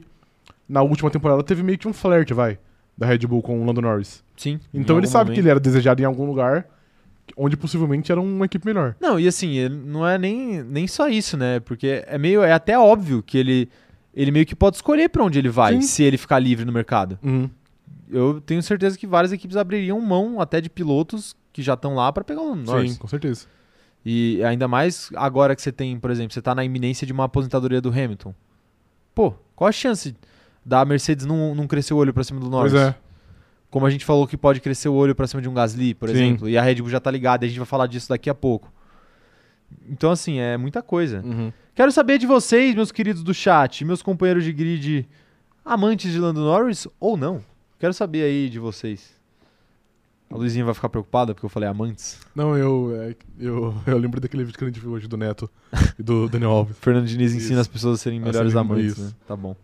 [0.70, 2.60] na última temporada teve meio que um flerte, vai,
[2.98, 4.24] da Red Bull com o Lando Norris.
[4.38, 4.60] Sim.
[4.74, 5.40] Então ele sabe que momento.
[5.46, 6.68] ele era desejado em algum lugar,
[7.36, 8.96] onde possivelmente era uma equipe melhor.
[9.02, 11.60] Não, e assim, não é nem, nem só isso, né?
[11.62, 12.44] Porque é meio.
[12.44, 13.70] É até óbvio que ele.
[14.14, 15.82] Ele meio que pode escolher pra onde ele vai, Sim.
[15.82, 17.18] se ele ficar livre no mercado.
[17.24, 17.50] Uhum.
[18.10, 22.12] Eu tenho certeza que várias equipes abririam mão até de pilotos que já estão lá
[22.14, 22.94] pra pegar o Norris.
[22.94, 23.48] Sim, com certeza.
[24.06, 27.24] E ainda mais agora que você tem, por exemplo, você tá na iminência de uma
[27.24, 28.36] aposentadoria do Hamilton.
[29.16, 30.16] Pô, qual a chance
[30.66, 32.74] da Mercedes não, não crescer o olho pra cima do Norris?
[32.74, 32.96] Pois é.
[33.70, 36.10] Como a gente falou que pode crescer o olho pra cima de um Gasly, por
[36.10, 36.16] Sim.
[36.16, 38.36] exemplo, e a Red Bull já tá ligada, a gente vai falar disso daqui a
[38.36, 38.72] pouco.
[39.90, 41.22] Então, assim, é muita coisa.
[41.24, 41.52] Uhum.
[41.76, 45.08] Quero saber de vocês, meus queridos do chat, meus companheiros de grid,
[45.66, 47.44] amantes de Lando Norris ou não.
[47.80, 49.12] Quero saber aí de vocês.
[50.30, 52.20] A Luizinha vai ficar preocupada porque eu falei amantes.
[52.36, 55.48] Não, eu, é, eu, eu lembro daquele vídeo que a gente viu hoje do Neto
[56.00, 56.78] e do Daniel Alves.
[56.80, 57.44] Fernando Diniz Isso.
[57.46, 59.02] ensina as pessoas a serem A melhores serem- amantes, isso.
[59.04, 59.12] né?
[59.28, 59.56] Tá bom.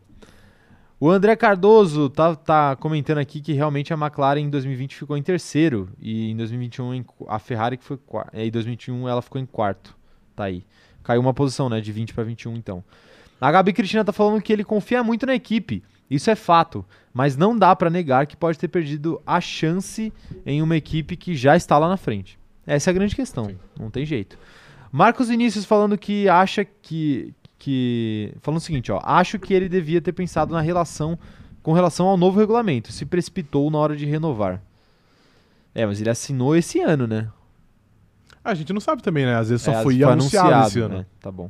[1.00, 5.24] O André Cardoso tá, tá comentando aqui que realmente a McLaren em 2020 ficou em
[5.24, 8.36] terceiro e em 2021 em qu- a Ferrari que foi quarto.
[8.36, 9.96] Em 2021 ela ficou em quarto.
[10.40, 10.64] Tá aí.
[11.04, 11.82] Caiu uma posição, né?
[11.82, 12.82] De 20 para 21 então.
[13.42, 15.84] A Gabi Cristina tá falando que ele confia muito na equipe.
[16.10, 20.14] Isso é fato, mas não dá pra negar que pode ter perdido a chance
[20.46, 22.40] em uma equipe que já está lá na frente.
[22.66, 23.48] Essa é a grande questão.
[23.48, 23.58] Sim.
[23.78, 24.40] Não tem jeito.
[24.90, 30.00] Marcos Vinícius falando que acha que que falando o seguinte, ó, acho que ele devia
[30.00, 31.20] ter pensado na relação
[31.62, 34.62] com relação ao novo regulamento, se precipitou na hora de renovar.
[35.76, 37.28] É, mas ele assinou esse ano, né?
[38.44, 39.36] A gente não sabe também, né?
[39.36, 41.00] Às vezes só É, foi, anunciado, esse ano.
[41.00, 41.06] né?
[41.20, 41.50] Tá bom.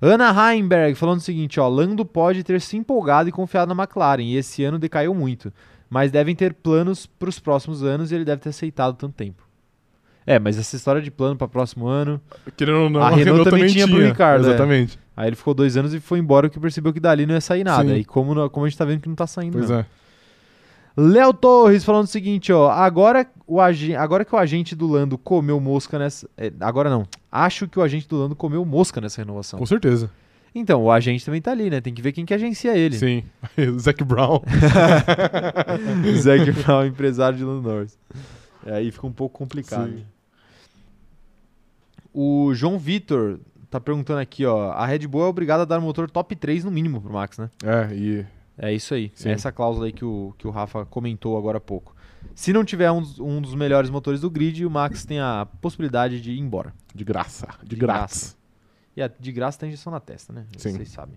[0.00, 4.22] Ana Heimberg falando o seguinte, ó, Lando pode ter se empolgado e confiado na McLaren
[4.22, 5.52] e esse ano decaiu muito,
[5.88, 9.42] mas devem ter planos para os próximos anos e ele deve ter aceitado tanto tempo.
[10.26, 12.20] É, mas essa história de plano para próximo ano,
[12.56, 14.50] Querendo ou não, A Renault também tinha pro Ricardo, é.
[14.50, 14.98] Exatamente.
[15.16, 17.64] aí ele ficou dois anos e foi embora porque percebeu que dali não ia sair
[17.64, 17.88] nada.
[17.88, 17.96] Sim.
[17.96, 19.78] E como, como a gente tá vendo que não tá saindo Pois não.
[19.78, 19.86] é.
[20.96, 22.70] Léo Torres falando o seguinte, ó.
[22.70, 23.94] Agora, o ag...
[23.94, 26.28] agora que o agente do Lando comeu mosca nessa.
[26.36, 27.06] é, agora não.
[27.30, 29.58] Acho que o agente do Lando comeu mosca nessa renovação.
[29.58, 30.10] Com certeza.
[30.54, 31.80] Então, o agente também tá ali, né?
[31.80, 32.96] Tem que ver quem que agencia ele.
[32.96, 33.24] Sim.
[33.78, 34.42] Zac Brown.
[36.18, 37.96] Zac Brown, empresário de Lando Norris.
[38.66, 39.90] É, aí fica um pouco complicado.
[39.90, 40.04] Sim.
[42.12, 43.38] O João Vitor
[43.70, 44.72] tá perguntando aqui, ó.
[44.72, 47.38] A Red Bull é obrigada a dar um motor top 3 no mínimo pro Max,
[47.38, 47.48] né?
[47.62, 48.26] É, e.
[48.62, 49.10] É isso aí.
[49.14, 49.30] Sim.
[49.30, 51.96] É essa cláusula aí que o, que o Rafa comentou agora há pouco.
[52.34, 55.46] Se não tiver um, dos- um dos melhores motores do grid, o Max tem a
[55.62, 56.74] possibilidade de ir embora.
[56.94, 57.48] De graça.
[57.62, 58.36] De, De grátis.
[58.94, 60.44] E a, de graça tem injeção na testa, né?
[60.58, 60.72] Sim.
[60.72, 61.16] Vocês sabem.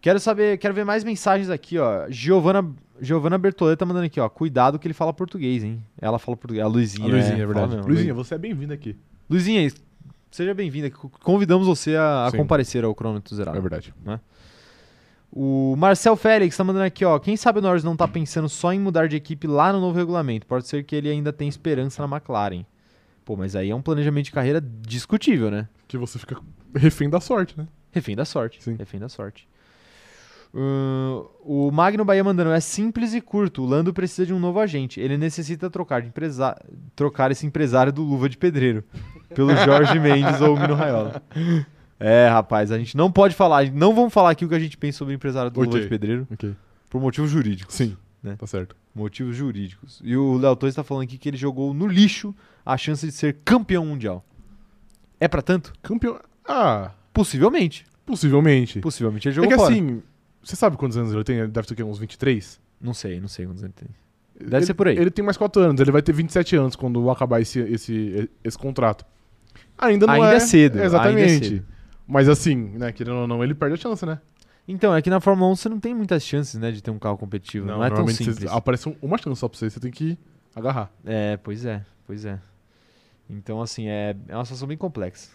[0.00, 2.06] Quero saber, quero ver mais mensagens aqui, ó.
[2.10, 4.28] Giovana, Giovana Bertoletta tá mandando aqui, ó.
[4.28, 5.82] Cuidado que ele fala português, hein?
[5.98, 6.62] Ela fala português.
[6.62, 7.08] A Luizinha.
[7.08, 7.76] A Luizinha, é, fala verdade.
[7.76, 7.88] mesmo.
[7.88, 8.94] Luizinha, você é bem-vindo aqui.
[9.30, 9.72] Luizinha,
[10.30, 10.90] seja bem-vinda.
[10.90, 13.56] Convidamos você a, a comparecer ao cronômetro zerado.
[13.56, 13.94] É verdade.
[15.36, 17.18] O Marcel Félix tá mandando aqui, ó.
[17.18, 19.98] Quem sabe o Norris não tá pensando só em mudar de equipe lá no novo
[19.98, 20.46] regulamento?
[20.46, 22.64] Pode ser que ele ainda tenha esperança na McLaren.
[23.24, 25.66] Pô, mas aí é um planejamento de carreira discutível, né?
[25.88, 26.40] Que você fica
[26.72, 27.66] refém da sorte, né?
[27.90, 28.62] Refém da sorte.
[28.62, 28.76] Sim.
[28.76, 29.48] Refém da sorte.
[30.54, 33.62] Ahn, o Magno Bahia mandando, é simples e curto.
[33.62, 35.00] O Lando precisa de um novo agente.
[35.00, 36.56] Ele necessita trocar, de empresa...
[36.94, 38.84] trocar esse empresário do Luva de Pedreiro
[39.34, 41.20] pelo Jorge Mendes ou o Mino Raiola.
[41.98, 44.76] É, rapaz, a gente não pode falar, não vamos falar aqui o que a gente
[44.76, 45.82] pensa sobre o empresário do Luva Ok.
[45.82, 46.26] de Pedreiro
[46.90, 47.74] por motivos jurídicos.
[47.74, 47.96] Sim.
[48.22, 48.36] Né?
[48.38, 48.74] Tá certo.
[48.94, 50.00] Motivos jurídicos.
[50.02, 52.34] E o Léo Torres tá falando aqui que ele jogou no lixo
[52.64, 54.24] a chance de ser campeão mundial.
[55.20, 55.72] É pra tanto?
[55.82, 56.18] Campeão.
[56.46, 57.84] Ah, Possivelmente.
[58.04, 58.80] possivelmente.
[58.80, 59.72] Possivelmente ele É jogou que fora.
[59.72, 60.02] assim,
[60.42, 61.38] você sabe quantos anos ele tem?
[61.38, 62.60] Ele deve ter uns 23?
[62.80, 63.88] Não sei, não sei quantos ele tem.
[64.38, 64.96] Deve Ele- ser por aí.
[64.98, 68.58] Ele tem mais 4 anos, ele vai ter 27 anos quando acabar esse, esse, esse
[68.58, 69.06] contrato.
[69.78, 70.36] Ainda não Ainda é.
[70.36, 71.30] é cedo, Exatamente.
[71.32, 71.66] ainda é cedo.
[72.06, 74.18] Mas assim, né, querendo ou não, ele perde a chance, né?
[74.66, 76.98] Então, é que na Fórmula 1 você não tem muitas chances, né, de ter um
[76.98, 77.66] carro competitivo.
[77.66, 78.36] Não, é tão simples.
[78.38, 80.18] cês- aparece um- uma chance só pra você, você tem que
[80.54, 80.90] agarrar.
[81.04, 82.38] É, pois é, pois é.
[83.28, 85.30] Então, assim, é, é uma situação bem complexa.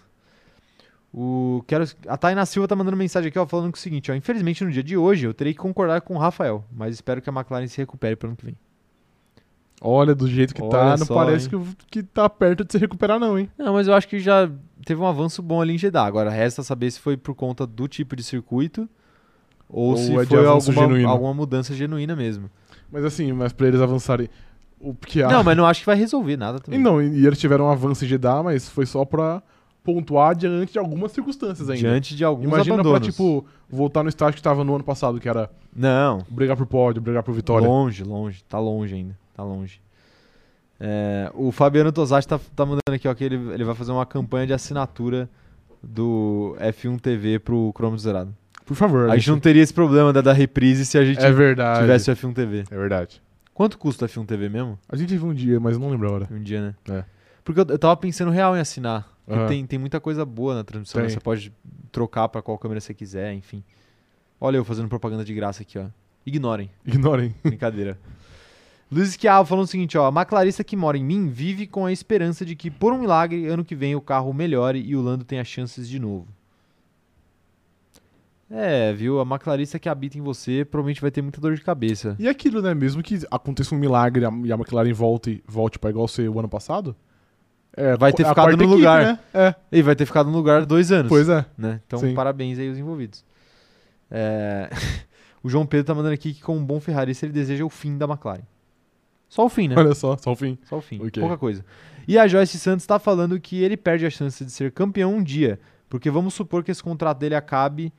[1.14, 4.16] O, quero, a Tainá Silva tá mandando mensagem aqui, ó, falando que o seguinte, ó,
[4.16, 7.28] infelizmente no dia de hoje eu terei que concordar com o Rafael, mas espero que
[7.30, 8.56] a McLaren se recupere para ano que vem.
[9.82, 11.56] Olha, do jeito que Olha tá, não só, parece que,
[11.90, 13.50] que tá perto de se recuperar, não, hein?
[13.58, 14.50] Não, mas eu acho que já
[14.86, 16.04] teve um avanço bom ali em Jeddah.
[16.06, 18.90] Agora resta saber se foi por conta do tipo de circuito
[19.70, 21.08] ou, Ou se é foi alguma, genuíno.
[21.10, 22.50] alguma mudança genuína mesmo.
[22.92, 24.28] Mas assim, mas pra eles avançarem.
[24.82, 26.80] O que Não, mas não acho que vai resolver nada E também.
[26.80, 29.42] não, e eles tiveram um avanço em Jeddah, mas foi só pra
[29.84, 31.82] pontuar diante de algumas circunstâncias ainda.
[31.82, 33.00] Diante de alguns Imagina abandonos.
[33.00, 36.66] pra, tipo, voltar no estágio que tava no ano passado, que era Não, brigar por
[36.66, 37.68] pódio, brigar por vitória.
[37.68, 38.44] longe, longe.
[38.48, 39.18] Tá longe ainda.
[39.40, 39.80] Tá longe.
[40.78, 44.06] É, o Fabiano Tosati tá, tá mandando aqui, ó, que ele, ele vai fazer uma
[44.06, 45.30] campanha de assinatura
[45.82, 48.36] do F1 TV pro chromos zerado.
[48.66, 49.10] Por favor.
[49.10, 51.32] A gente não teria esse problema da, da reprise se a gente É
[51.80, 52.66] tivesse o F1 TV.
[52.70, 53.22] É verdade.
[53.54, 54.78] Quanto custa o F1 TV mesmo?
[54.90, 56.28] A gente viu um dia, mas não lembro a hora.
[56.30, 56.76] Um dia, né?
[56.90, 57.06] É.
[57.46, 59.08] Porque eu, eu tava pensando real em assinar.
[59.26, 59.48] Aham.
[59.48, 61.02] tem, tem muita coisa boa na transmissão.
[61.02, 61.08] né?
[61.08, 61.54] Você pode
[61.94, 63.64] trocar pra qual câmera você quiser, enfim.
[64.42, 65.86] Olha eu fazendo propaganda de graça aqui, ó.
[66.26, 66.70] Ignorem.
[66.86, 67.34] Ignorem.
[67.42, 67.98] Brincadeira.
[68.92, 70.06] Luiz Esquiavo falando o seguinte, ó.
[70.06, 73.48] A maclarista que mora em mim vive com a esperança de que, por um milagre,
[73.48, 76.28] ano que vem o carro melhore e o Lando tenha chances de novo.
[78.50, 79.20] É, viu?
[79.20, 82.16] A maclarista que habita em você provavelmente vai ter muita dor de cabeça.
[82.18, 82.74] E aquilo, né?
[82.74, 86.50] Mesmo que aconteça um milagre e a McLaren volte, volte pra igual ser o ano
[86.50, 86.96] passado.
[87.78, 89.04] É, Vai ter ficado no equipe, lugar.
[89.04, 89.20] Né?
[89.32, 91.08] É, E vai ter ficado no lugar dois anos.
[91.10, 91.46] pois é.
[91.56, 91.80] né?
[91.86, 92.16] Então, Sim.
[92.16, 93.24] parabéns aí aos envolvidos.
[94.10, 94.68] É,
[95.44, 98.00] o João Pedro tá mandando aqui que, como um bom ferrarista, ele deseja o fim
[98.00, 98.42] da McLaren.
[99.30, 99.76] Só o fim, né?
[99.78, 100.58] Olha só, só o fim.
[100.66, 101.00] Só o fim.
[101.02, 101.22] Ok.
[101.22, 101.64] Pouca coisa.
[102.08, 105.24] E a Joyce Santos tá falando que ele perde a chance de ser campeão um
[105.24, 105.60] dia.
[105.88, 107.94] Porque vamos supor que esse contrato dele acabe,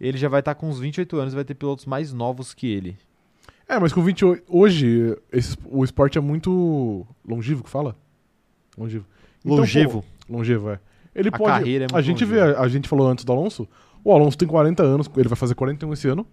[0.00, 2.66] ele já vai estar com uns 28 anos e vai ter pilotos mais novos que
[2.72, 2.96] ele.
[3.68, 4.44] É, mas com 28.
[4.48, 7.96] Hoje, esse- o esporte é muito longevo, que fala?
[8.78, 9.04] Longevo.
[9.44, 10.04] Então, Longevo.
[10.28, 10.78] pô, longevo, é.
[11.14, 11.50] Ele A pode.
[11.50, 12.58] carreira é muito a gente vê, longeva.
[12.60, 13.66] a, a gente falou antes do Alonso.
[14.04, 16.24] O Alonso tem 40 anos, ele vai fazer 41 esse ano.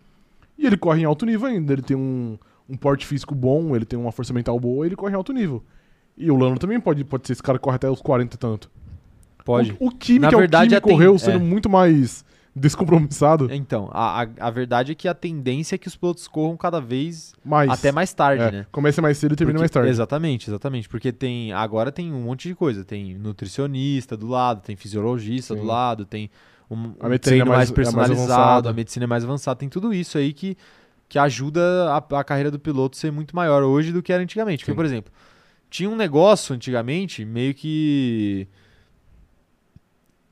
[0.58, 1.74] E ele corre em alto nível ainda.
[1.74, 2.38] Ele tem um,
[2.70, 5.64] um porte físico bom, ele tem uma força mental boa, ele corre em alto nível.
[6.18, 8.38] E o Lando também pode, pode ser esse cara que corre até os 40 e
[8.40, 8.72] tanto.
[9.44, 9.76] Pode.
[9.80, 11.18] O, o Kimi, Na que é verdade, o a Kimi, correu é.
[11.18, 12.24] sendo muito mais
[12.56, 13.50] descompromissado.
[13.52, 16.80] Então, a, a, a verdade é que a tendência é que os pilotos corram cada
[16.80, 18.66] vez mais, até mais tarde, é, né?
[18.72, 19.90] Começa mais cedo e termina mais tarde.
[19.90, 20.88] Exatamente, exatamente.
[20.88, 21.52] Porque tem.
[21.52, 22.86] Agora tem um monte de coisa.
[22.86, 25.68] Tem nutricionista do lado, tem fisiologista do Sim.
[25.68, 26.30] lado, tem
[26.70, 29.24] um, A um medicina treino é mais, mais- é mais personalizado, a medicina é mais
[29.24, 30.56] avançada, tem tudo isso aí que,
[31.08, 34.60] que ajuda a, a carreira do piloto ser muito maior hoje do que era antigamente.
[34.64, 34.76] Porque, Sim.
[34.76, 35.14] por exemplo,
[35.70, 38.48] tinha um negócio antigamente meio que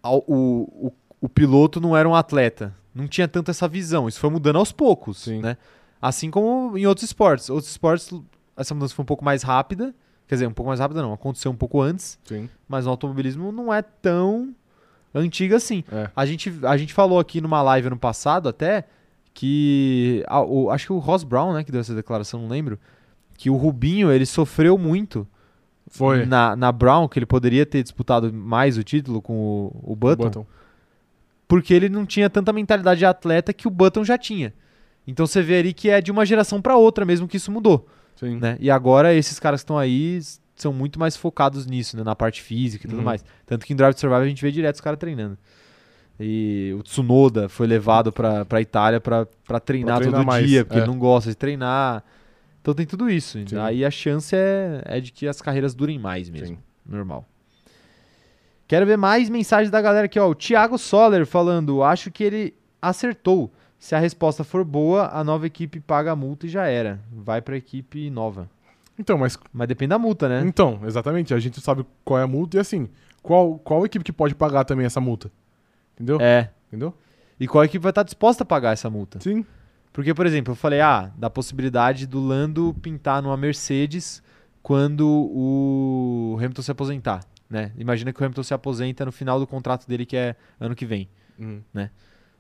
[0.03, 2.75] o, o, o piloto não era um atleta.
[2.93, 4.07] Não tinha tanto essa visão.
[4.07, 5.41] Isso foi mudando aos poucos, Sim.
[5.41, 5.57] né?
[6.01, 7.49] Assim como em outros esportes.
[7.49, 8.11] Outros esportes,
[8.57, 9.93] essa mudança foi um pouco mais rápida.
[10.27, 12.17] Quer dizer, um pouco mais rápida não, aconteceu um pouco antes.
[12.23, 12.49] Sim.
[12.67, 14.53] Mas no automobilismo não é tão
[15.13, 15.83] antiga assim.
[15.91, 16.09] É.
[16.15, 18.85] A gente, a gente falou aqui numa live ano passado até
[19.33, 20.23] que.
[20.27, 22.79] a- o- acho que o Ross Brown, né, que deu essa declaração, não lembro.
[23.37, 25.27] Que o Rubinho, ele sofreu muito
[25.87, 26.25] Foi.
[26.25, 30.23] na, na Brown, que ele poderia ter disputado mais o título com o, o Button,
[30.25, 30.45] Button.
[31.47, 34.53] porque ele não tinha tanta mentalidade de atleta que o Button já tinha.
[35.07, 37.87] Então você vê ali que é de uma geração para outra mesmo que isso mudou,
[38.15, 38.37] Sim.
[38.37, 38.57] né?
[38.59, 40.19] E agora esses caras que estão aí
[40.55, 42.03] são muito mais focados nisso, né?
[42.03, 43.05] Na parte física e tudo Uhum.
[43.05, 43.25] mais.
[43.47, 45.35] Tanto que em Drive to Survive a gente vê direto os caras treinando.
[46.21, 50.63] E o Tsunoda foi levado pra, pra Itália pra, pra treinar, treinar todo mais, dia,
[50.63, 50.83] porque é.
[50.83, 52.03] ele não gosta de treinar.
[52.61, 53.39] Então tem tudo isso.
[53.47, 53.57] Sim.
[53.57, 56.57] Aí a chance é, é de que as carreiras durem mais mesmo.
[56.57, 56.63] Sim.
[56.85, 57.25] Normal.
[58.67, 60.29] Quero ver mais mensagens da galera aqui, ó.
[60.29, 63.51] O Thiago Soller falando: acho que ele acertou.
[63.79, 66.99] Se a resposta for boa, a nova equipe paga a multa e já era.
[67.11, 68.47] Vai pra equipe nova.
[68.97, 69.37] Então, mas.
[69.51, 70.43] Mas depende da multa, né?
[70.45, 71.33] Então, exatamente.
[71.33, 72.87] A gente sabe qual é a multa e assim,
[73.23, 75.31] qual, qual equipe que pode pagar também essa multa?
[76.01, 76.19] Entendeu?
[76.19, 76.49] É.
[76.67, 76.97] Entendeu?
[77.39, 79.19] E qual equipe vai estar disposta a pagar essa multa?
[79.19, 79.45] Sim.
[79.93, 84.23] Porque, por exemplo, eu falei, ah, da possibilidade do Lando pintar numa Mercedes
[84.63, 87.71] quando o Hamilton se aposentar, né?
[87.77, 90.85] Imagina que o Hamilton se aposenta no final do contrato dele, que é ano que
[90.85, 91.09] vem.
[91.37, 91.61] Uhum.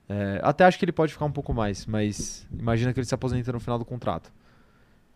[0.07, 3.15] É, até acho que ele pode ficar um pouco mais, mas imagina que ele se
[3.15, 4.31] aposenta no final do contrato.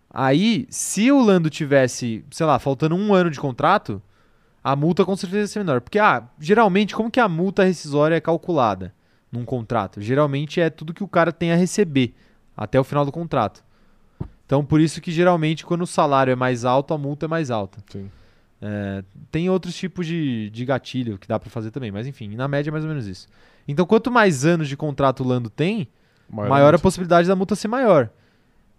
[0.09, 4.01] Aí, se o Lando tivesse, sei lá, faltando um ano de contrato,
[4.65, 5.79] a multa com certeza ia ser menor.
[5.79, 8.91] Porque, ah, geralmente, como que a multa rescisória é calculada
[9.31, 10.01] num contrato?
[10.01, 12.15] Geralmente é tudo que o cara tem a receber
[12.57, 13.63] até o final do contrato.
[14.43, 17.51] Então, por isso que geralmente, quando o salário é mais alto, a multa é mais
[17.51, 17.77] alta.
[18.59, 22.47] É, tem outros tipos de, de gatilho que dá pra fazer também, mas enfim, na
[22.47, 23.27] média é mais ou menos isso.
[23.67, 25.87] Então, quanto mais anos de contrato o Lando tem,
[26.27, 26.79] maior, a multa.
[26.79, 28.09] possibilidade da multa ser maior.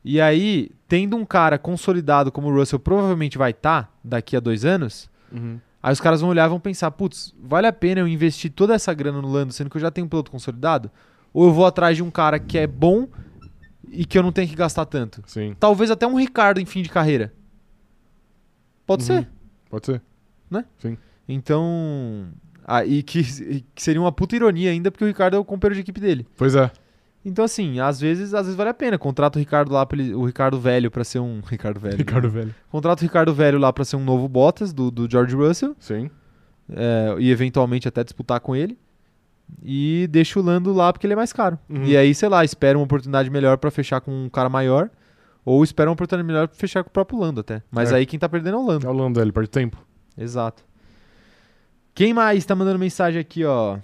[0.04, 4.64] E aí, tendo um cara consolidado como o Russell provavelmente vai estar daqui a dois
[4.64, 5.60] anos, Uhum.
[5.86, 8.74] Aí os caras vão olhar e vão pensar: putz, vale a pena eu investir toda
[8.74, 10.90] essa grana no Lando, sendo que eu já tenho um piloto consolidado?
[11.32, 13.06] Ou eu vou atrás de um cara que é bom
[13.90, 15.22] e que eu não tenho que gastar tanto?
[15.26, 15.54] Sim.
[15.60, 17.32] Talvez até um Ricardo em fim de carreira.
[18.86, 19.06] Pode Uhum.
[19.18, 19.28] ser.
[19.70, 20.02] Pode ser.
[21.28, 22.28] Então.
[22.68, 23.22] Aí que,
[23.74, 26.26] que seria uma puta ironia ainda, porque o Ricardo é o companheiro de equipe dele.
[26.36, 26.70] Pois é.
[27.28, 28.96] Então, assim, às vezes, às vezes vale a pena.
[28.96, 31.40] Contrata o Ricardo lá, ele- o Ricardo velho pra ser um.
[31.50, 31.96] Ricardo velho.
[31.96, 32.34] Ricardo né?
[32.34, 32.54] Velho.
[32.70, 35.74] Contrata o Ricardo velho lá pra ser um novo Bottas do, do George Russell.
[35.80, 36.08] Sim.
[36.70, 38.78] é, e eventualmente até disputar com ele.
[39.62, 41.58] E deixa o Lando lá porque ele é mais caro.
[41.68, 41.84] Uhum.
[41.84, 44.88] E aí, sei lá, espera uma oportunidade melhor pra fechar com um cara maior.
[45.44, 47.62] Ou espera uma oportunidade melhor pra fechar com o próprio Lando até.
[47.70, 47.96] Mas É.
[47.96, 48.86] aí quem tá perdendo é o Lando.
[48.86, 49.76] É o Lando, ele perde tempo.
[50.18, 50.64] Exato.
[51.94, 53.78] Quem mais tá mandando mensagem aqui, ó?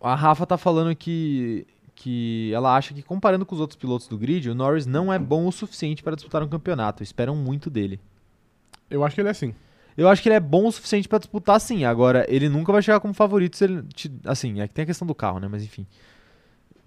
[0.00, 1.66] A Rafa tá falando que,
[2.02, 5.18] que ela acha que, comparando com os outros pilotos do grid, o Norris não é
[5.18, 7.02] bom o suficiente para disputar um campeonato.
[7.02, 8.00] Esperam muito dele.
[8.90, 9.54] Eu acho que ele é assim.
[9.98, 11.84] Eu acho que ele é bom o suficiente para disputar, sim.
[11.84, 13.84] Agora, ele nunca vai chegar como favorito se ele.
[14.24, 15.46] Assim, é que tem a questão do carro, né?
[15.46, 15.86] Mas enfim.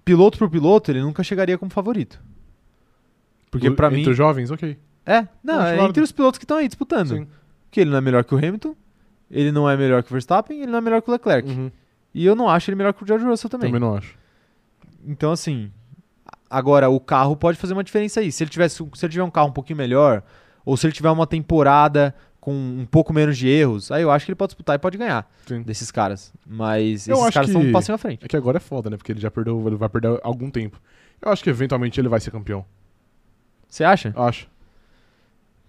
[0.04, 2.20] Piloto por piloto, ele nunca chegaria como favorito.
[3.52, 4.10] Porque O- pra Entre mim.
[4.10, 4.78] os jovens, ok.
[5.06, 7.10] É, não, é entre os pilotos que estão aí disputando.
[7.10, 7.28] Sim.
[7.70, 8.76] Que ele não é melhor que o Hamilton,
[9.30, 11.48] ele não é melhor que o Verstappen, ele não é melhor que o Leclerc.
[11.48, 11.70] Uhum.
[12.16, 13.70] E eu não acho ele melhor que o George Russell também.
[13.72, 14.18] Também não acho.
[15.06, 15.72] Então, assim.
[16.50, 18.32] Agora, o carro pode fazer uma diferença aí.
[18.32, 20.22] Se ele, tivesse, se ele tiver um carro um pouquinho melhor,
[20.64, 24.26] ou se ele tiver uma temporada com um pouco menos de erros, aí eu acho
[24.26, 25.62] que ele pode disputar e pode ganhar Sim.
[25.64, 26.32] desses caras.
[26.46, 28.24] Mas Eu esses acho caras que- estão um passinho à frente.
[28.24, 28.98] É que agora é foda, né?
[28.98, 30.80] Porque ele já perdeu, ele vai perder algum tempo.
[31.22, 32.64] Eu acho que eventualmente ele vai ser campeão.
[33.68, 34.14] Você acha?
[34.16, 34.48] Acho.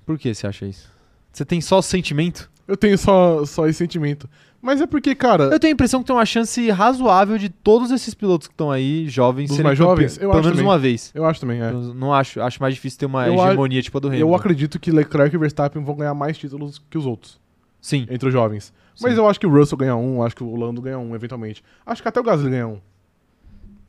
[0.05, 0.91] Por que você acha isso?
[1.33, 2.51] Você tem só sentimento?
[2.69, 4.29] Eu tenho só, só esse sentimento.
[4.65, 5.45] Mas é porque, cara.
[5.45, 8.71] Eu tenho a impressão que tem uma chance razoável de todos esses pilotos que estão
[8.71, 10.17] aí, jovens, Dos serem mais jovens?
[10.17, 10.65] Eu pelo acho menos também.
[10.73, 11.13] uma vez.
[11.15, 11.71] Eu acho também, é.
[11.71, 14.27] Eu não acho, acho mais difícil ter uma Eu a- hegemonia tipo a do Hamilton.
[14.27, 17.39] Eu acredito que Leclerc e Verstappen vão ganhar mais títulos que os outros,
[17.81, 18.07] Sim.
[18.09, 18.73] entre os jovens.
[19.03, 19.19] Mas Sim.
[19.19, 21.63] eu acho que o Russell ganha um, acho que o Lando ganha um, eventualmente.
[21.85, 22.79] Acho que até o Gasly ganha um.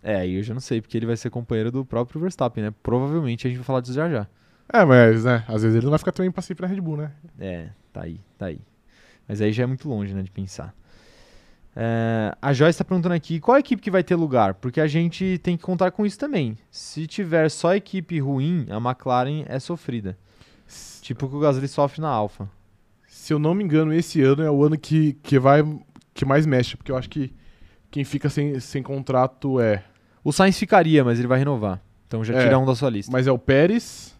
[0.03, 2.73] É, aí eu já não sei, porque ele vai ser companheiro do próprio Verstappen, né?
[2.83, 4.27] Provavelmente a gente vai falar disso já já.
[4.73, 6.97] É, mas, né, às vezes ele não vai ficar também pra sempre na Red Bull,
[6.97, 7.11] né?
[7.39, 8.59] É, tá aí, tá aí.
[9.27, 10.73] Mas aí já é muito longe, né, de pensar.
[11.75, 14.53] É, a Joyce tá perguntando aqui, qual equipe que vai ter lugar?
[14.53, 16.57] Porque a gente tem que contar com isso também.
[16.71, 20.17] Se tiver só equipe ruim, a McLaren é sofrida.
[21.01, 22.49] Tipo o que o Gasly sofre na Alfa.
[23.07, 25.61] Se eu não me engano, esse ano é o ano que, que vai
[26.13, 27.33] que mais mexe, porque eu acho que,
[27.91, 29.83] Quem fica sem, sem contrato é.
[30.23, 31.81] O Sainz ficaria, mas ele vai renovar.
[32.07, 32.43] Então já É.
[32.43, 33.11] tira um da sua lista.
[33.11, 34.15] Mas é o Pérez,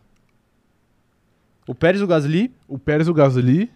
[1.68, 2.54] O Pérez, o Gasly.
[2.68, 3.72] o Pérez, o Gasly.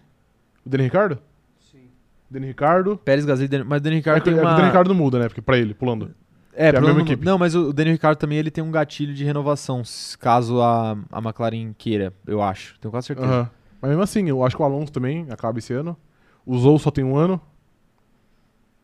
[0.64, 1.18] O Dani Ricardo?
[1.58, 1.88] Sim.
[2.30, 2.96] Dani Ricardo.
[2.98, 4.52] Pérez, Gasly, Dan- mas o Daniel É Ricciardo que, tem é uma...
[4.52, 5.28] o Dani Ricardo não muda, né?
[5.28, 6.10] Porque pra ele, pulando.
[6.52, 7.24] É, a pra mesma equipe.
[7.24, 9.82] não, mas o Daniel Ricciardo também ele tem um gatilho de renovação,
[10.18, 12.78] caso a, a McLaren queira, eu acho.
[12.80, 13.28] Tenho quase certeza.
[13.28, 13.50] Aham.
[13.80, 15.96] Mas mesmo assim, eu acho que o Alonso também acaba esse ano.
[16.44, 17.40] O Zou só tem um ano.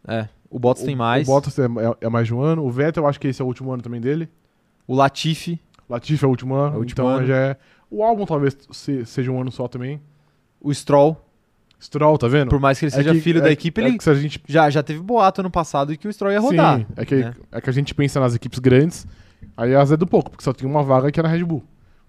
[0.07, 0.29] É.
[0.49, 1.27] O Bottas o, tem mais.
[1.29, 2.65] O Bottas é, é- é mais de um ano.
[2.65, 4.29] O Vettel, eu acho que esse é o último ano também dele.
[4.87, 5.61] O Latifi.
[5.91, 6.75] Latifi é o último ano.
[6.75, 7.27] É o último então ano.
[7.27, 7.57] já é.
[7.91, 10.01] O álbum talvez se- seja um ano só também.
[10.61, 11.21] O Stroll.
[11.81, 12.49] Stroll, tá vendo?
[12.49, 14.15] Por mais que ele seja que- filho é da equipe, é ele que se a
[14.15, 16.79] gente já, já teve boato ano passado que o Stroll ia rodar.
[16.79, 17.35] Sim, é que, né?
[17.53, 19.07] é que a gente pensa nas equipes grandes,
[19.57, 21.63] aí é azar do pouco, porque só tem uma vaga que é na Red Bull.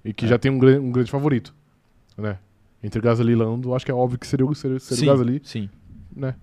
[0.05, 0.29] E que É.
[0.29, 1.53] já tem um, um grande favorito.
[2.17, 2.37] Né?
[2.81, 5.11] Entre Gasly e Lando, acho que é óbvio que seria, o- seria, seria sim, o
[5.17, 5.69] Gasly, sim.
[6.15, 6.33] né?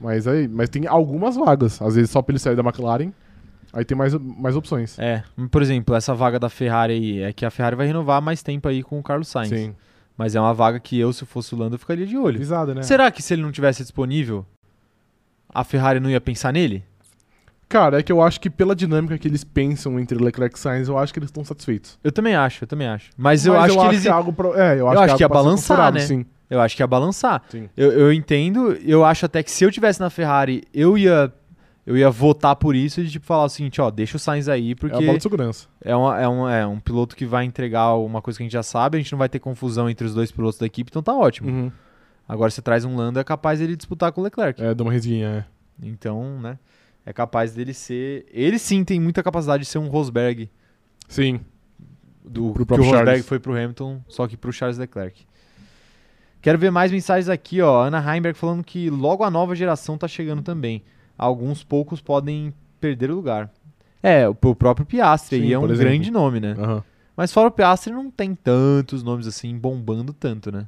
[0.00, 1.80] Mas, aí, mas tem algumas vagas.
[1.82, 3.10] Às vezes só pra ele sair da McLaren,
[3.72, 4.98] aí tem mais, mais opções.
[4.98, 8.42] É, por exemplo, essa vaga da Ferrari aí, é que a Ferrari vai renovar mais
[8.42, 9.48] tempo aí com o Carlos Sainz.
[9.50, 9.74] Sim.
[10.16, 12.38] Mas é uma vaga que eu, se fosse o Lando, eu ficaria de olho.
[12.74, 12.82] Né?
[12.82, 14.44] Será que se ele não tivesse disponível,
[15.48, 16.84] a Ferrari não ia pensar nele?
[17.68, 20.88] Cara, é que eu acho que pela dinâmica que eles pensam entre Leclerc e Sainz,
[20.88, 21.98] eu acho que eles estão satisfeitos.
[22.04, 23.10] Eu também acho, eu também acho.
[23.16, 24.04] Mas eu acho que eles.
[24.04, 24.54] é algo pro...
[24.54, 26.00] É, eu acho, acho que é ia pra ser balançar, né?
[26.00, 26.26] Sim.
[26.50, 27.42] Eu acho que ia balançar.
[27.48, 27.70] Sim.
[27.74, 31.32] Eu, eu entendo, eu acho até que se eu tivesse na Ferrari, eu ia.
[31.84, 34.70] Eu ia votar por isso e tipo falar o seguinte, ó, deixa o Sainz aí,
[34.70, 35.66] É porque a bola de segurança.
[35.84, 38.52] é, uma- é um, é um piloto que vai entregar uma coisa que a gente
[38.52, 41.02] já sabe, a gente não vai ter confusão entre os dois pilotos da equipe, então
[41.02, 41.48] tá ótimo.
[41.50, 41.72] Uhum.
[42.28, 44.62] Agora você traz um Lando, é capaz ele disputar com o Leclerc.
[44.62, 45.44] É, dá uma resguinha,
[45.80, 45.84] é.
[45.84, 46.56] Então, né,
[47.04, 48.26] é capaz dele ser...
[48.32, 50.48] Ele sim tem muita capacidade de ser um Rosberg,
[51.08, 51.40] Sim.
[52.24, 53.26] do Pro que o Rosberg Charles.
[53.26, 55.26] foi pro Hamilton, só que pro Charles Leclerc.
[56.40, 57.82] Quero ver mais mensagens aqui, ó.
[57.84, 60.82] Ana Heimberg falando que logo a nova geração tá chegando também.
[61.22, 63.50] Alguns poucos podem perder o lugar.
[64.02, 65.80] É, o o próprio Piastri aí Sim, é um exemplo.
[65.82, 66.54] grande nome, né?
[66.58, 66.82] Aham.
[67.16, 70.66] Mas fora o Piastri não tem tantos nomes assim bombando tanto, né?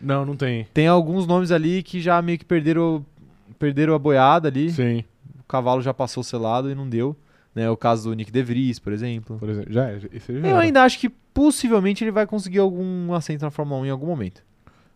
[0.00, 0.66] Não, não tem.
[0.72, 3.04] Tem alguns nomes ali que já meio que perderam,
[3.58, 4.70] perderam a boiada ali.
[4.70, 5.02] Sim,
[5.40, 7.16] O cavalo já passou selado e não deu.
[7.54, 7.68] Né?
[7.68, 9.36] O caso do Nick De Vries, por exemplo.
[9.38, 9.72] por exemplo.
[9.72, 10.60] Já, é, esse já Eu era.
[10.60, 14.42] ainda acho que possivelmente ele vai conseguir algum assento na Fórmula 1 em algum momento.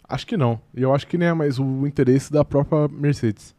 [0.09, 0.61] Acho que não.
[0.77, 3.55] E eu acho que nem é mais o interesse da própria Mercedes.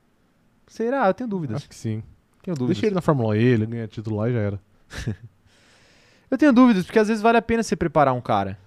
[0.73, 1.05] Será?
[1.05, 1.57] Eu tenho dúvidas.
[1.57, 2.01] Acho que sim.
[2.41, 2.77] Tenho dúvidas.
[2.77, 4.59] Deixa ele na Fórmula E, ele ganha título lá e já era.
[6.31, 8.57] Eu tenho dúvidas, porque às vezes vale a pena você preparar um cara.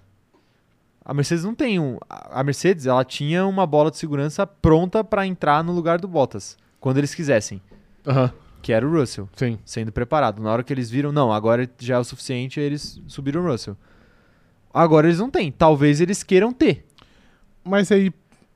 [1.03, 1.97] A Mercedes não tem um.
[2.09, 6.57] A Mercedes, ela tinha uma bola de segurança pronta pra entrar no lugar do Bottas,
[6.79, 7.61] quando eles quisessem,
[8.07, 8.31] Aham,
[8.61, 9.59] que era o Russell, sim.
[9.65, 10.41] sendo preparado.
[10.41, 13.75] Na hora que eles viram, não, agora já é o suficiente, eles subiram o Russell.
[14.73, 15.51] Agora eles não têm.
[15.51, 16.85] Talvez eles queiram ter.
[17.65, 18.13] Mas aí.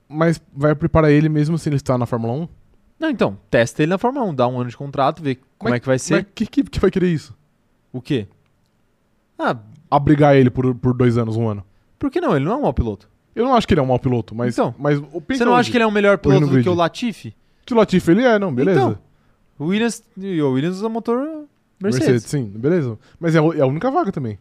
[0.08, 2.61] Mas vai preparar ele mesmo se ele está na Fórmula 1?
[3.02, 5.74] Não, então, testa ele na Fórmula 1, dá um ano de contrato, vê como Mas-
[5.74, 6.14] é que vai ser.
[6.14, 7.36] Mas que equipe que vai querer isso?
[7.92, 8.28] O quê?
[9.36, 9.56] Ah,
[9.90, 11.64] Abrigar ele por, por dois anos, um ano.
[11.98, 12.34] por que não?
[12.36, 13.10] Ele não é um mau piloto.
[13.34, 14.54] Eu não acho que ele é um mau piloto, mas.
[14.54, 17.34] Então, mas Você não acha que ele é um melhor piloto do que o Latifi?
[17.66, 18.78] Que o Latifi ele é, não, beleza.
[18.80, 18.98] Então,
[19.58, 21.44] O Williams, o Williams usa motor
[21.82, 22.22] Mercedes.
[22.24, 22.96] sim, beleza.
[23.18, 24.38] Mas é, é a única vaga também.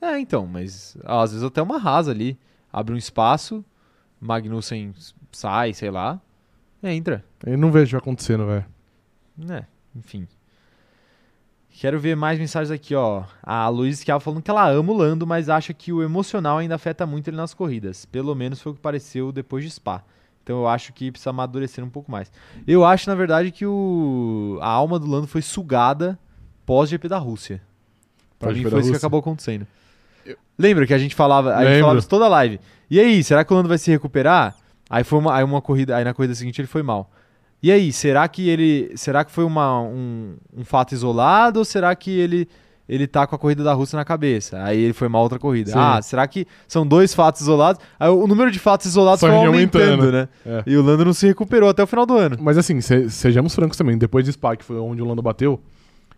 [0.00, 2.36] É, então, mas às vezes até uma rasa ali.
[2.72, 3.64] Abre um espaço,
[4.20, 4.92] Magnussen
[5.32, 6.20] sai, sei lá,
[6.92, 7.24] e entra.
[7.44, 8.64] Eu não vejo acontecendo, velho.
[9.50, 9.64] É,
[9.94, 10.26] enfim.
[11.78, 13.24] Quero ver mais mensagens aqui, ó.
[13.42, 16.74] A Luiz Schiavo falando que ela ama o Lando, mas acha que o emocional ainda
[16.74, 18.06] afeta muito ele nas corridas.
[18.06, 20.02] Pelo menos foi o que pareceu depois de Spa.
[20.42, 22.32] Então eu acho que precisa amadurecer um pouco mais.
[22.66, 24.58] Eu acho, na verdade, que o...
[24.62, 26.18] a alma do Lando foi sugada
[26.64, 27.60] pós-GP da Rússia.
[28.38, 29.66] Pra mim foi isso que acabou acontecendo.
[30.58, 32.58] Lembra que a gente falava, a gente falava isso toda a live.
[32.90, 34.56] E aí, será que o Lando vai se recuperar?
[34.88, 37.10] Aí foi uma, aí uma corrida, aí na corrida seguinte ele foi mal.
[37.62, 41.94] E aí, será que ele, será que foi uma, um, um fato isolado ou será
[41.96, 42.48] que ele
[42.88, 44.62] ele tá com a corrida da Rússia na cabeça?
[44.62, 45.72] Aí ele foi mal outra corrida.
[45.72, 45.76] Sim.
[45.76, 47.82] Ah, será que são dois fatos isolados?
[47.98, 50.12] Aí o número de fatos isolados foi aumentando, aumentando.
[50.12, 50.28] né?
[50.46, 50.62] É.
[50.68, 52.36] E o Lando não se recuperou até o final do ano.
[52.40, 53.98] Mas assim, se- sejamos francos também.
[53.98, 55.60] Depois de Spa, que foi onde o Lando bateu,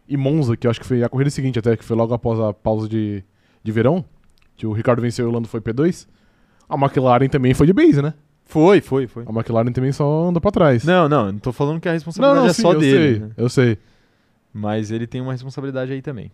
[0.07, 2.39] e Monza, que eu acho que foi a corrida seguinte até, que foi logo após
[2.39, 3.24] a pausa de,
[3.65, 4.05] de verão,
[4.55, 6.07] que o Ricardo venceu e o Lando foi P2,
[6.69, 8.12] a McLaren também foi de base, né?
[8.48, 9.24] Foi, foi, foi.
[9.26, 10.82] A McLaren também só andou pra trás.
[10.82, 13.10] Não, não, não tô falando que a não, responsabilidade não, é sim, só eu dele.
[13.14, 13.30] sei, né?
[13.36, 13.78] eu sei.
[14.52, 16.32] Mas ele tem uma responsabilidade aí também.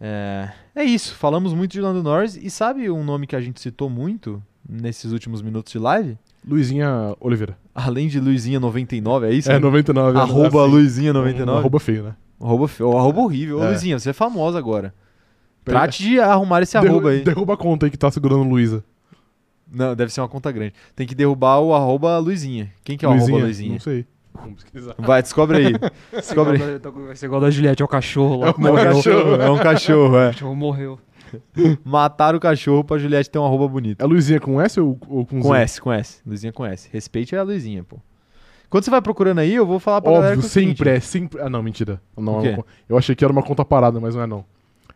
[0.00, 2.36] É, é isso, falamos muito de Lando Norris.
[2.36, 6.18] E sabe um nome que a gente citou muito nesses últimos minutos de live?
[6.46, 7.56] Luizinha Oliveira.
[7.74, 9.50] Além de Luizinha99, é isso?
[9.50, 10.18] É, 99.
[10.18, 11.48] Arroba assim, Luizinha99.
[11.48, 12.14] um Arroba feio, né?
[12.40, 13.58] Arroba, fe- ou arroba horrível.
[13.58, 13.68] Ô, É.
[13.68, 14.92] Luizinha, você é famosa agora.
[15.64, 17.24] Trate de arrumar esse Derru- arroba aí.
[17.24, 18.84] Derruba a conta aí que tá segurando Luísa.
[19.70, 20.74] Não, deve ser uma conta grande.
[20.94, 22.72] Tem que derrubar o arroba Luizinha.
[22.84, 23.72] Quem que é o arroba Luizinha?
[23.72, 24.06] Não sei.
[24.34, 24.94] Vamos pesquisar.
[24.98, 25.72] Vai, descobre aí.
[26.12, 26.78] Descobre aí.
[27.06, 28.48] Vai ser igual da Juliette, é o cachorro lá.
[28.48, 28.94] É o É um morreu.
[28.94, 30.26] cachorro, é um cachorro, O é.
[30.26, 30.98] cachorro morreu.
[31.84, 34.04] Mataram o cachorro pra Juliette ter uma roupa bonita.
[34.04, 35.48] É Luizinha com S ou, ou com Z?
[35.48, 36.20] Com S, com S.
[36.26, 36.88] Luizinha com S.
[36.92, 37.98] Respeite a Luizinha, pô.
[38.68, 40.90] Quando você vai procurando aí, eu vou falar pra galera Óbvio, é o seguinte, sempre
[40.90, 41.40] é, sempre...
[41.40, 42.00] Ah, não, mentira.
[42.16, 44.44] Não, O é uma Eu achei que era uma conta parada, mas não é não.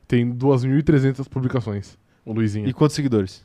[0.07, 2.69] Tem 2.300 publicações, o Luizinha.
[2.69, 3.45] E quantos seguidores?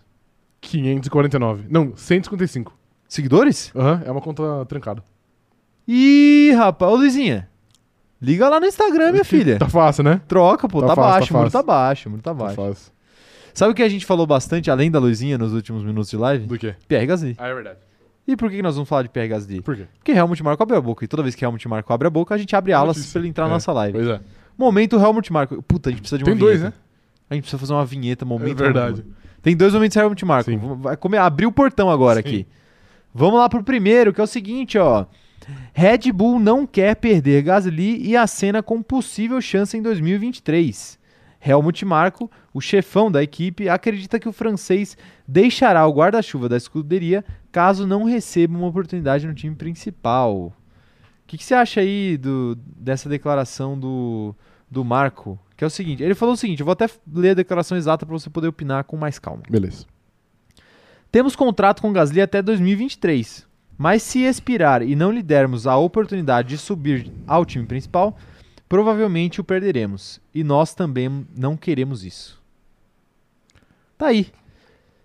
[0.70, 1.66] 549.
[1.70, 2.78] Não, 155.
[3.08, 3.72] Seguidores?
[3.76, 5.04] Aham, é uma conta trancada.
[5.88, 6.92] Ih, rapaz.
[6.92, 7.48] Ô, Luizinha.
[8.22, 9.60] Liga lá no Instagram, minha filha.
[9.60, 10.22] Tá fácil, né?
[10.28, 10.82] Troca, pô.
[10.82, 11.68] Tá Tá, fácil, baixo, tá o muro tá fácil.
[11.68, 12.56] baixo, o muro tá Tá baixo.
[12.56, 12.92] fácil.
[13.54, 16.46] Sabe o que a gente falou bastante, além da Luizinha, nos últimos minutos de live?
[16.46, 16.76] Do quê?
[16.88, 17.36] Pierre Gasly.
[17.38, 17.80] Ah, é verdade.
[18.28, 19.62] E por que que nós vamos falar de Pierre Gasly?
[19.62, 19.86] Por quê?
[20.00, 21.06] Porque Helmut Marko abre a boca.
[21.06, 23.12] E toda vez que Helmut Marko abre a boca, a gente abre alas Notícia.
[23.14, 23.94] pra ele entrar na É, nossa live.
[23.98, 24.20] Pois é.
[24.58, 25.62] Momento Helmut Marko.
[25.62, 26.76] Puta, a gente precisa de uma Tem dois, vinheta.
[26.76, 26.84] né?
[27.30, 28.60] A gente precisa fazer uma vinheta, momento.
[28.62, 29.02] É verdade.
[29.02, 29.16] Helmut.
[29.46, 30.50] Tem dois momentos Helmut Marko.
[30.50, 30.58] Sim.
[30.58, 32.28] Vamos- Vai comer, abrir o portão agora Sim.
[32.28, 32.48] aqui.
[33.14, 35.06] Vamos lá pro primeiro, que é o seguinte, ó.
[35.72, 40.98] Red Bull não quer perder Gasly e acena com possível chance em 2023.
[41.40, 44.98] Helmut Marko, o chefão da equipe, acredita que o francês
[45.28, 50.36] deixará o guarda-chuva da escuderia caso não receba uma oportunidade no time principal.
[50.48, 50.54] O
[51.28, 54.36] que, que você acha aí do, dessa declaração do,
[54.76, 55.40] do Marco?
[55.56, 58.06] Que é o seguinte, ele falou o seguinte, eu vou até ler a declaração exata
[58.06, 59.42] para você poder opinar com mais calma.
[59.50, 59.86] Beleza.
[61.10, 63.48] Temos contrato com Gasly até 2023,
[63.78, 68.18] mas se expirar e não lhe dermos a oportunidade de subir ao time principal,
[68.68, 70.20] provavelmente o perderemos.
[70.34, 72.44] E nós também não queremos isso.
[73.98, 74.28] Tá aí.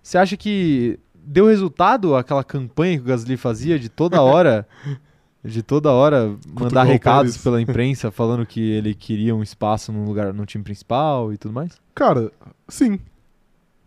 [0.02, 4.66] Você acha que deu resultado aquela campanha que o Gasly fazia de toda hora,
[5.44, 7.42] de toda hora mandar recados Pérez.
[7.42, 11.52] pela imprensa falando que ele queria um espaço no lugar no time principal e tudo
[11.52, 11.80] mais?
[11.94, 12.30] Cara,
[12.68, 12.98] sim.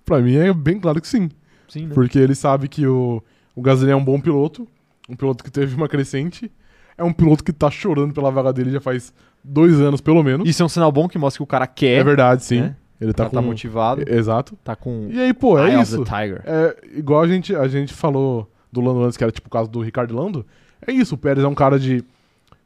[0.04, 1.30] Pra mim é bem claro que sim.
[1.68, 1.94] Sim, né?
[1.94, 3.24] Porque ele sabe que o,
[3.56, 4.68] o Gasly é um bom piloto,
[5.08, 6.52] um piloto que teve uma crescente,
[6.98, 9.14] é um piloto que tá chorando pela vaga dele já faz
[9.44, 10.48] dois anos, pelo menos.
[10.48, 12.62] Isso é um sinal bom que mostra que o cara quer, é verdade, sim.
[12.62, 12.76] né?
[13.00, 13.48] Ele tá, tá tá com...
[13.48, 14.58] motivado, Exato.
[14.64, 16.04] tá com E aí, pô, é Eye isso.
[16.46, 19.70] É igual a gente, a gente falou do Lando antes, que era tipo o caso
[19.70, 20.46] do Ricardo Lando.
[20.88, 22.04] É isso, o Pérez é um cara de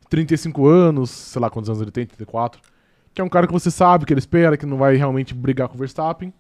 [0.10, 2.62] 35 anos, sei lá quantos anos ele tem, 34.
[3.14, 5.68] Que é um cara que você sabe que ele espera, que não vai realmente brigar
[5.68, 6.32] com o Verstappen.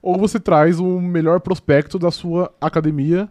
[0.00, 3.28] Ou você traz o melhor prospecto da sua academia,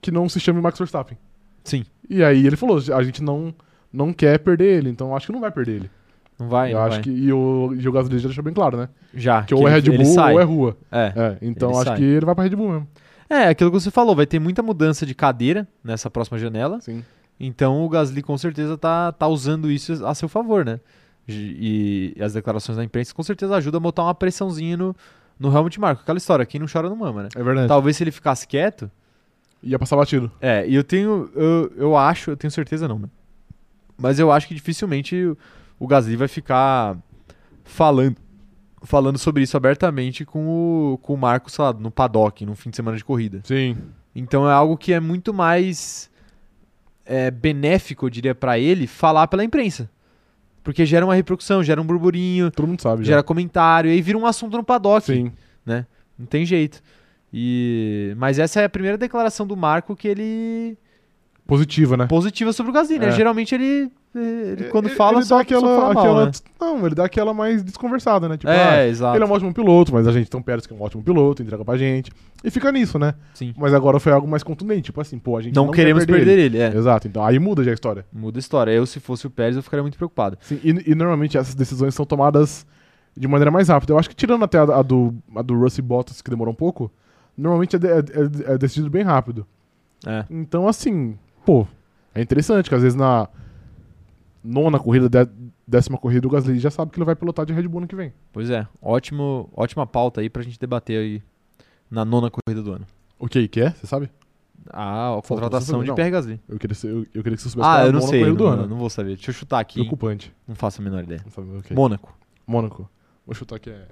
[0.00, 1.18] que não se chame Max Verstappen.
[1.62, 3.52] Sim, E aí ele falou, a gente não,
[3.92, 5.90] não quer perder ele, então acho que não vai perder ele.
[6.38, 7.02] não vai, Eu não acho vai.
[7.02, 7.10] que.
[7.10, 8.88] E o, e o Gasly já deixou bem claro, né?
[9.12, 10.32] Já, Que, ou é Red Bull sai.
[10.32, 10.76] ou é rua.
[10.90, 11.12] É.
[11.16, 11.96] É, então acho sai.
[11.98, 12.88] que ele vai pra Red Bull mesmo.
[13.28, 17.04] É, aquilo que você falou, vai ter muita mudança de cadeira nessa próxima janela, Sim.
[17.38, 20.80] então o Gasly com certeza tá, tá usando isso a seu favor, né?
[21.28, 24.94] E, e as declarações da imprensa com certeza ajudam a botar uma pressãozinha no,
[25.38, 26.02] no Helmut Marko.
[26.02, 27.28] Aquela história, quem não chora não mama, né?
[27.34, 27.66] É verdade.
[27.66, 28.88] Talvez se ele ficasse quieto,
[29.62, 30.30] Ia passar batido.
[30.40, 31.30] É, e eu tenho.
[31.34, 33.08] Eu, eu acho, eu tenho certeza não, né?
[33.96, 35.36] Mas eu acho que dificilmente o,
[35.78, 36.96] o Gasly vai ficar
[37.64, 38.16] falando,
[38.82, 40.46] falando sobre isso abertamente com
[40.92, 43.40] o, com o Marco, sei lá, no paddock, no fim de semana de corrida.
[43.44, 43.76] Sim.
[44.14, 46.10] Então é algo que é muito mais
[47.04, 49.90] é, benéfico, eu diria, pra ele falar pela imprensa.
[50.62, 53.12] Porque gera uma repercussão, gera um burburinho, Todo mundo sabe já.
[53.12, 55.06] gera comentário, e aí vira um assunto no paddock.
[55.06, 55.32] Sim.
[56.18, 56.82] Não tem jeito.
[57.32, 58.14] E...
[58.16, 60.78] Mas essa é a primeira declaração do Marco que ele
[61.46, 62.06] Positiva, né?
[62.06, 63.08] positiva sobre o Gasly, né?
[63.08, 63.12] É.
[63.12, 66.32] Geralmente ele, ele quando Ele- fala ele só, dá aquela, só fala mal, aquela né?
[66.60, 68.36] Não, ele dá aquela mais desconversada, né?
[68.36, 69.16] Tipo, é, ah, exato.
[69.16, 71.42] ele é um ótimo piloto, mas a gente um Pérez que é um ótimo piloto,
[71.42, 72.10] entrega pra gente.
[72.44, 73.14] E fica nisso, né?
[73.34, 73.54] Sim.
[73.56, 76.12] Mas agora foi algo mais contundente, tipo assim, pô, a gente Não, não, queremos quer
[76.12, 76.74] perder, ele, é.
[76.76, 78.04] Exato, então aí muda já a história.
[78.12, 78.70] Muda a história.
[78.70, 80.38] Eu, se fosse o Pérez, eu ficaria muito preocupado.
[80.40, 82.66] Sim, e, e normalmente essas decisões são tomadas
[83.16, 83.92] de maneira mais rápida.
[83.92, 86.56] Eu acho que tirando até a, a do, a do Russell Bottas, que demorou um
[86.56, 86.90] pouco,
[87.36, 89.46] normalmente é, de- é- é- é decidido bem rápido.
[90.06, 90.24] É.
[90.30, 91.66] Então, assim, pô,
[92.14, 93.26] é interessante que às vezes na
[94.46, 95.30] nona corrida, dé-
[95.66, 97.96] décima corrida, o Gasly já sabe que ele vai pilotar de Red Bull no que
[97.96, 98.12] vem.
[98.32, 98.66] Pois é.
[98.80, 101.22] Ótimo, ótima pauta aí pra gente debater aí
[101.90, 102.86] na nona corrida do ano.
[103.18, 103.70] O que que é?
[103.70, 104.10] Você sabe?
[104.70, 105.94] Ah, a contratação de não.
[105.94, 106.40] Pierre Gasly.
[106.48, 108.00] Eu queria, ser- eu, eu queria que você soubesse Ah, qual é a eu não
[108.00, 108.20] sei.
[108.20, 108.66] corrida do Não, ano.
[108.66, 109.14] não vou saber.
[109.14, 109.74] Deixa eu chutar aqui.
[109.80, 110.34] Preocupante.
[110.46, 111.20] Não faço a menor ideia.
[111.24, 111.76] Não sabe, ok.
[111.76, 112.12] Mônaco.
[112.46, 112.90] Mônaco.
[113.24, 113.86] Vou chutar aqui é.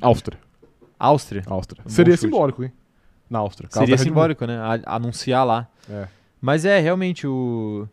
[0.00, 0.38] Áustria.
[0.98, 1.42] Áustria.
[1.46, 1.82] Áustria.
[1.86, 2.72] Um Seria simbólico, hein?
[3.28, 3.68] Na Áustria.
[3.70, 4.56] Seria simbólico, né?
[4.58, 5.68] A- anunciar lá.
[5.88, 6.08] É.
[6.40, 7.88] Mas é, realmente, o.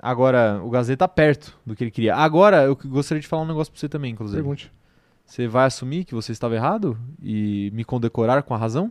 [0.00, 2.14] Agora, o Gasly tá perto do que ele queria.
[2.14, 4.36] Agora, eu gostaria de falar um negócio pra você também, inclusive.
[4.40, 4.72] Pergunte.
[5.26, 8.88] Você vai assumir que você estava errado e me condecorar com a razão?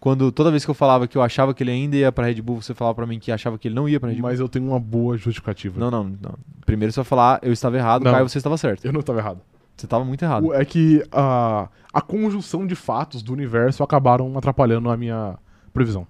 [0.00, 2.40] Quando toda vez que eu falava que eu achava que ele ainda ia pra Red
[2.40, 4.22] Bull, você falava pra mim que achava que ele não ia pra Red Bull?
[4.30, 5.78] Mas eu tenho uma boa justificativa.
[5.78, 6.34] Não, não, não.
[6.64, 8.10] Primeiro você vai falar, eu estava errado, Não.
[8.10, 8.84] Caio, você estava certo.
[8.84, 9.40] Eu não estava errado.
[9.76, 10.46] Você estava muito errado.
[10.46, 15.38] O- É que a, a conjunção de fatos do universo acabaram atrapalhando a minha
[15.72, 16.06] previsão.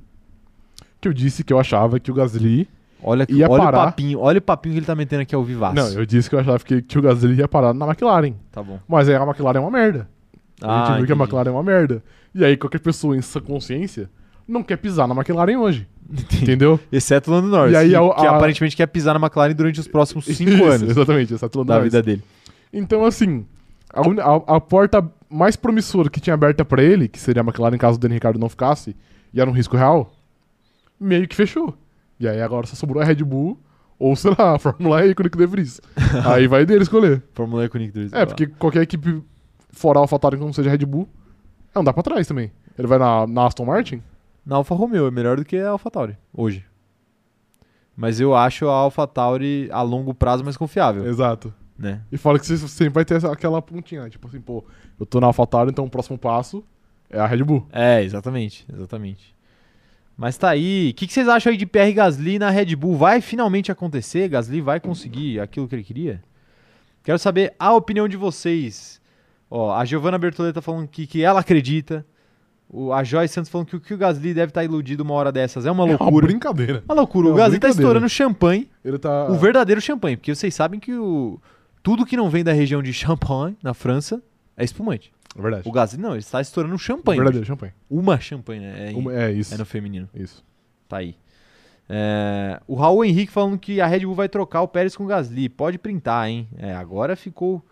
[1.01, 2.69] Que eu disse que eu achava que o Gasly
[3.03, 3.85] Olha, Ia olha o parar.
[3.87, 5.75] papinho, olha o papinho que ele tá metendo aqui ao vivaço.
[5.75, 8.35] Não, eu disse que eu achava que, que o Gasly ia parar na McLaren.
[8.53, 8.79] Tá bom.
[8.89, 10.09] Mas aí a McLaren é uma merda.
[10.63, 11.23] a Ah, gente viu que a entendi.
[11.23, 12.03] McLaren é uma merda.
[12.35, 14.11] E aí qualquer pessoa em sua consciência
[14.47, 15.89] não quer pisar na McLaren hoje.
[16.43, 16.79] Entendeu?
[16.91, 19.55] Exceto o Lando Norris, E aí que, a- que a- aparentemente quer pisar na McLaren
[19.55, 22.23] durante os próximos cinco Isso, anos Exatamente, essa é toda da vida dele.
[22.73, 23.47] Então, assim,
[23.95, 27.45] a, uni- a- a porta mais promissora que tinha aberta pra ele, que seria a
[27.45, 28.97] McLaren caso o Daniel Ricciardo não ficasse,
[29.33, 30.13] e era um risco real,
[30.99, 31.75] meio que fechou.
[32.21, 33.59] E aí agora só sobrou a Red Bull,
[33.99, 35.81] ou sei lá, a Fórmula E com o Nick De Vries.
[36.27, 37.23] aí vai dele escolher.
[37.33, 38.13] Fórmula E com o Nick Dries.
[38.13, 39.23] É, porque qualquer equipe
[39.71, 41.09] fora AlphaTauri que não seja Red Bull,
[41.75, 42.53] é dá pra trás também.
[42.79, 44.03] Ele vai na, na Aston Martin?
[44.45, 46.65] Na Alfa Romeo é melhor do que a Alfa Tauri, hoje.
[47.97, 51.53] Mas eu acho a Alfa Tauri a longo prazo mais confiável, Exato.
[51.79, 52.01] né?
[52.11, 54.65] E fala que você sempre vai ter essa- aquela pontinha, tipo assim, pô,
[54.99, 56.65] eu tô na AlphaTauri, então o próximo passo
[57.11, 57.67] é a Red Bull.
[57.71, 59.35] É, exatamente, exatamente.
[60.21, 60.91] Mas tá aí.
[60.91, 62.95] O que, que vocês acham aí de Pierre Gasly na Red Bull?
[62.95, 64.29] Vai finalmente acontecer?
[64.29, 66.23] Gasly vai conseguir aquilo que ele queria?
[67.03, 69.01] Quero saber a opinião de vocês.
[69.51, 72.05] Ó, a Giovanna Bertoletta falando que, que ela acredita.
[72.69, 75.33] O, a Joyce Santos falando que, o- que o Gasly deve estar iludido uma hora
[75.33, 75.65] dessas.
[75.65, 76.27] É uma É uma loucura.
[76.27, 76.85] brincadeira.
[76.87, 77.29] Uma loucura.
[77.29, 78.69] É o uma Gasly tá estourando champanhe.
[78.85, 79.27] Ele tá.
[79.31, 80.19] O verdadeiro champanhe.
[80.19, 81.41] Porque vocês sabem que o,
[81.83, 84.23] tudo que não vem da região de Champagne, na França,
[84.61, 85.13] é espumante.
[85.37, 85.69] É verdade.
[85.69, 87.19] O Gasly não, ele está estourando champanhe.
[87.19, 87.73] verdadeiro champanhe.
[87.89, 88.93] Uma champanhe, né?
[88.93, 89.55] É, Uma- é isso.
[89.55, 90.09] é no feminino.
[90.15, 90.45] Isso.
[90.89, 91.17] Tá aí.
[91.89, 95.07] É, o Raul Henrique falando que a Red Bull vai trocar o Pérez com o
[95.07, 95.49] Gasly.
[95.49, 96.49] Pode printar, hein?
[96.57, 97.65] É, agora ficou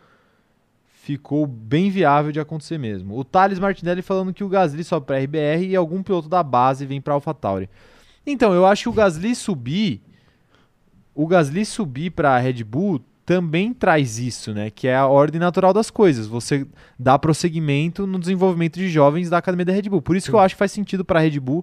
[0.93, 3.16] ficou bem viável de acontecer mesmo.
[3.19, 6.85] O Thales Martinelli falando que o Gasly sobe para RBR e algum piloto da base
[6.85, 7.70] vem para AlphaTauri.
[8.27, 10.02] Então, eu acho que o Gasly subir
[11.15, 14.71] o Gasly subir para a Red Bull também traz isso, né?
[14.71, 16.27] Que é a ordem natural das coisas.
[16.27, 16.67] Você
[16.99, 20.01] dá prosseguimento no desenvolvimento de jovens da academia da Red Bull.
[20.01, 21.63] Por isso que eu acho que faz sentido para a Red Bull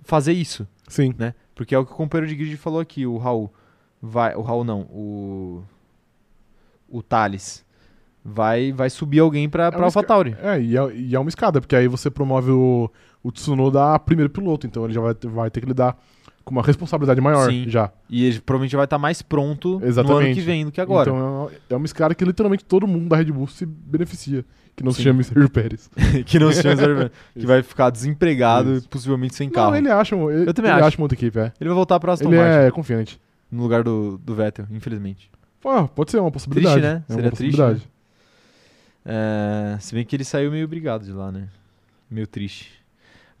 [0.00, 1.14] fazer isso Sim.
[1.18, 1.34] né?
[1.54, 3.52] Porque é o que o companheiro de grid falou aqui, o Raul.
[4.00, 5.62] Vai, o Raul não, o
[6.88, 7.62] o Thales
[8.24, 10.36] vai vai subir alguém pra, pra uma esca- AlphaTauri.
[10.40, 12.90] É, e é, e é uma escada, porque aí você promove o,
[13.22, 15.98] o Tsunoda a primeiro piloto, então ele já vai, vai ter que lidar
[16.48, 17.64] com uma responsabilidade maior Sim.
[17.68, 17.90] já.
[18.08, 20.34] E ele provavelmente vai estar mais pronto no ano Exatamente.
[20.34, 21.10] que vem do que agora.
[21.10, 24.44] Então é uma escada que literalmente todo mundo da Red Bull se beneficia,
[24.74, 25.04] que não se Sim.
[25.04, 25.90] chama Sérgio Pérez.
[26.24, 28.86] que não se chama Zero- que vai ficar desempregado Isso.
[28.86, 29.70] e possivelmente sem carro.
[29.72, 29.86] Não, ele...
[29.88, 30.88] ele acha, ele, Eu também ele acho.
[30.88, 31.52] acha uma outra equipe, é.
[31.60, 33.20] vai voltar pra Aston Ele Martin é confiante.
[33.52, 35.30] no lugar do, do Vettel, infelizmente.
[35.94, 36.80] Pode ser uma possibilidade.
[36.80, 37.02] né?
[37.08, 37.88] É Seria triste, possibilidade.
[39.04, 41.48] É, se bem que ele saiu meio obrigado de lá, né?
[42.10, 42.77] Meio triste.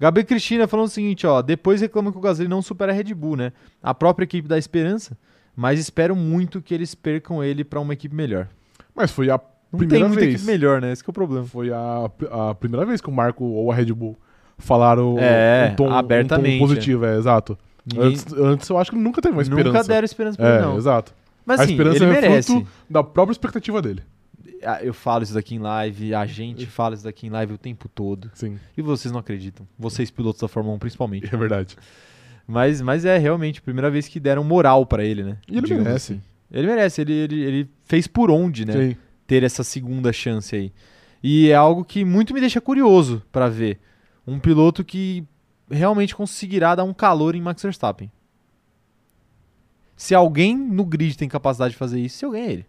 [0.00, 1.42] Gabi Cristina falando o seguinte, ó.
[1.42, 3.52] Depois reclama que o Gasly não supera a Red Bull, né?
[3.82, 5.16] A própria equipe dá esperança,
[5.56, 8.48] mas espero muito que eles percam ele pra uma equipe melhor.
[8.94, 9.40] Mas foi a
[9.72, 10.34] Não primeira tem muita vez.
[10.36, 10.92] equipe melhor, né?
[10.92, 11.44] Esse que é o problema.
[11.46, 12.10] Foi a,
[12.50, 14.16] a primeira vez que o Marco ou a Red Bull
[14.56, 17.58] falaram É, um, tom, abertamente, um tom positivo, é, exato.
[17.86, 19.68] Ninguém- Antes, antes eu acho que nunca teve uma esperança.
[19.68, 20.76] nunca deram esperança pra ele, É, não.
[20.76, 21.14] exato.
[21.46, 22.52] Mas a assim, esperança ele é merece.
[22.52, 24.02] fruto da própria expectativa dele.
[24.64, 27.58] Ah, Eu falo isso daqui em live, a gente fala isso daqui em live o
[27.58, 28.30] tempo todo.
[28.34, 29.66] Sim, E vocês não acreditam.
[29.78, 31.32] Vocês, pilotos da Fórmula 1, principalmente.
[31.32, 31.76] é verdade.
[32.46, 35.36] Mas, mas é realmente a primeira vez que deram moral pra ele, né?
[35.46, 36.12] E ele Digamos merece.
[36.14, 36.22] assim.
[36.50, 38.72] Ele merece, ele, ele, ele fez por onde, né?
[38.72, 38.96] Sim.
[39.26, 40.72] Ter essa segunda chance aí.
[41.22, 43.78] E é algo que muito me deixa curioso pra ver.
[44.26, 45.24] Um piloto que
[45.70, 48.10] realmente conseguirá dar um calor em Max Verstappen.
[49.96, 52.66] Se alguém no grid tem capacidade de fazer isso, se alguém é ele.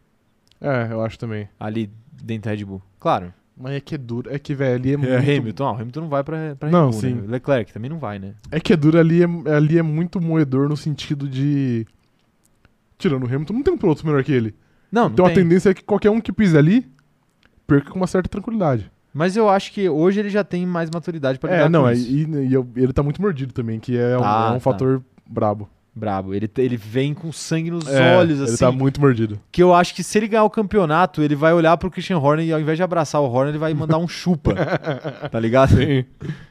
[0.61, 1.47] É, eu acho também.
[1.59, 1.89] Ali
[2.21, 2.81] dentro da Red Bull.
[2.99, 3.33] Claro.
[3.57, 4.33] Mas é que é duro.
[4.33, 5.13] É que, velho, ali é, É, muito...
[5.39, 7.13] Hamilton, ah, o Hamilton não vai pra, pra Red Não, Bull, sim.
[7.13, 7.23] né?
[7.27, 8.33] Leclerc também não vai, né?
[8.51, 11.85] É que é duro ali é, ali é muito moedor no sentido de.
[12.97, 14.53] Tirando o Hamilton, não tem um piloto melhor que ele.
[14.91, 15.37] Não, não então a tem.
[15.43, 16.89] tendência é que qualquer um que pise ali
[17.67, 18.91] perca com uma certa tranquilidade.
[19.13, 21.89] Mas eu acho que hoje ele já tem mais maturidade pra lidar É, não, com
[21.89, 22.11] é, isso.
[22.11, 24.59] e, e eu- ele tá muito mordido também, que é um, Tá, é um tá.
[24.59, 25.69] fator brabo.
[25.99, 26.33] Brabo.
[26.33, 28.57] Ele, ele vem com sangue nos É, olhos, Ele assim.
[28.57, 29.39] tá muito mordido.
[29.51, 32.45] Que eu acho que se ele ganhar o campeonato, ele vai olhar pro Christian Horner
[32.45, 34.55] e ao invés de abraçar o Horner, ele vai mandar um chupa.
[35.29, 35.75] tá ligado?
[35.75, 36.05] Sim.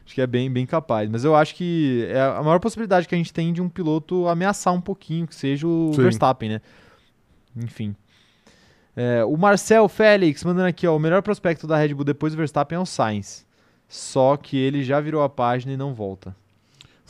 [0.04, 1.08] Acho que é bem, bem capaz.
[1.10, 4.28] Mas eu acho que é a maior possibilidade que a gente tem de um piloto
[4.28, 6.02] ameaçar um pouquinho, que seja o Sim.
[6.02, 6.60] Verstappen, né?
[7.56, 7.96] Enfim.
[8.96, 10.96] É, o Marcel Félix mandando aqui, ó.
[10.96, 13.46] O melhor prospecto da Red Bull depois do Verstappen é o Sainz.
[13.88, 16.34] Só que ele já virou a página e não volta.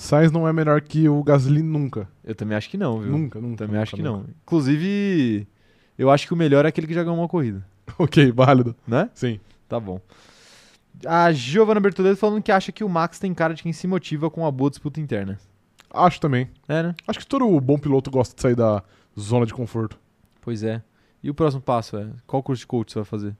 [0.00, 2.08] Sainz não é melhor que o Gasly nunca.
[2.22, 3.10] Eu também acho que não, viu?
[3.10, 3.56] Nunca, nunca.
[3.58, 4.18] Também nunca, acho que nunca.
[4.18, 4.26] não.
[4.44, 5.46] Inclusive,
[5.98, 7.66] eu acho que o melhor é aquele que já ganhou uma corrida,
[7.98, 8.76] Ok, válido.
[8.86, 9.10] né?
[9.12, 9.40] Sim.
[9.68, 10.00] Tá bom.
[11.04, 14.30] A Giovanna Bertoleto falando que acha que o Max tem cara de quem se motiva
[14.30, 15.38] com uma boa disputa interna.
[15.90, 16.48] Acho também.
[16.68, 16.94] É, né?
[17.06, 18.82] Acho que todo bom piloto gosta de sair da
[19.18, 19.98] zona de conforto.
[20.40, 20.80] Pois é.
[21.22, 22.08] E o próximo passo é?
[22.26, 23.36] Qual curso de coach você vai fazer?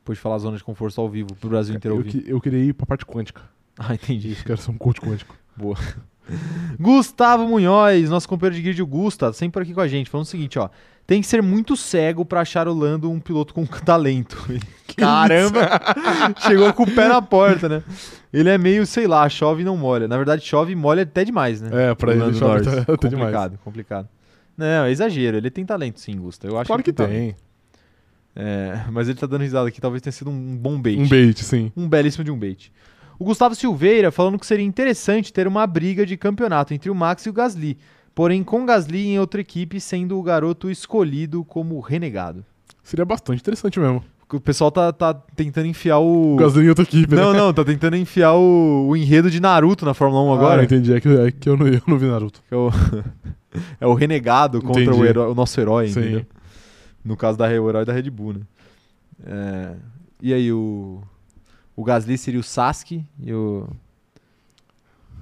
[0.00, 2.10] Depois de falar zona de conforto ao vivo, pro Brasil inteiro Eu, ouvir.
[2.22, 3.42] que- eu queria ir pra parte quântica.
[3.78, 4.30] Ah, entendi.
[4.38, 5.34] Eu quero ser um coach quântico.
[6.78, 10.28] Gustavo Munhoz, nosso companheiro de grid, o Gusta, sempre aqui com a gente, falando o
[10.28, 10.68] seguinte, ó.
[11.06, 14.36] Tem que ser muito cego pra achar o Lando um piloto com talento.
[14.94, 15.80] Caramba!
[16.46, 17.82] Chegou com o pé na porta, né?
[18.30, 20.06] Ele é meio, sei lá, chove e não molha.
[20.06, 21.70] Na verdade, chove e molha até demais, né?
[21.72, 22.66] É, pra O ele Lando chove Norris.
[22.66, 23.10] tá, tá complicado,
[23.50, 23.60] demais.
[23.64, 24.08] complicado.
[24.54, 25.38] Não, é exagero.
[25.38, 26.46] Ele tem talento sim, Gusta.
[26.46, 27.12] Eu acho Claro que talento.
[27.14, 27.36] tem.
[28.36, 30.98] É, mas ele tá dando risada aqui, talvez tenha sido um bom bait.
[31.00, 31.72] Um bait, sim.
[31.74, 32.70] Um belíssimo de um bait.
[33.18, 37.26] O Gustavo Silveira falando que seria interessante ter uma briga de campeonato entre o Max
[37.26, 37.76] e o Gasly.
[38.14, 42.44] Porém, com Gasly em outra equipe, sendo o garoto escolhido como renegado.
[42.82, 44.02] Seria bastante interessante mesmo.
[44.20, 46.34] Porque O pessoal tá, tá tentando enfiar o.
[46.34, 47.38] O Gasly em outra equipe, Não, né?
[47.38, 50.60] não, tá tentando enfiar o, o enredo de Naruto na Fórmula 1 agora.
[50.60, 50.92] Ah, entendi.
[50.92, 52.42] É que, é que eu, não, eu não vi Naruto.
[52.50, 52.70] é, o,
[53.80, 56.00] é o renegado contra o, heró- o nosso herói, Sim.
[56.00, 56.26] entendeu?
[57.04, 58.40] No caso da o herói da Red Bull, né?
[59.26, 59.70] É,
[60.20, 61.00] e aí, o,
[61.78, 63.68] o Gasly seria o Sasuke e o,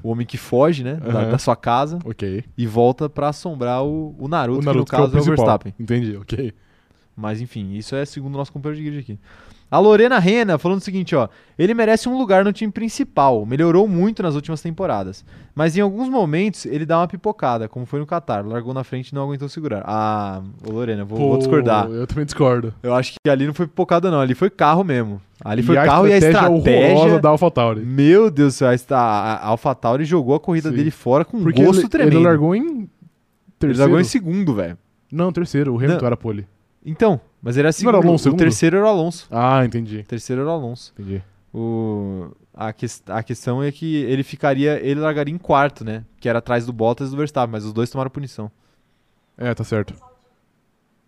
[0.02, 0.94] o homem que foge, né?
[0.94, 1.30] Da, Aham.
[1.32, 2.42] da sua casa Ok.
[2.56, 5.16] e volta pra assombrar o, o Naruto, o que Naruto no que é o caso
[5.18, 5.36] é o principal.
[5.36, 5.74] Verstappen.
[5.78, 6.54] Entendi, ok.
[7.14, 9.18] Mas enfim, isso é segundo o nosso companheiro de grid aqui.
[9.68, 11.28] A Lorena Rena falando o seguinte, ó.
[11.58, 13.44] Ele merece um lugar no time principal.
[13.44, 15.24] Melhorou muito nas últimas temporadas.
[15.54, 18.46] Mas em alguns momentos ele dá uma pipocada, como foi no Qatar.
[18.46, 19.82] Largou na frente e não aguentou segurar.
[19.84, 21.88] Ah, ô Lorena, vou, vou Pô, discordar.
[21.90, 22.72] Eu também discordo.
[22.82, 24.20] Eu acho que ali não foi pipocada, não.
[24.20, 25.20] Ali foi carro mesmo.
[25.44, 27.18] Ali foi e carro e a estratégia.
[27.18, 27.80] da AlphaTauri.
[27.84, 30.76] Meu Deus do céu, a, AlphaTauri jogou a corrida Sim.
[30.76, 32.18] dele fora com um Porque gosto ele, tremendo.
[32.18, 32.88] ele largou em Ele
[33.58, 33.80] terceiro.
[33.80, 34.78] largou em segundo, velho.
[35.10, 35.72] Não, terceiro.
[35.74, 36.06] O Hamilton Não.
[36.06, 36.46] era pole.
[36.84, 37.94] Então, mas ele era Não segundo.
[37.96, 38.38] era o Alonso o segundo?
[38.40, 39.26] terceiro era o Alonso.
[39.30, 39.98] Ah, entendi.
[40.00, 40.92] O terceiro era o Alonso.
[40.98, 41.22] Entendi.
[41.54, 46.04] O, a, ques- a questão é que ele ficaria, ele largaria em quarto, né?
[46.20, 48.50] Que era atrás do Bottas e do Verstappen, mas os dois tomaram punição.
[49.38, 49.94] É, tá certo.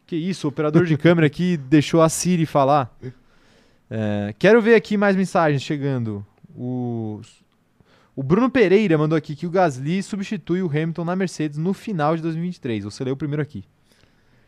[0.06, 2.96] Que isso, o operador de câmera aqui deixou a Siri falar.
[3.90, 6.24] É, quero ver aqui mais mensagens chegando.
[6.56, 7.20] O,
[8.16, 12.16] o Bruno Pereira mandou aqui que o Gasly substitui o Hamilton na Mercedes no final
[12.16, 12.84] de 2023.
[12.84, 13.64] Você leu o primeiro aqui.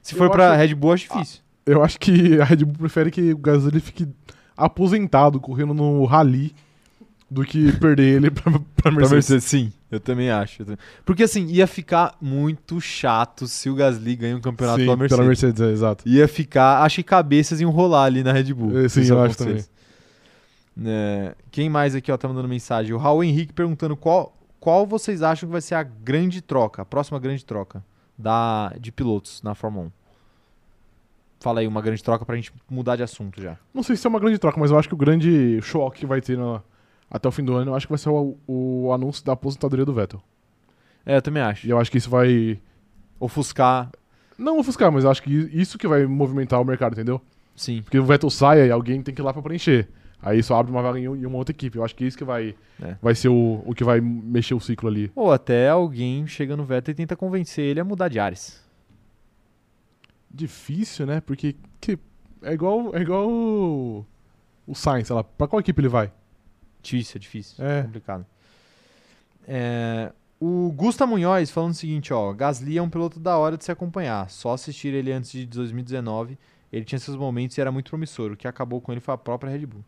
[0.01, 1.41] Se Eu for pra acho- Red Bull, acho difícil.
[1.67, 4.09] Eu acho que a Red Bull prefere que o Gasly fique
[4.57, 6.55] aposentado, correndo no rally,
[7.31, 9.13] do que perder ele pra, pra Pra Mercedes.
[9.13, 9.73] Mercedes, sim.
[9.91, 10.63] Eu também acho.
[10.63, 14.85] eu também- Porque assim, ia ficar muito chato se o Gasly ganha um campeonato Sim,
[14.87, 15.17] pela Mercedes.
[15.17, 16.09] pela Mercedes, é, exato.
[16.09, 18.79] Ia ficar, acho que cabeças iam rolar ali na Red Bull.
[18.79, 19.69] É, sim, eu acho acontecesse.
[20.85, 22.95] É, quem mais aqui ó, tá mandando mensagem?
[22.95, 26.85] O Raul Henrique perguntando qual, qual vocês acham que vai ser a grande troca, a
[26.85, 27.85] próxima grande troca
[28.17, 29.91] da, de pilotos na Fórmula 1.
[31.41, 33.57] Fala aí uma grande troca pra gente mudar de assunto já.
[33.75, 36.07] Não sei se é uma grande troca, mas eu acho que o grande choque que
[36.07, 36.61] vai ter na-
[37.11, 39.85] até o fim do ano, eu acho que vai ser o, o anúncio da aposentadoria
[39.87, 40.23] do Vettel.
[41.05, 41.67] É, eu também acho.
[41.67, 42.61] E eu acho que isso vai.
[43.19, 43.91] Ofuscar,
[44.39, 47.21] Não ofuscar, mas eu acho que isso que vai movimentar o mercado, entendeu?
[47.55, 47.83] sim.
[47.83, 49.87] Porque o Vettel sai e alguém tem que ir lá pra preencher.
[50.23, 51.77] Aí só abre uma vaga em em uma outra equipe.
[51.77, 52.97] Eu acho que isso que vai, É.
[53.03, 55.11] vai ser o, o que vai mexer o ciclo ali.
[55.15, 58.63] Ou até alguém chega no Vettel e tenta convencer ele a mudar de ares.
[60.33, 61.21] Difícil, né?
[61.21, 61.99] Porque que,
[62.43, 64.07] é igual, é igual o,
[64.67, 65.25] o Sainz, sei lá.
[65.25, 66.13] Pra qual equipe ele vai?
[66.83, 67.65] Difícil, é difícil.
[67.65, 67.83] É.
[67.83, 68.25] complicado.
[69.47, 72.33] É, o Gusta Munhoz falando o seguinte, ó.
[72.33, 74.31] Gasly é um piloto da hora de se acompanhar.
[74.31, 76.39] Só assistir ele antes de 2019,
[76.73, 78.33] ele tinha seus momentos e era muito promissor.
[78.33, 79.85] O que acabou com ele foi a própria Red Bull.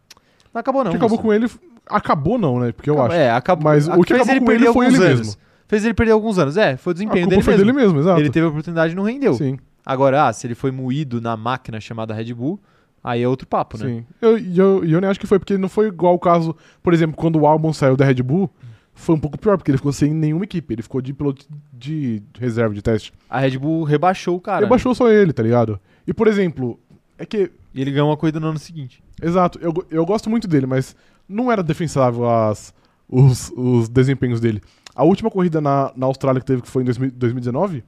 [0.52, 0.90] Não acabou não.
[0.90, 1.48] o que acabou com ele.
[1.86, 2.72] Acabou não, né?
[2.72, 3.20] Porque eu Acabou- acho.
[3.20, 3.64] É, acabou.
[3.64, 5.08] Mas o que fez acabou ele perder ele foi ele anos.
[5.20, 5.36] mesmo.
[5.66, 6.56] Fez ele perder alguns anos.
[6.56, 7.66] É, foi o a desempenho dele foi mesmo.
[7.66, 8.20] dele mesmo, exato.
[8.20, 9.32] Ele teve a oportunidade e não rendeu.
[9.34, 12.60] Sim, Agora, ah, se ele foi moído na máquina chamada Red Bull,
[13.02, 13.86] aí é outro papo, né?
[13.86, 14.06] sim.
[14.20, 16.56] Eu, e eu, e eu nem acho que foi, porque não foi igual o caso,
[16.82, 18.50] por exemplo, quando o Albon saiu da Red Bull,
[18.94, 20.74] foi um pouco pior, porque ele ficou sem nenhuma equipe.
[20.74, 23.12] Ele ficou de piloto de reserva, de teste.
[23.28, 24.62] A Red Bull rebaixou o cara.
[24.62, 24.66] Né?
[24.68, 25.80] baixou só ele, tá ligado?
[26.06, 26.78] E, por exemplo,
[27.18, 29.02] é que E ele ganhou uma corrida no ano seguinte.
[29.20, 30.94] Exato, eu, eu gosto muito dele, mas
[31.28, 32.74] não era defensável as,
[33.08, 34.60] os, os desempenhos dele.
[34.94, 37.82] A última corrida na, na Austrália que teve, que foi em 2000 2019,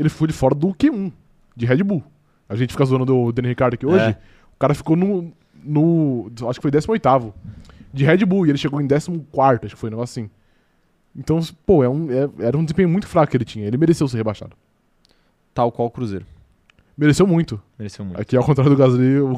[0.00, 1.12] ele foi de fora do Q1,
[1.56, 2.02] de Red Bull.
[2.48, 4.04] A gente fica zoando do Daniel Ricciardo aqui hoje.
[4.04, 4.18] É.
[4.54, 5.32] O cara ficou no,
[5.62, 6.30] no.
[6.48, 7.32] Acho que foi 18
[7.92, 9.20] de Red Bull e ele chegou em 14,
[9.64, 10.30] acho que foi um negócio assim.
[11.16, 13.66] Então, pô, é um, é- era um desempenho muito fraco que ele tinha.
[13.66, 14.56] Ele mereceu ser rebaixado.
[15.52, 16.24] Tal qual o Cruzeiro.
[16.96, 17.60] Mereceu muito.
[17.78, 18.20] Mereceu muito.
[18.20, 19.32] Aqui, ao contrário do Gasly, o,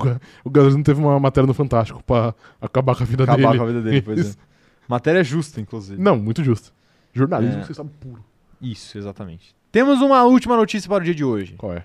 [0.45, 3.59] o Gasly não teve uma matéria no Fantástico pra acabar com a vida Acabar dele.
[3.59, 4.39] com a vida dele, pois é.
[4.89, 6.01] Matéria justa, inclusive.
[6.03, 6.73] Não, muito justo.
[7.15, 7.65] Jornalismo, É.
[7.65, 8.23] você sabe puro.
[8.61, 9.55] Isso, exatamente.
[9.73, 11.55] Temos uma última notícia para o dia de hoje.
[11.57, 11.83] Qual é?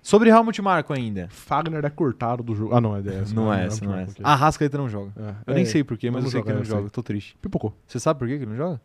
[0.00, 1.28] Sobre Helmut Marko ainda.
[1.30, 2.74] Fagner é cortado do jogo.
[2.74, 3.34] Ah, não, é dessa.
[3.34, 4.14] não é essa, não é essa.
[4.22, 5.12] A Rascaeta não joga.
[5.44, 6.88] Eu nem sei porquê, mas não eu sei que ele não joga.
[6.90, 7.36] Tô triste.
[7.42, 7.76] Pipocou.
[7.88, 8.80] Você sabe por que ele não joga?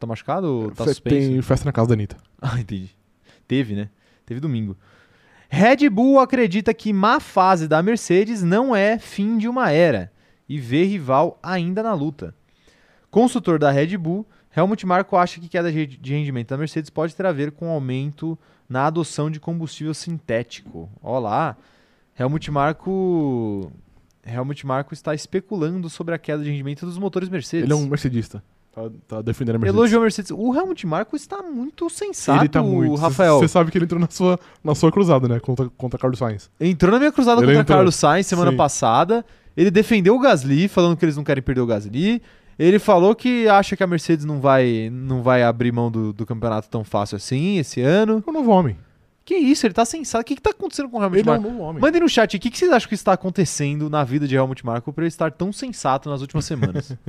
[0.00, 1.30] Tá machucado ou tá suspenso?
[1.30, 2.16] Tem festa na casa da Anitta.
[2.44, 2.90] Ah, entendi.
[3.46, 3.88] Teve, né?
[4.26, 4.76] Teve domingo.
[5.48, 10.10] Red Bull acredita que má fase da Mercedes não é fim de uma era
[10.48, 12.34] e vê rival ainda na luta.
[13.12, 17.24] Consultor da Red Bull, Helmut Marko acha que queda de rendimento da Mercedes pode ter
[17.24, 18.38] a ver com aumento
[18.68, 20.90] na adoção de combustível sintético.
[21.02, 21.56] Olá,
[22.18, 23.72] Helmut Marko,
[24.24, 27.64] Helmut Marko está especulando sobre a queda de rendimento dos motores Mercedes.
[27.64, 28.42] Ele é um mercedista.
[28.74, 29.78] Tá, tá defendendo a Mercedes.
[29.78, 30.30] Elogiou a Mercedes.
[30.30, 32.94] O Helmut Marko está muito sensato, Ele tá muito.
[32.94, 33.38] Rafael.
[33.38, 35.40] Você sabe que ele entrou na sua, na sua cruzada, né?
[35.40, 36.50] Contra, contra Carlos Sainz.
[36.58, 37.76] Entrou na minha cruzada Ele contra entrou.
[37.78, 38.56] Carlos Sainz semana Sim.
[38.56, 39.24] passada.
[39.54, 42.22] Ele defendeu o Gasly, falando que eles não querem perder o Gasly.
[42.62, 46.24] Ele falou que acha que a Mercedes não vai, não vai abrir mão do, do
[46.24, 48.22] campeonato tão fácil assim esse ano.
[48.24, 48.78] É um novo homem.
[49.24, 50.22] Que isso, ele tá sensato.
[50.22, 51.82] O que, que tá acontecendo com o Helmut Ele é um novo homem.
[51.82, 54.64] Mandem no chat o que, que vocês acham que está acontecendo na vida de Helmut
[54.64, 56.96] Marko pra ele estar tão sensato nas últimas semanas?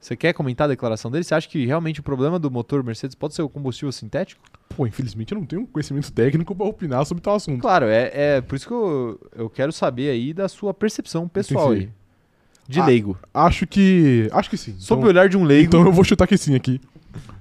[0.00, 1.22] Você quer comentar a declaração dele?
[1.22, 4.42] Você acha que realmente o problema do motor Mercedes pode ser o combustível sintético?
[4.70, 7.60] Pô, infelizmente eu não tenho conhecimento técnico pra opinar sobre tal assunto.
[7.60, 11.70] Claro, é, é por isso que eu, eu quero saber aí da sua percepção pessoal
[11.70, 11.88] aí.
[12.72, 13.16] De Ah, leigo.
[13.34, 14.28] Acho que.
[14.32, 14.74] Acho que sim.
[14.78, 15.66] Sob o Então, olhar de um leigo.
[15.66, 16.80] então eu vou chutar que sim aqui.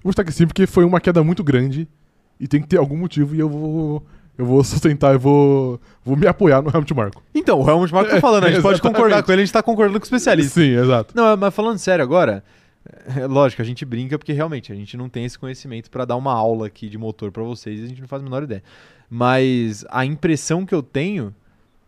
[0.04, 1.88] Vou chutar que sim, porque foi uma queda muito grande
[2.40, 4.04] e tem que ter algum motivo e eu vou.
[4.38, 5.80] Eu vou sustentar, eu vou.
[6.04, 7.22] Vou me apoiar no Helmut Marko.
[7.36, 8.96] Então, o Helmut Marko tá falando, a gente pode Exatamente.
[8.96, 10.60] concordar com ele, a gente tá concordando com o especialista.
[10.60, 11.14] Sim, exato.
[11.16, 12.44] Não, mas falando sério agora,
[13.16, 16.16] é lógico, a gente brinca porque realmente a gente não tem esse conhecimento pra dar
[16.16, 18.64] uma aula aqui de motor pra vocês e a gente não faz a menor ideia.
[19.10, 21.36] Mas a impressão que eu tenho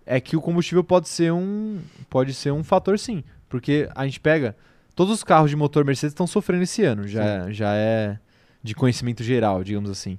[0.06, 1.80] é que o combustível pode ser um
[2.10, 3.24] pode ser um fator sim,
[3.54, 4.56] porque a gente pega
[4.96, 8.18] todos os carros de motor Mercedes estão sofrendo esse ano, já já é
[8.64, 10.18] de conhecimento geral, digamos assim.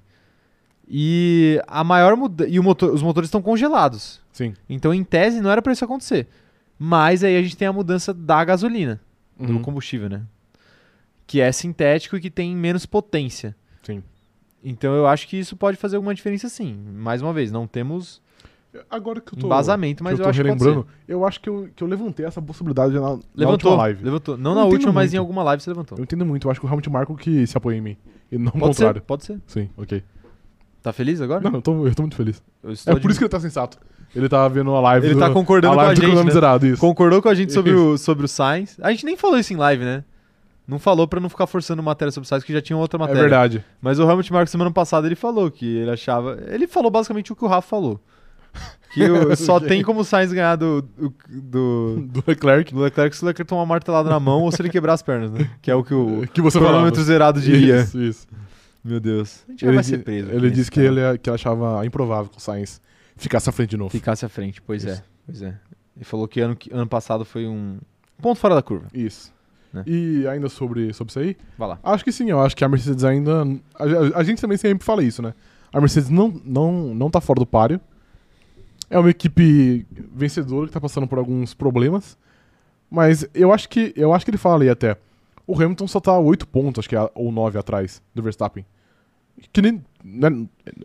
[0.89, 4.21] E a maior muda e o motor, os motores estão congelados.
[4.33, 4.55] Sim.
[4.69, 6.29] Então, em tese, não era pra isso acontecer.
[6.79, 9.01] Mas aí a gente tem a mudança da gasolina,
[9.37, 9.63] do Uhum.
[9.63, 10.23] combustível, né?
[11.27, 13.57] Que é sintético e que tem menos potência.
[13.83, 14.01] Sim.
[14.63, 16.73] Então eu acho que isso pode fazer alguma diferença sim.
[16.95, 18.23] Mais uma vez, não temos
[18.91, 19.47] Agora que eu tô.
[19.47, 22.27] embasamento, mas que eu, eu acho que relembrando, eu acho que eu, que eu levantei
[22.27, 24.05] essa possibilidade na, na Levantou, última live.
[24.05, 24.37] levantou.
[24.37, 25.21] Não Eu na última, mas em muito.
[25.21, 25.99] alguma live você levantou.
[25.99, 27.97] Eu entendo muito, eu acho que o Helmut Marko que se apoia em mim.
[28.33, 29.03] E não o Pode ser, contrário.
[29.03, 29.41] pode ser.
[29.47, 30.03] Sim, ok.
[30.83, 31.41] Tá feliz agora?
[31.41, 32.43] Não, eu tô, eu tô muito feliz.
[32.87, 33.79] É por isso que ele tá sensato.
[34.15, 35.07] Ele tá vendo a live.
[35.07, 36.31] Ele do, tá concordando com a gente, né?
[36.31, 36.81] zerado, isso.
[36.81, 37.81] Concordou com a gente sobre Isso.
[37.95, 38.77] o, sobre o Sainz.
[38.81, 40.05] A gente nem falou isso em live, né?
[40.69, 43.01] Não falou pra não ficar forçando matéria sobre o Sainz, que já tinha outra É
[43.01, 43.21] matéria.
[43.23, 43.65] verdade.
[43.83, 46.39] Mas o Helmut Marko semana passada ele falou que ele achava.
[46.49, 48.01] Ele falou basicamente o que o Rafa falou.
[48.93, 52.73] Que o- só tem como o Sainz ganhar do, do, do, Do Leclerc.
[52.73, 55.03] do Leclerc se o Leclerc tomar uma martelada na mão ou se ele quebrar as
[55.03, 55.51] pernas, né?
[55.61, 57.81] Que é o que o Que você cronômetro zerado diria.
[57.81, 58.27] Isso, isso.
[58.85, 59.43] Meu Deus.
[59.49, 60.31] A gente Ele, vai ser preso.
[60.31, 62.81] ele disse que ele, que ele achava improvável que o Sainz
[63.17, 63.91] ficasse à frente de novo.
[63.91, 64.93] Ficasse à frente, pois é.
[64.93, 65.03] Isso.
[65.27, 65.55] Pois é.
[65.97, 67.79] Ele falou que ano, que- ano passado foi um
[68.21, 68.87] ponto fora da curva.
[68.93, 69.33] Isso.
[69.73, 69.83] Né?
[69.87, 71.79] E ainda sobre, sobre isso aí, Vai lá.
[71.83, 73.43] acho que sim, eu acho que a Mercedes ainda.
[73.75, 75.35] A, a- a gente também sempre fala isso, né?
[75.73, 77.81] A Mercedes não, não, não tá fora do páreo.
[78.91, 82.17] É uma equipe vencedora que tá passando por alguns problemas.
[82.91, 84.97] Mas eu acho que eu acho que ele fala aí até.
[85.47, 88.65] O Hamilton só tá 8 pontos, acho que é, ou 9 atrás do Verstappen.
[89.53, 89.83] Que nem.
[90.03, 90.29] né,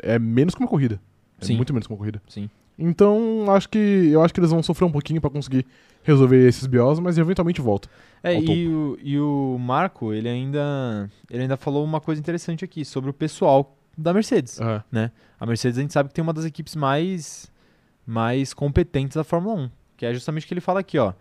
[0.01, 0.99] é menos que uma corrida.
[1.39, 1.55] É Sim.
[1.55, 2.21] muito menos que uma corrida.
[2.27, 2.49] Sim.
[2.77, 5.65] Então, acho que eu acho que eles vão sofrer um pouquinho pra conseguir
[6.01, 7.89] resolver esses BOs, mas eventualmente volta.
[8.23, 12.85] É, e o, e o Marco, ele ainda, ele ainda falou uma coisa interessante aqui
[12.85, 14.59] sobre o pessoal da Mercedes.
[14.61, 15.11] É.
[15.37, 17.51] A Mercedes a gente sabe que tem uma das equipes mais,
[18.09, 21.13] mais competentes da Fórmula 1, que é justamente o que ele fala aqui, ó.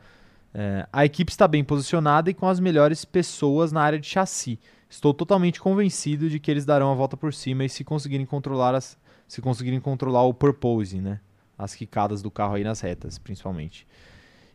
[0.54, 4.58] É, a equipe está bem posicionada e com as melhores pessoas na área de chassi.
[4.88, 8.74] Estou totalmente convencido de que eles darão a volta por cima e se conseguirem controlar
[8.74, 8.96] as,
[9.26, 11.20] se conseguirem controlar o purposing, né?
[11.58, 13.86] As quicadas do carro aí nas retas, principalmente.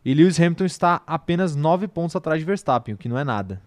[0.04, 3.62] E Lewis Hamilton está apenas 9 pontos atrás de Verstappen, o que não é nada.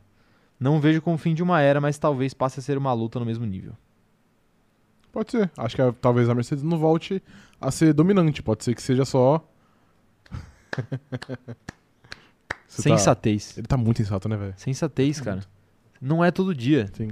[0.60, 3.26] Não vejo como fim de uma era, mas talvez passe a ser uma luta no
[3.26, 3.73] mesmo nível.
[5.18, 5.49] Pode ser.
[5.57, 7.23] Acho que a- talvez a Mercedes não volte
[7.60, 8.44] a ser dominante.
[8.44, 9.44] Pode ser que seja só.
[11.18, 11.56] Tá-
[12.68, 13.57] Sensatez.
[13.57, 14.53] Ele tá muito sensato, né, velho?
[14.57, 15.41] Sensatez, cara.
[15.99, 16.88] Não é todo dia.
[16.94, 17.10] Sim.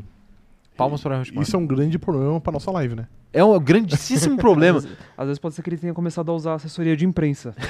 [0.78, 1.48] Palmas para Helmut Marko.
[1.48, 3.08] Isso é um grande problema pra nossa live, né?
[3.34, 4.78] É um grandíssimo problema.
[4.78, 7.56] Às vezes, às vezes pode ser que ele tenha começado a usar assessoria de imprensa.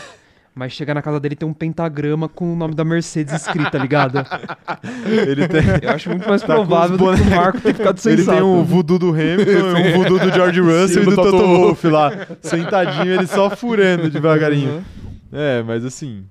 [0.57, 3.77] Mas chegar na casa dele tem um pentagrama com o nome da Mercedes escrito, tá
[3.77, 4.19] ligado?
[5.05, 7.25] Ele tem, Eu acho muito mais Tá provável do que o.
[7.25, 8.37] Marco ter ficado ele sensato.
[8.37, 11.45] tem um voodoo do Hamilton, um voodoo do George Russell e do do Toto Toto
[11.45, 12.11] Wolff lá.
[12.41, 14.75] Sentadinho, ele só furando devagarinho.
[14.75, 14.83] Uhum.
[15.33, 16.23] É, mas assim.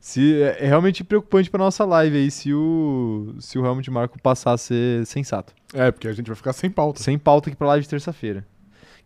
[0.00, 4.20] Se, é é realmente preocupante pra nossa live aí se o, se o Helmut Marko
[4.20, 5.54] passar a ser sensato.
[5.72, 7.00] É, porque a gente vai ficar sem pauta.
[7.00, 8.44] Sem pauta aqui pra live de terça-feira.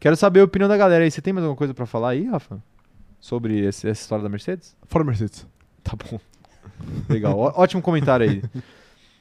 [0.00, 1.10] Quero saber a opinião da galera aí.
[1.10, 2.62] Você tem mais alguma coisa pra falar aí, Rafa?
[3.20, 4.76] Sobre esse- essa história da Mercedes?
[4.86, 5.46] Fora Mercedes.
[5.82, 6.18] Tá bom.
[7.08, 7.38] Legal.
[7.38, 8.42] Ó- ótimo comentário aí.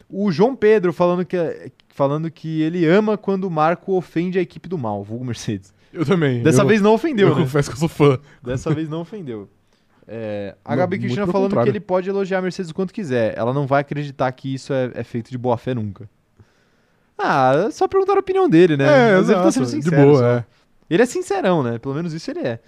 [0.09, 1.37] O João Pedro falando que,
[1.89, 5.73] falando que ele ama quando o Marco ofende a equipe do mal, vulgo Mercedes.
[5.91, 6.43] Eu também.
[6.43, 7.41] Dessa eu, vez não ofendeu, Eu né?
[7.41, 8.19] confesso que eu sou fã.
[8.43, 9.49] Dessa vez não ofendeu.
[10.07, 11.71] É, a Não, Gabi Cristina falando que contrário.
[11.71, 13.35] ele pode elogiar a Mercedes o quanto quiser.
[13.35, 16.07] Ela não vai acreditar que isso é, é feito de boa fé nunca.
[17.17, 18.83] Ah, só perguntar a opinião dele, né?
[18.85, 20.03] É, Mas ele tá exato, sendo de sincero.
[20.03, 20.25] boa, só.
[20.27, 20.45] é.
[20.89, 21.79] Ele é sincerão, né?
[21.79, 22.59] Pelo menos isso ele é.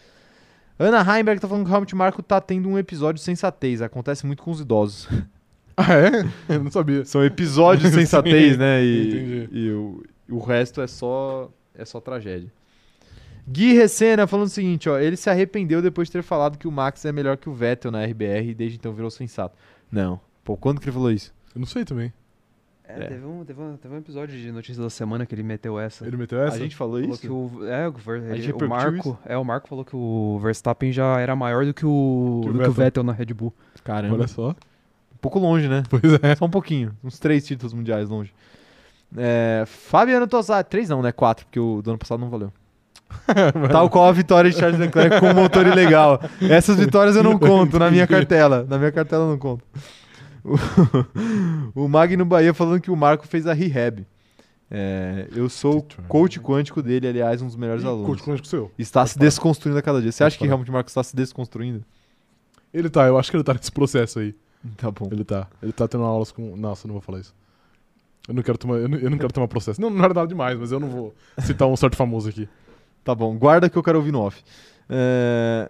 [0.80, 3.82] Ana Heimberg tá falando que o Helmut Marko tá tendo um episódio de sensatez.
[3.82, 5.08] Acontece muito com os idosos.
[5.80, 6.56] Ah, é?
[6.56, 7.06] Eu não sabia.
[7.06, 8.84] São episódios sensatez, né?
[8.84, 9.50] E, entendi.
[9.52, 12.52] e o, o resto é só é só tragédia.
[13.48, 16.72] Gui Recena falando o seguinte, ó, ele se arrependeu depois de ter falado que o
[16.72, 19.56] Max é melhor que o Vettel na RBR e desde então virou sensato.
[19.92, 20.20] Não.
[20.44, 21.32] Pô, quando que ele falou isso?
[21.54, 22.12] Eu não sei também.
[22.88, 23.08] É, É.
[23.08, 26.06] Teve, um, teve, um, teve um episódio de Notícias da Semana que ele meteu essa.
[26.08, 26.56] Ele meteu essa?
[26.56, 27.22] A gente falou Falou isso?
[27.22, 27.94] que o, é, o,
[28.34, 31.86] ele- o Marco, é, o Marco falou que o Verstappen já era maior do que
[31.86, 32.74] o, Que o do que o Vettel.
[32.74, 33.54] Vettel na Red Bull.
[33.84, 34.16] Caramba.
[34.16, 34.50] Olha só.
[34.52, 35.84] Um pouco longe, né?
[35.90, 36.36] Pois é.
[36.36, 36.94] Só um pouquinho.
[37.04, 38.32] Uns três títulos mundiais longe.
[39.18, 40.70] É, Fabiano Tosato.
[40.70, 41.12] Três não, né?
[41.12, 42.52] Quatro, porque o do ano passado não valeu.
[43.72, 46.22] Tal qual a vitória de Charles Leclerc com o motor ilegal.
[46.42, 48.66] Essas vitórias eu não conto na minha cartela.
[48.70, 49.64] Na minha cartela eu não conto.
[51.74, 54.06] O, o Magno Bahia falando que o Marco fez a rehab.
[54.70, 58.22] É, eu sou o coach quântico dele, aliás, um dos melhores Coach alunos.
[58.22, 58.72] quântico seu.
[58.78, 59.28] Está Pode se parar.
[59.28, 60.12] desconstruindo a cada dia.
[60.12, 61.84] Você acha que realmente o Marco está se desconstruindo?
[62.74, 64.36] Ele tá, eu acho que ele tá nesse processo aí.
[64.76, 65.08] Tá bom.
[65.12, 65.48] Ele tá.
[65.64, 66.56] Ele tá tendo aulas com.
[66.58, 67.34] Nossa, eu não vou falar isso.
[68.28, 69.80] Eu não quero tomar, eu não, eu não quero tomar processo.
[69.80, 72.50] Não, não era nada demais, mas eu não vou citar um certo famoso aqui.
[73.06, 74.44] Tá bom, guarda que eu quero ouvir no off.
[74.90, 75.70] É,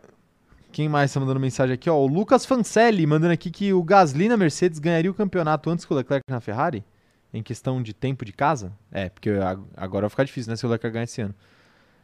[0.78, 1.90] Quem mais tá mandando mensagem aqui?
[1.90, 5.84] Ó, o Lucas Fancelli mandando aqui que o Gasly na Mercedes ganharia o campeonato antes
[5.84, 6.84] que o Leclerc na Ferrari?
[7.34, 8.72] Em questão de tempo de casa?
[8.92, 10.56] É, porque ag- agora vai ficar difícil, né?
[10.56, 11.34] Se o Leclerc ganhar esse ano.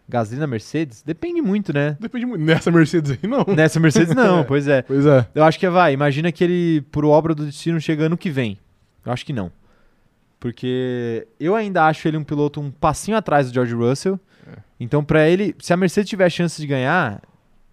[0.10, 1.04] Gasly na Mercedes?
[1.04, 1.96] Depende muito, né?
[2.00, 2.44] Depende muito.
[2.44, 3.46] Nessa Mercedes aí, não.
[3.56, 4.82] Nessa Mercedes não, pois é.
[4.82, 5.28] Pois é.
[5.36, 5.94] Eu acho que vai.
[5.94, 8.58] Imagina que ele, por obra do destino, chega ano que vem.
[9.06, 9.52] Eu acho que não.
[10.40, 14.20] Porque eu ainda acho ele um piloto um passinho atrás do George Russell.
[14.48, 14.58] É.
[14.80, 17.22] Então, pra ele, se a Mercedes tiver chance de ganhar,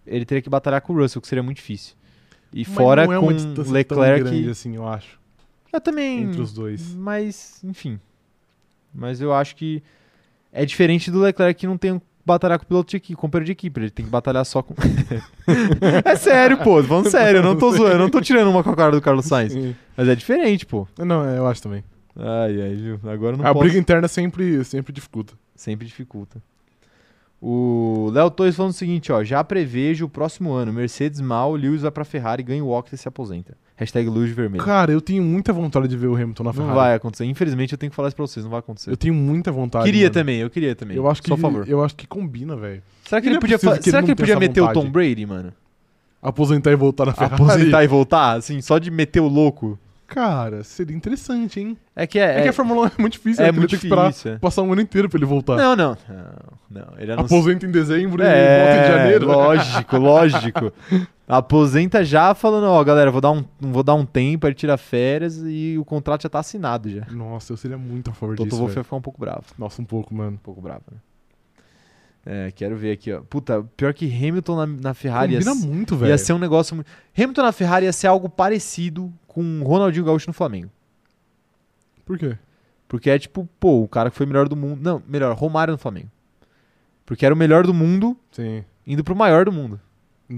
[0.05, 1.95] ele teria que batalhar com o Russell, que seria muito difícil.
[2.53, 4.23] E Mas fora não é com uma distância tão Leclerc.
[4.23, 5.19] grande assim, eu acho.
[5.71, 6.23] Eu também.
[6.23, 6.93] Entre os dois.
[6.93, 7.99] Mas, enfim.
[8.93, 9.81] Mas eu acho que
[10.51, 13.45] é diferente do Leclerc que não tem que batalhar com o piloto de equipe, companheiro
[13.45, 13.79] de equipe.
[13.79, 14.75] Ele tem que batalhar só com.
[16.03, 16.83] é sério, pô.
[16.83, 19.01] Falando sério, eu não tô zoando, eu não tô tirando uma com a cara do
[19.01, 19.53] Carlos Sainz.
[19.95, 20.87] Mas é diferente, pô.
[20.99, 21.83] Não, é, eu acho também.
[22.15, 22.99] Ai, ai, viu?
[23.05, 23.63] Agora não a posso.
[23.63, 25.33] briga interna sempre, sempre dificulta.
[25.55, 26.41] Sempre dificulta.
[27.41, 29.23] O Léo Torres falando o seguinte, ó.
[29.23, 30.71] Já prevejo o próximo ano.
[30.71, 33.57] Mercedes mal, Lewis vai pra Ferrari, ganha o Octa e se aposenta.
[33.75, 34.63] Hashtag luz vermelha.
[34.63, 36.75] Cara, eu tenho muita vontade de ver o Hamilton na Não Ferrari.
[36.75, 37.25] vai acontecer.
[37.25, 38.91] Infelizmente eu tenho que falar isso pra vocês, não vai acontecer.
[38.91, 39.85] Eu tenho muita vontade.
[39.85, 40.13] queria mano.
[40.13, 40.95] também, eu queria também.
[40.95, 41.67] Eu acho que Só favor.
[41.67, 42.83] eu acho que combina, velho.
[43.05, 44.39] Será que E ele não é podia, fa- que ele será não que ele podia
[44.39, 44.85] meter o vontade.
[44.85, 45.51] Tom Brady, mano?
[46.21, 47.33] Aposentar e voltar na Ferrari.
[47.33, 49.79] Aposentar e voltar, assim, só de meter o louco.
[50.13, 51.77] Cara, seria interessante, hein?
[51.95, 52.39] É que é.
[52.39, 53.57] É, que a Fórmula 1 é muito difícil, é né?
[53.57, 54.33] Muito tem que esperar difícil.
[54.33, 54.37] é.
[54.39, 55.55] passar um ano inteiro pra ele voltar.
[55.55, 55.97] Não, não.
[56.69, 56.99] Não, não.
[56.99, 59.25] Ele Aposenta em dezembro e É, volta em janeiro.
[59.27, 60.73] lógico, lógico.
[61.27, 65.41] Aposenta já falando, ó, galera, vou dar um, vou dar um tempo, ele tira férias
[65.45, 67.05] e o contrato já tá assinado já.
[67.09, 69.43] Nossa, eu seria muito a favor O Toto disso, Wolff vai ficar um pouco bravo.
[69.57, 70.31] Nossa, um pouco, mano.
[70.33, 70.97] Um pouco bravo, né?
[72.23, 73.21] É, quero ver aqui, ó.
[73.21, 76.09] Puta, pior que Hamilton na, na Ferrari ia, Combina s- muito, velho.
[76.11, 76.87] ia ser um negócio muito...
[77.17, 80.69] Hamilton na Ferrari ia ser algo parecido com Ronaldinho Gaúcho no Flamengo.
[82.05, 82.37] Por quê?
[82.87, 84.79] Porque é tipo, pô, o cara que foi melhor do mundo...
[84.81, 86.09] Não, melhor, Romário no Flamengo.
[87.05, 88.63] Porque era o melhor do mundo Sim.
[88.85, 89.79] indo pro maior do mundo.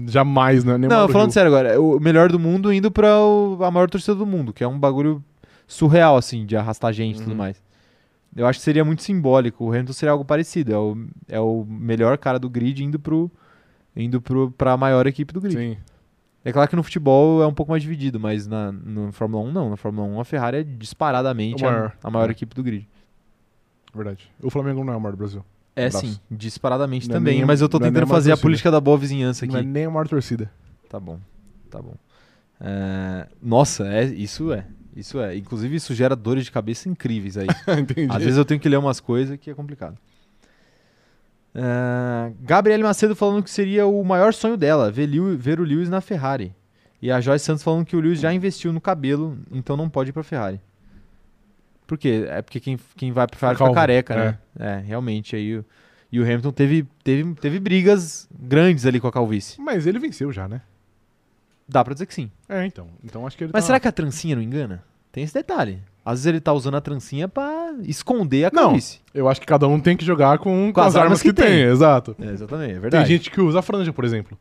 [0.06, 0.78] Jamais, né?
[0.78, 1.32] Nem Não, falando Rio.
[1.34, 4.52] sério agora, é o melhor do mundo indo pra o- a maior torcida do mundo,
[4.52, 5.22] que é um bagulho
[5.66, 7.36] surreal, assim, de arrastar gente e tudo Uhum.
[7.38, 7.60] mais.
[8.36, 9.64] Eu acho que seria muito simbólico.
[9.64, 10.72] O Hamilton seria algo parecido.
[10.72, 10.96] É o,
[11.28, 13.30] é o melhor cara do grid indo pro
[13.96, 15.56] indo pro, pra maior equipe do grid.
[15.56, 15.76] Sim.
[16.44, 19.52] É claro que no futebol é um pouco mais dividido, mas na no Fórmula 1
[19.52, 19.70] não.
[19.70, 21.92] Na Fórmula 1 a Ferrari é disparadamente O a- maior.
[22.02, 22.32] A, maior É.
[22.32, 22.86] equipe do grid.
[23.94, 24.30] Verdade.
[24.42, 25.44] O Flamengo não é o maior do Brasil.
[25.76, 28.06] É sim, disparadamente Não é também, nem a- mas eu tô é nem tentando a
[28.06, 29.54] maior fazer a política da boa vizinhança aqui.
[29.54, 30.50] Não é nem a maior torcida.
[30.88, 31.18] Tá bom,
[31.70, 31.94] tá bom.
[32.60, 34.66] É, Nossa, é, isso é.
[34.94, 35.36] Isso é.
[35.36, 37.48] Inclusive, isso gera dores de cabeça incríveis aí.
[37.80, 38.06] Entendi.
[38.14, 39.98] Às vezes eu tenho que ler umas coisas que é complicado.
[41.54, 46.00] É, Gabriele Macedo falando que seria o maior sonho dela, ver, ver o Lewis na
[46.00, 46.54] Ferrari.
[47.00, 50.10] E a Joyce Santos falando que o Lewis já investiu no cabelo, então não pode
[50.10, 50.60] ir pra Ferrari.
[51.86, 52.26] Por quê?
[52.28, 54.38] É porque quem, quem vai pra Ferrari fica Calvo, careca, né?
[54.58, 55.36] É, realmente.
[55.36, 55.64] Aí o,
[56.10, 59.60] e o Hamilton teve, teve, teve brigas grandes ali com a calvície.
[59.60, 60.62] Mas ele venceu já, né?
[61.68, 62.30] Dá pra dizer que sim.
[62.48, 62.88] É, então.
[63.02, 63.66] Então acho que ele Mas tá...
[63.66, 64.82] será que a trancinha não engana?
[65.12, 65.82] Tem esse detalhe.
[66.04, 68.64] Às vezes ele tá usando a trancinha pra esconder a Não.
[68.64, 68.98] calvície.
[69.14, 71.62] Eu acho que cada um tem que jogar com, com as, armas que, tem.
[71.62, 72.14] Exato.
[72.20, 73.08] É, exatamente, é Tem verdade.
[73.08, 74.36] gente que usa a franja, por exemplo.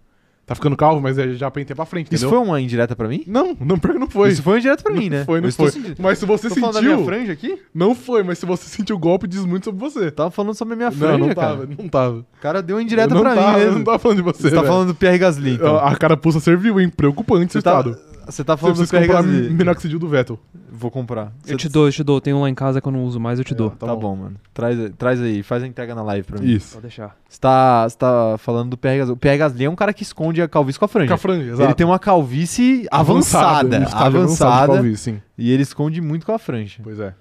[0.46, 2.38] Tá ficando calvo, mas é, já pentei pra frente, Isso entendeu?
[2.38, 3.24] foi uma indireta pra mim?
[3.26, 4.28] Não, não, pior que não foi.
[4.28, 5.24] Isso foi uma indireta pra mim, Não né?
[5.24, 5.72] Foi, não Eu foi.
[5.72, 7.06] sentindo- Mas se você Tô falando da minha sentiu...
[7.06, 7.60] franja aqui?
[7.74, 10.12] Não foi, mas se você sentiu o golpe, diz muito sobre você.
[10.12, 11.48] Tava falando sobre a minha franja, não, não cara.
[11.48, 12.16] tava, não tava.
[12.18, 13.78] O cara deu uma indireta Eu não pra tava, mim Eu mesmo.
[13.78, 14.68] não tava falando de você, Você tá velho.
[14.68, 15.78] falando do Pierre Gasly, então.
[15.78, 16.90] A carapuça serviu, hein?
[16.90, 17.98] Preocupante esse Você tá, estado.
[18.26, 19.50] Você tá Você falando do Gasly.
[19.50, 20.40] minoxidil do Vettel.
[20.72, 21.32] Vou comprar.
[21.46, 22.20] Eu te dou, eu te dou.
[22.20, 23.70] Tem um lá em casa que eu não uso mais, eu te dou.
[23.72, 24.16] Tá, bom.
[24.16, 24.36] mano.
[24.54, 26.48] Traz, traz aí, faz a entrega na live pra mim.
[26.48, 26.74] Isso.
[26.74, 27.16] Pode deixar.
[27.28, 29.14] Você tá, você tá falando do Pierre Gasly.
[29.14, 31.08] O Pierre Gasly é um cara que esconde a calvície com a franja.
[31.08, 31.64] Com a franja, exato.
[31.64, 33.80] Ele tem uma calvície avançada.
[33.80, 34.74] de avançada.
[34.74, 35.22] calvície, sim.
[35.38, 36.80] e ele esconde muito com a franja.
[36.84, 37.14] Pois é.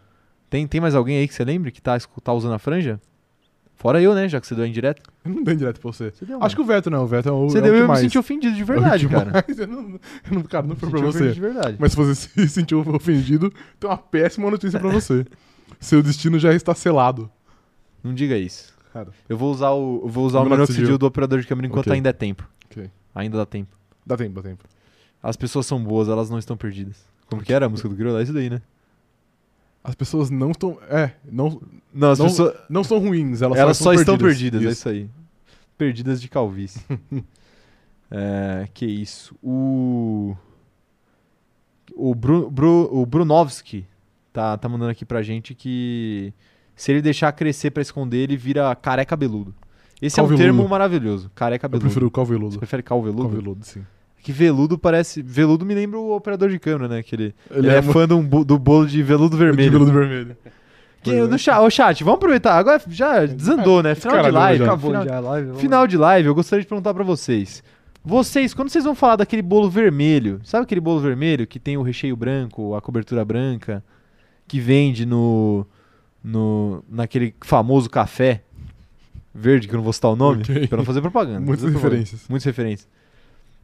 [0.48, 3.00] Tem, tem mais alguém aí que você lembre que tá, tá usando a franja?
[3.82, 4.28] Fora eu, né?
[4.28, 5.02] Já que você deu a indireta.
[5.24, 6.12] Eu não dei direto pra você.
[6.12, 7.76] Você deu, Acho que o Vettel não, o Vettel é o, Você é deu o
[7.76, 8.00] eu me mais.
[8.00, 9.44] senti ofendido de verdade, É que cara.
[9.58, 9.98] Eu não, eu
[10.30, 11.32] não, cara, não foi Me pra você.
[11.32, 11.76] de verdade.
[11.80, 15.26] Mas se você se sentiu ofendido, tem uma péssima notícia pra você.
[15.80, 17.28] Seu destino já está selado.
[18.04, 18.72] Não diga isso.
[18.92, 20.96] Cara, Eu vou usar o, vou usar o Minoxidil.
[20.96, 21.92] do operador de câmera enquanto Ok.
[21.94, 22.48] ainda é tempo.
[22.70, 22.88] ok.
[23.14, 23.76] Ainda dá tempo.
[24.06, 24.64] Dá tempo, dá tempo.
[25.20, 27.04] As pessoas são boas, elas não estão perdidas.
[27.26, 28.16] Como que era a música do Grilo?
[28.18, 28.62] É isso daí, né?
[29.84, 30.78] As pessoas não estão.
[30.88, 31.60] É, não,
[31.92, 32.54] Não, as Não- pessoas.
[32.70, 34.72] não são ruins, elas, Elas, só, só estão perdidas, é Isso.
[34.72, 35.10] isso aí.
[35.76, 36.80] Perdidas de calvície.
[38.10, 39.34] é, que isso.
[39.42, 40.36] O.
[41.94, 43.84] O, Bru, Bru, o Brunovski
[44.32, 46.32] tá, tá mandando aqui pra gente que
[46.74, 49.54] se ele deixar crescer pra esconder, ele vira careca cabeludo.
[50.00, 50.42] Esse é um Calveludo.
[50.58, 51.30] termo maravilhoso.
[51.34, 51.84] Careca Eu cabeludo.
[51.86, 52.58] prefiro o Você calveludo.
[52.58, 53.22] prefere calveludo?
[53.22, 53.84] Calveludo, sim.
[54.22, 55.20] Que veludo parece.
[55.20, 57.02] Veludo me lembra o operador de câmera, né?
[57.02, 59.70] Que ele, ele, é, mu- fã do, do bolo de veludo vermelho.
[59.70, 60.36] De veludo vermelho.
[61.02, 61.26] Que, Pois é.
[61.26, 62.56] no chat, ô chat, vamos aproveitar.
[62.56, 63.94] Agora já desandou, né?
[63.96, 64.58] Final de live.
[64.64, 64.64] já.
[64.64, 65.58] Final, Acabou já a live.
[65.58, 67.62] final de live, eu gostaria de perguntar pra vocês.
[68.04, 71.82] Vocês, quando vocês vão falar daquele bolo vermelho, sabe aquele bolo vermelho que tem o
[71.82, 73.82] recheio branco, a cobertura branca,
[74.46, 75.66] que vende no,
[76.22, 78.42] no naquele famoso café
[79.34, 80.66] verde, que eu não vou citar o nome, Ok.
[80.68, 81.40] pra não fazer propaganda.
[81.40, 82.24] Muitas referências.
[82.28, 82.88] Muitas referências.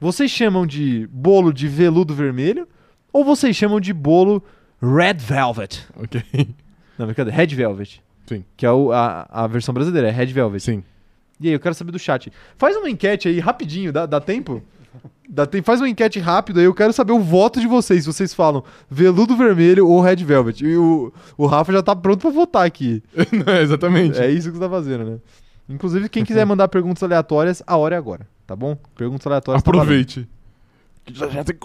[0.00, 2.68] Vocês chamam de bolo de veludo vermelho
[3.12, 4.42] ou vocês chamam de bolo
[4.80, 5.84] red velvet?
[5.96, 6.22] Ok.
[6.98, 8.02] Não, brincadeira, red velvet.
[8.26, 8.44] Sim.
[8.56, 10.62] Que é o- a, a versão brasileira, é red velvet.
[10.62, 10.84] Sim.
[11.40, 12.32] E aí, eu quero saber do chat.
[12.56, 14.60] Faz uma enquete aí, rapidinho, dá, dá tempo?
[15.28, 15.46] Dá?
[15.62, 18.02] Faz uma enquete rápida aí, eu quero saber o voto de vocês.
[18.02, 20.64] Se vocês falam veludo vermelho ou red velvet.
[20.64, 23.02] E o, o Rafa já tá pronto pra votar aqui.
[23.46, 24.18] é, exatamente.
[24.18, 25.18] É isso que você tá fazendo, né?
[25.68, 28.76] Inclusive, quem quiser mandar perguntas aleatórias, a hora é agora, tá bom?
[28.96, 29.62] Perguntas aleatórias.
[29.62, 29.70] tá.
[29.70, 30.26] Aproveite.
[31.04, 31.56] Que já já tem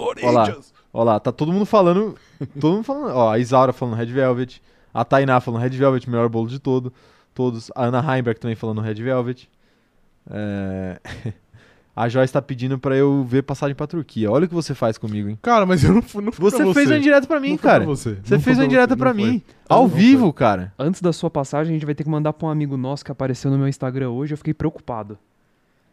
[0.93, 1.19] Olha lá.
[1.19, 2.15] Tá todo mundo falando.
[2.59, 3.15] Todo mundo falando.
[3.15, 4.61] Ó, a Isaura falando Red Velvet.
[4.93, 6.93] A Tainá falando Red Velvet, melhor bolo de todo.
[7.33, 7.71] Todos.
[7.75, 9.49] A Ana Heimberg também falando Red Velvet.
[10.29, 10.99] É,
[11.95, 14.29] a Joyce tá pedindo pra eu ver passagem pra Turquia.
[14.31, 15.39] Olha o que você faz comigo, hein?
[15.41, 16.93] Cara, mas eu não fui, não fui Você pra fez você.
[16.93, 17.83] uma indireta pra mim, Não cara.
[17.83, 19.29] Pra você Você Não fez uma indireta você, pra não foi.
[19.31, 19.41] mim.
[19.67, 19.99] Ao Não foi.
[19.99, 20.73] vivo, cara.
[20.77, 23.11] Antes da sua passagem, a gente vai ter que mandar pra um amigo nosso que
[23.11, 24.33] apareceu no meu Instagram hoje.
[24.33, 25.17] Eu fiquei preocupado.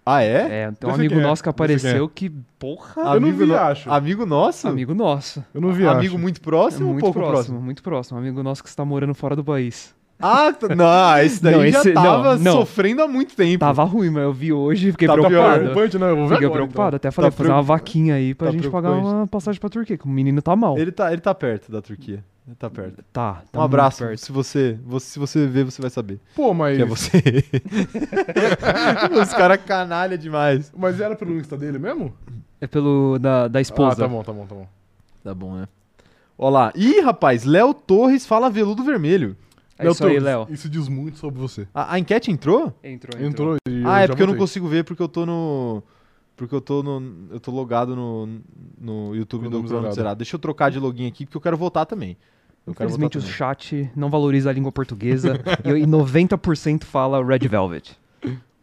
[0.05, 0.63] Ah, é?
[0.65, 1.23] É, tem um Esse amigo é?
[1.23, 3.91] nosso que apareceu que, porra, Eu não Amigo vi, no- acho.
[3.93, 4.67] Amigo nosso?
[4.69, 5.45] amigo nosso.
[5.55, 6.19] Eu não vi, Amigo acho.
[6.23, 7.61] muito próximo ou muito pouco próximo, próximo?
[7.61, 8.19] muito próximo.
[8.19, 9.95] Amigo nosso que está morando fora do país.
[10.23, 12.53] Ah, tá- não, esse daí Não, já esse- não, tava não.
[12.53, 13.59] sofrendo há muito tempo.
[13.61, 15.43] Tava ruim, mas eu vi hoje e fiquei Tá preocupado.
[15.45, 15.59] pior.
[15.59, 16.11] Preocupante, né?
[16.11, 16.97] Eu vou ver Fiquei agora, preocupado.
[16.97, 19.71] Até falei, Tá fazer uma preocupa- vaquinha aí pra tá gente pagar uma passagem pra
[19.71, 20.77] Turquia, que o menino tá mal.
[20.77, 22.23] Ele tá, ele tá perto da Turquia.
[22.59, 23.05] Tá perto.
[23.13, 24.05] Tá, tá Um abraço.
[24.17, 26.19] Se você, você, se você ver, você vai saber.
[26.35, 26.77] Pô, mas...
[26.77, 27.23] Que é você.
[29.23, 30.73] Os caras canalha demais.
[30.77, 32.13] Mas era pelo Insta dele mesmo?
[32.61, 33.97] É pelo da, da Ah, esposa.
[33.97, 34.69] tá bom, tá bom, tá bom.
[35.23, 35.69] Tá bom, né?
[36.37, 36.73] Olha lá.
[36.75, 39.37] Ih, rapaz, Léo Torres fala veludo vermelho.
[39.79, 40.47] É isso aí, Torres, Léo.
[40.51, 41.67] Isso diz muito sobre você.
[41.73, 42.75] A, a enquete entrou?
[42.83, 45.83] Entrou, Entrou e ah, é porque eu não consigo ver porque eu tô no.
[46.41, 47.29] Porque eu tô no.
[47.31, 48.41] Eu tô logado no,
[48.81, 50.17] no YouTube do Cronômetro Crono zerado.
[50.17, 52.17] Deixa eu trocar de login aqui porque eu quero votar também.
[52.67, 53.35] Eu quero Infelizmente o também.
[53.37, 57.95] chat não valoriza a língua portuguesa e, e 90% fala Red Velvet.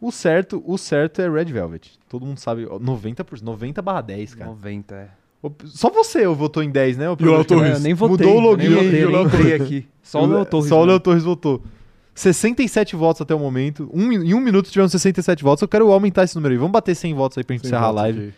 [0.01, 1.91] O certo, o certo é Red Velvet.
[2.09, 2.65] Todo mundo sabe.
[2.65, 4.49] ó, 90%, 90 barra 10, cara.
[4.49, 5.09] 90, é.
[5.65, 7.05] Só você votou em 10, né?
[7.05, 7.73] E o Léo Torres?
[7.75, 8.25] Eu nem votei.
[8.25, 9.87] Mudou o login nem aí, votei, e o nem aqui.
[10.01, 10.67] Só o Léo Torres.
[10.67, 10.85] Só o?
[10.85, 11.61] Léo Torres votou.
[12.19, 13.89] 67 votos até o momento.
[13.93, 15.61] Um, em um minuto tiveram 67 votos.
[15.61, 16.57] Eu quero aumentar esse número aí.
[16.57, 18.19] Vamos bater 100 votos aí pra gente encerrar a live.
[18.19, 18.33] aqui.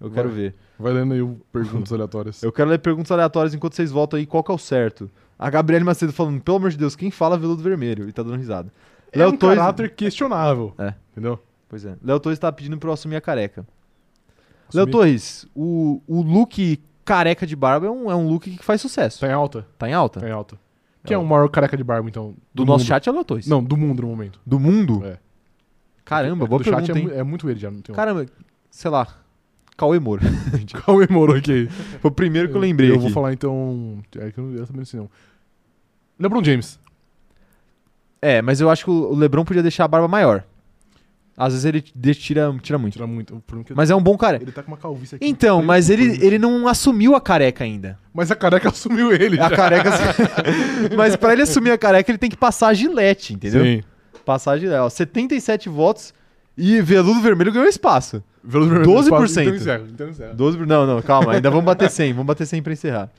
[0.00, 0.36] Eu quero Vai.
[0.38, 0.54] ver.
[0.78, 2.42] Vai lendo aí perguntas aleatórias.
[2.42, 5.10] Eu quero ler perguntas aleatórias enquanto vocês votam aí qual que é o certo.
[5.38, 8.08] A Gabriele Macedo falando, pelo amor de Deus, quem fala veludo vermelho?
[8.08, 8.72] E tá dando risada.
[9.12, 10.72] É Léo um Torres- caráter questionável.
[10.78, 10.94] É.
[11.12, 11.38] Entendeu?
[11.68, 11.96] Pois é.
[12.04, 13.66] Léo Torres tá pedindo pra eu assumir a careca.
[14.72, 14.86] Léo.
[14.88, 19.20] Torres, o, o look careca de barba é um, é um look que faz sucesso.
[19.20, 19.66] Tá em alta?
[19.78, 20.20] Tá em alta?
[20.20, 20.56] Tá em alta.
[21.04, 22.34] Quem é o maior careca de barba, então?
[22.52, 22.88] Do, nosso mundo?
[22.88, 23.24] chat é o.
[23.46, 24.40] Não, do mundo no momento.
[24.44, 25.04] Do mundo?
[25.04, 25.18] É.
[26.04, 27.96] Caramba, É, boa do pergunta, chat é, é muito ele já, não tem um.
[27.96, 28.26] Caramba,
[28.70, 29.06] sei lá.
[29.76, 30.22] Cauê Moura.
[30.86, 31.66] Cauê Moro aqui.
[32.00, 33.02] Foi o primeiro que eu lembrei Eu aqui.
[33.02, 33.98] vou falar então.
[34.16, 35.10] É que eu, eu também não sei não.
[36.18, 36.78] LeBron James.
[38.22, 40.44] É, mas eu acho que o LeBron podia deixar a barba maior.
[41.36, 42.92] Às vezes ele tira, tira muito.
[42.92, 43.42] Tira muito.
[43.68, 44.44] É Mas é um bom careca.
[44.44, 45.26] Ele tá com uma calvície aqui.
[45.26, 47.98] Então, mas ele, ele não assumiu a careca ainda.
[48.12, 49.40] Mas a careca assumiu ele.
[49.40, 49.56] A já.
[49.56, 49.90] careca.
[50.96, 53.64] mas pra ele assumir a careca, ele tem que passar a gilete, entendeu?
[53.64, 53.82] Sim.
[54.24, 54.78] Passar a gilete.
[54.78, 56.14] Ó, 77 votos
[56.56, 58.22] e veludo vermelho ganhou espaço.
[58.42, 59.42] Veloso vermelho 12%.
[59.42, 59.84] Então encerra.
[59.90, 60.34] Então encerra.
[60.34, 63.10] 12, não, não, calma, ainda vamos bater 100, vamos bater 100 pra encerrar.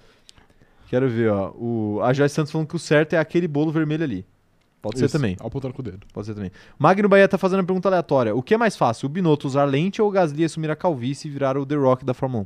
[0.87, 1.51] Quero ver, ó.
[1.51, 4.25] O, a Joyce Santos falando que o certo é aquele bolo vermelho ali.
[4.85, 5.35] Pode ser Isso, também.
[5.39, 6.05] Apontando com o dedo.
[6.13, 6.51] Pode ser também.
[6.77, 8.35] Magno Bahia tá fazendo uma pergunta aleatória.
[8.35, 11.27] O que é mais fácil, o Binotto usar lente ou o Gasly assumir a calvície
[11.27, 12.45] e virar o The Rock da Fórmula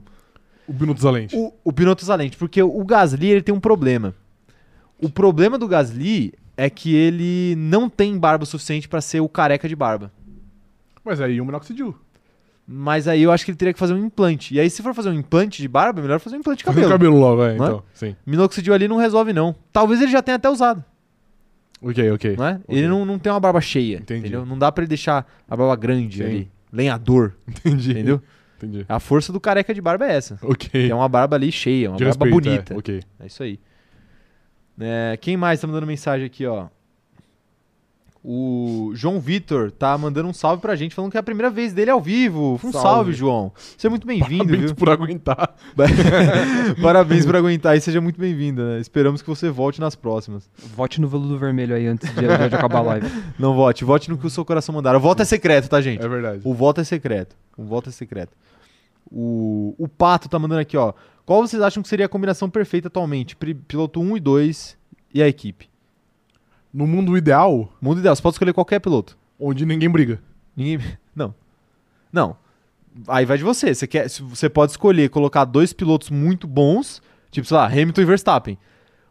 [0.66, 1.36] O Binotto Zalente.
[1.36, 1.38] 1?
[1.38, 4.16] O, o Binotto usa lente, porque o Gasly ele tem um problema.
[5.02, 9.68] O problema do Gasly é que ele não tem barba suficiente pra ser o careca
[9.68, 10.10] de barba.
[11.04, 11.94] Mas aí o minoxidil.
[12.66, 14.54] Mas aí eu acho que ele teria que fazer um implante.
[14.54, 16.64] E aí, se for fazer um implante de barba, é melhor fazer um implante de
[16.64, 16.94] Fazer cabelo.
[16.94, 17.56] o cabelo logo, é, é?
[17.56, 17.84] então.
[17.94, 18.16] Sim.
[18.26, 19.56] Minoxidil ali não resolve, não.
[19.74, 20.86] Talvez ele já tenha até usado,
[21.82, 22.36] Ok, ok.
[22.38, 22.60] não é?
[22.68, 22.78] Ok.
[22.78, 24.20] Ele não, não tem uma barba cheia, Entendi.
[24.22, 24.46] entendeu?
[24.46, 26.24] Não dá pra ele deixar a barba grande Sim.
[26.24, 26.52] ali.
[26.72, 27.92] Lenhador, Entendi.
[27.92, 28.22] entendeu?
[28.58, 28.86] Entendi.
[28.90, 30.38] A força do careca de barba é essa.
[30.42, 30.70] Ok.
[30.70, 32.74] Tem uma barba ali cheia, uma De barba respeito, bonita.
[32.74, 32.78] É.
[32.78, 33.02] Ok.
[33.22, 33.60] É isso aí.
[34.82, 36.68] É, quem mais tá mandando mensagem aqui, ó?
[38.22, 41.72] O João Vitor tá mandando um salve pra gente, falando que é a primeira vez
[41.72, 42.56] dele ao vivo.
[42.56, 43.14] Um salve, Salve.
[43.14, 43.52] João.
[43.78, 44.76] Seja muito bem-vindo, Parabéns viu?
[44.76, 45.56] por aguentar.
[46.82, 48.80] Parabéns por aguentar e seja muito bem-vindo, né?
[48.82, 50.50] Esperamos que você volte nas próximas.
[50.76, 53.08] Vote no veludo vermelho aí antes de, de acabar a live.
[53.40, 54.96] Não vote, vote no que o seu coração mandar.
[54.98, 56.04] O voto é secreto, tá, gente?
[56.04, 56.42] É verdade.
[56.44, 57.38] O voto é secreto.
[57.58, 58.34] O voto é secreto.
[59.10, 60.94] O, o Pato tá mandando aqui, ó.
[61.26, 63.36] Qual vocês acham que seria a combinação perfeita atualmente?
[63.36, 64.78] Piloto 1 e 2
[65.14, 65.70] e a equipe.
[66.74, 69.18] No mundo ideal, Mundo ideal, você pode escolher qualquer piloto.
[69.40, 70.22] onde ninguém briga.
[70.56, 70.80] Ninguém.
[71.16, 71.34] Não.
[72.12, 72.38] Não.
[73.08, 73.74] Aí vai de você.
[73.74, 77.02] Você, quer, você pode escolher colocar dois pilotos muito bons,
[77.32, 78.58] tipo, sei lá, Hamilton e Verstappen.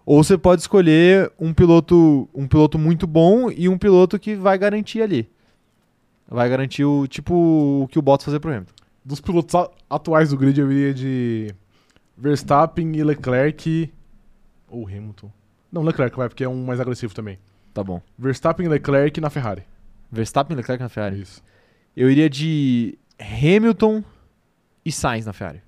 [0.04, 4.56] Ou você pode escolher um piloto, um piloto muito bom e um piloto que vai
[4.56, 5.28] garantir ali.
[6.26, 8.72] Vai garantir o tipo o que o Bottas fazer pro Hamilton.
[9.04, 9.54] Dos pilotos
[9.88, 11.54] atuais do grid, eu iria de
[12.16, 13.92] Verstappen e Leclerc.
[14.68, 15.30] Ou Hamilton.
[15.70, 17.38] Não, Leclerc vai, porque é um mais agressivo também.
[17.78, 18.02] Tá bom.
[18.18, 19.62] Verstappen e Leclerc na Ferrari.
[20.10, 21.20] Verstappen e Leclerc na Ferrari.
[21.20, 21.40] Isso.
[21.96, 24.02] Eu iria de Hamilton
[24.84, 25.62] e Sainz na Ferrari.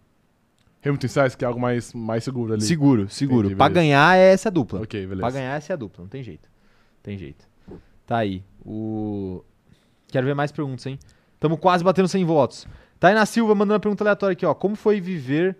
[0.84, 2.62] Hamilton e Sainz, que é algo mais, mais seguro ali.
[2.62, 3.46] Seguro, seguro.
[3.46, 3.80] Entendi, pra beleza.
[3.80, 4.80] ganhar é essa dupla.
[4.80, 5.20] Ok, beleza.
[5.20, 6.50] Pra ganhar essa é a dupla, não tem jeito.
[7.00, 7.46] Tem jeito.
[8.04, 8.42] Tá aí.
[8.66, 9.44] O...
[10.08, 10.98] Quero ver mais perguntas, hein?
[11.38, 12.66] Tamo quase batendo 100 votos.
[12.98, 14.52] Tainá Silva mandando uma pergunta aleatória aqui, ó.
[14.52, 15.56] Como foi viver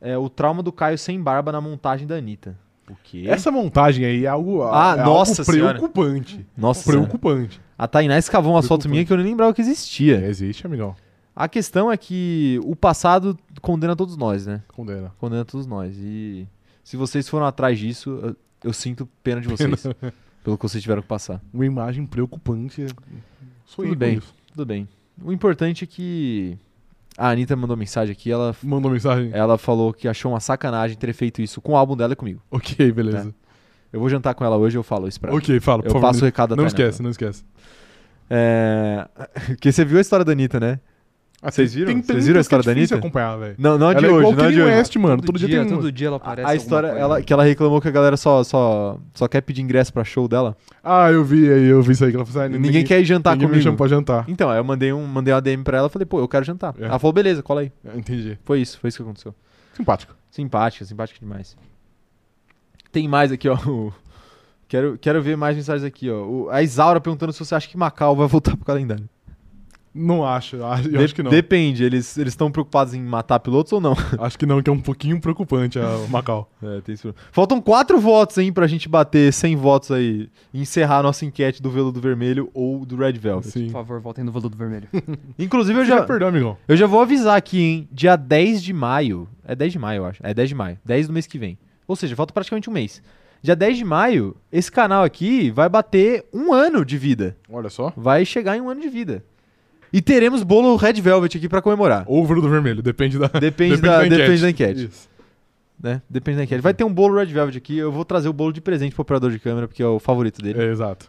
[0.00, 2.58] é, o trauma do Caio sem barba na montagem da Anitta?
[2.90, 3.24] O quê?
[3.26, 6.46] Essa montagem aí é algo, Ah, é nossa algo preocupante.
[6.56, 6.90] Nossa.
[6.90, 7.60] Preocupante.
[7.78, 10.20] a Tainá escavou uma foto minha que eu nem lembrava que existia.
[10.20, 10.94] É, existe, amigão.
[11.34, 14.62] A questão é que o passado condena todos nós, né?
[14.68, 15.12] Condena.
[15.18, 15.94] Condena todos nós.
[15.98, 16.46] E
[16.84, 19.84] se vocês foram atrás disso, eu, eu sinto pena de vocês.
[20.44, 21.40] pelo que vocês tiveram que passar.
[21.52, 22.86] Uma imagem preocupante.
[23.64, 24.18] Sonhei Tudo bem.
[24.18, 24.34] isso.
[24.52, 24.86] Tudo bem.
[25.22, 26.58] O importante é que
[27.16, 29.30] a Anitta mandou mensagem aqui, ela, Mandou mensagem?
[29.32, 32.40] ela falou que achou uma sacanagem ter feito isso com o álbum dela e comigo.
[32.50, 33.34] Ok, beleza.
[33.92, 35.38] Eu vou jantar com ela hoje e eu falo isso pra ela.
[35.38, 36.06] Ok, fala, por Eu favor.
[36.08, 37.44] passo o recado da Não esquece, não esquece.
[38.28, 39.06] É...
[39.46, 40.80] Porque você viu a história da Anitta, né?
[41.46, 41.92] Ah, Vocês viram?
[41.92, 42.96] Tem, Vocês viram a história que é da Anitta?
[42.96, 43.54] acompanhar, velho.
[43.58, 44.70] Não, não a de Ela é hoje, igual não a de hoje.
[44.76, 45.16] West, mano.
[45.18, 45.76] todo, Todo dia, dia, tem um.
[45.76, 46.48] todo dia ela aparece.
[46.48, 49.60] A, a história, ela, que ela reclamou que a galera só, só, só quer pedir
[49.60, 50.56] ingresso pra show dela.
[50.82, 52.98] Ah, eu vi aí, eu vi isso aí que ela falou assim, ah, Ninguém, quer
[52.98, 53.64] ir jantar ninguém me comigo.
[53.64, 54.24] chama pra jantar.
[54.26, 56.74] Então, aí eu mandei, um, mandei uma DM pra ela falei, pô, eu quero jantar.
[56.80, 56.86] É.
[56.86, 57.70] Ela falou, beleza, cola aí.
[57.86, 58.38] Ah, Entendi.
[58.42, 59.34] Foi isso, foi isso que aconteceu.
[59.76, 60.14] Simpático.
[60.30, 61.54] Simpática, simpática demais.
[62.90, 63.56] Tem mais aqui, ó.
[64.66, 66.48] Quero, quero ver mais mensagens aqui, ó.
[66.50, 69.08] A Isaura perguntando se você acha que Macau vai voltar pro calendário.
[69.94, 71.30] Não acho, acho- eu acho que não.
[71.30, 73.94] Depende, eles estão preocupados em matar pilotos ou não?
[74.18, 76.50] Acho que não, que é um pouquinho preocupante a Macau.
[76.62, 77.14] É, tem isso.
[77.30, 81.62] Faltam quatro votos, hein, pra gente bater 100 votos aí e encerrar a nossa enquete
[81.62, 83.50] do Veludo Vermelho ou do Red Velvet.
[83.52, 83.66] Sim.
[83.66, 84.88] Por favor, voltem no veludo vermelho.
[85.38, 86.56] Inclusive, eu já perdeu, amigão.
[86.66, 90.06] eu já vou avisar aqui, hein, dia 10 de maio, é 10 de maio, eu
[90.06, 91.56] acho, é 10 de maio, 10 do mês que vem.
[91.86, 93.00] Ou seja, falta praticamente um mês.
[93.42, 97.36] Dia 10 de maio, esse canal aqui vai bater um ano de vida.
[97.48, 97.92] Olha só.
[97.96, 99.22] Vai chegar em um ano de vida.
[99.94, 102.02] E teremos bolo Red Velvet aqui pra comemorar.
[102.08, 104.90] Ou veludo vermelho, depende da, Depende, da, depende da enquete.
[105.80, 106.02] Né?
[106.10, 106.60] Depende da enquete.
[106.60, 107.78] Vai ter um bolo Red Velvet aqui.
[107.78, 110.42] Eu vou trazer o bolo de presente pro operador de câmera, porque é o favorito
[110.42, 110.60] dele.
[110.60, 111.08] É, exato.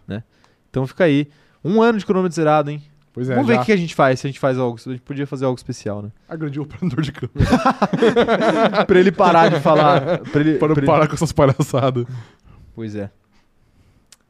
[0.69, 1.27] Então fica aí.
[1.63, 2.79] Um ano de cronômetro zerado, hein?
[3.11, 4.19] Pois é, Vamos ver o que a gente faz.
[4.19, 4.77] Se a gente faz algo.
[4.85, 6.11] A gente podia fazer algo especial, né?
[6.29, 10.19] agrediu o operador de câmera pra ele parar de falar.
[10.19, 12.05] Pra ele, para pra ele- parar com essas palhaçadas.
[12.75, 13.09] Pois é.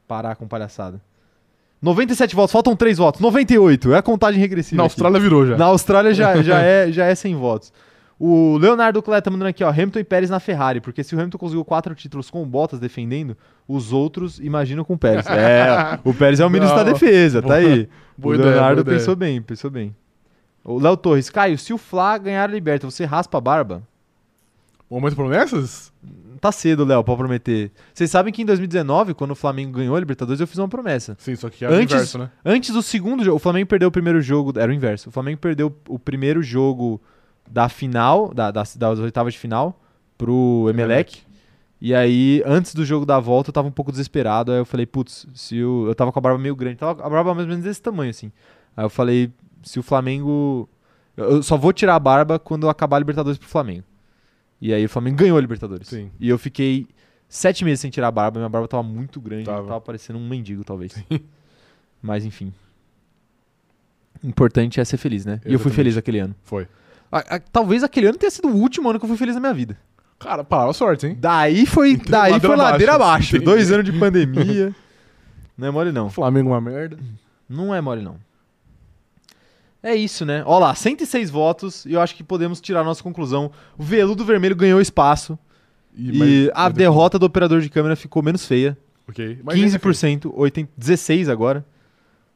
[0.07, 1.01] Parar com palhaçada.
[1.85, 3.21] 97 votos, faltam 3 votos.
[3.21, 4.77] 98, é a contagem regressiva.
[4.77, 4.91] Na aqui.
[4.93, 5.57] Austrália virou já.
[5.57, 7.71] Na Austrália já, já, é, já é 100 votos.
[8.19, 11.37] O Leonardo Cleta mandando aqui, ó, Hamilton e Pérez na Ferrari, porque se o Hamilton
[11.37, 13.35] conseguiu quatro títulos com o Bottas defendendo,
[13.67, 15.25] os outros imaginam com o Pérez.
[15.29, 17.89] é, o Pérez é o ministro da Não, defesa, tá boa- aí.
[18.17, 18.97] boa o ideia, Leonardo ideia.
[18.97, 19.93] pensou bem, pensou bem.
[20.63, 23.83] O Léo Torres, Caio, se o Fla ganhar a Liberta, você raspa a barba?
[24.89, 25.91] Momento de promessas?
[26.39, 27.71] Tá cedo, Léo, pra prometer.
[27.93, 31.15] Vocês sabem que em 2019, quando o Flamengo ganhou a Libertadores, eu fiz uma promessa.
[31.19, 32.29] Sim, só que era o Antes- inverso, né?
[32.45, 35.09] Antes do segundo jogo, o Flamengo perdeu o primeiro jogo, era o inverso.
[35.09, 37.01] O Flamengo perdeu o primeiro jogo
[37.49, 39.81] da final, da, das, das oitavas de final,
[40.17, 41.19] pro Emelec.
[41.81, 44.51] E aí, antes do jogo da volta, eu tava um pouco desesperado.
[44.51, 47.09] Aí eu falei, putz, se o, eu tava com a barba meio grande, tava a
[47.09, 48.31] barba mais ou menos desse tamanho, assim.
[48.77, 49.31] Aí eu falei,
[49.63, 50.69] se o Flamengo.
[51.17, 53.83] Eu só vou tirar a barba quando acabar a Libertadores pro Flamengo.
[54.65, 55.87] E aí o Flamengo ganhou a Libertadores.
[55.87, 56.09] Sim.
[56.19, 56.87] E eu fiquei
[57.29, 59.67] sete meses sem tirar a barba, minha barba tava muito grande, Tava.
[59.67, 60.95] tava parecendo um mendigo, talvez.
[62.01, 62.51] Mas enfim.
[64.23, 65.33] Importante é ser feliz, né?
[65.45, 65.75] E eu fui Exatamente.
[65.75, 66.35] feliz aquele ano.
[66.43, 66.67] Foi.
[67.11, 69.41] A- a- talvez aquele ano tenha sido o último ano que eu fui feliz na
[69.41, 69.77] minha vida.
[70.17, 71.17] Cara, palavra sorte, hein?
[71.19, 73.37] Daí foi, daí ladeira foi ladeira abaixo.
[73.39, 74.73] Dois anos de pandemia.
[75.57, 76.09] Não é mole, não.
[76.09, 76.97] Flamengo é uma merda.
[77.47, 78.17] Não é mole, não.
[79.85, 80.41] É isso, né?
[80.47, 83.51] Ó lá, 106 votos e eu acho que podemos tirar a nossa conclusão.
[83.77, 85.37] O veludo vermelho ganhou espaço
[85.95, 88.75] e, mas- a mas- derrota do operador de câmera ficou menos feia.
[89.07, 89.39] Ok.
[89.43, 91.63] Mas ainda 15%, 80, 16 agora.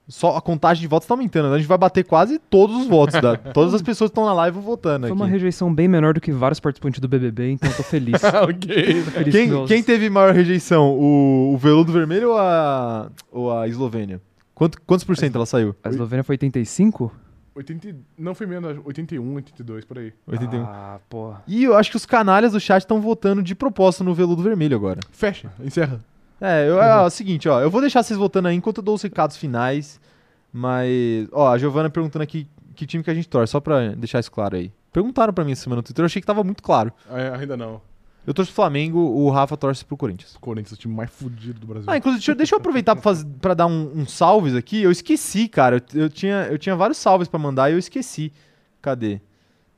[0.08, 1.50] Só a contagem de votos tá aumentando.
[1.50, 1.56] né?
[1.56, 3.20] A gente vai bater quase todos os votos.
[3.20, 5.34] Da, todas as pessoas que estão na live votando Foi uma aqui.
[5.34, 8.22] rejeição bem menor do que vários participantes do BBB, então eu tô feliz.
[8.24, 9.04] ok.
[9.04, 10.92] Feliz Quem, quem teve maior rejeição?
[10.98, 14.22] O, o veludo vermelho ou a, ou a Eslovênia?
[14.54, 15.76] Quanto, quantos por cento ela saiu?
[15.84, 17.12] A Eslovênia foi 85?
[17.60, 20.14] 80, não foi menos, 81, 82, por aí.
[20.26, 20.64] 81.
[20.64, 21.44] Ah, porra.
[21.46, 24.76] E eu acho que os canalhas do chat estão votando de propósito no veludo vermelho
[24.76, 25.00] agora.
[25.12, 26.00] Fecha, encerra.
[26.40, 27.60] É, eu, é o seguinte, ó.
[27.62, 30.00] Eu vou deixar vocês votando aí enquanto eu dou os recados finais.
[30.52, 34.20] Mas, ó, a Giovana perguntando aqui que time que a gente torce, só pra deixar
[34.20, 34.72] isso claro aí.
[34.92, 36.94] Perguntaram pra mim essa semana no Twitter, eu achei que tava muito claro.
[37.12, 37.82] É, ainda não.
[38.30, 40.38] Eu torço pro Flamengo, o Rafa torce pro Corinthians.
[40.40, 41.86] Corinthians, o time mais fudido do Brasil.
[41.90, 44.84] Ah, inclusive, deixa, eu- deixa eu aproveitar pra, faz- pra dar um, um salves aqui.
[44.84, 45.84] Eu esqueci, cara.
[45.96, 48.32] Eu, eu tinha, eu tinha vários salves pra mandar e eu esqueci.
[48.84, 49.20] Cadê?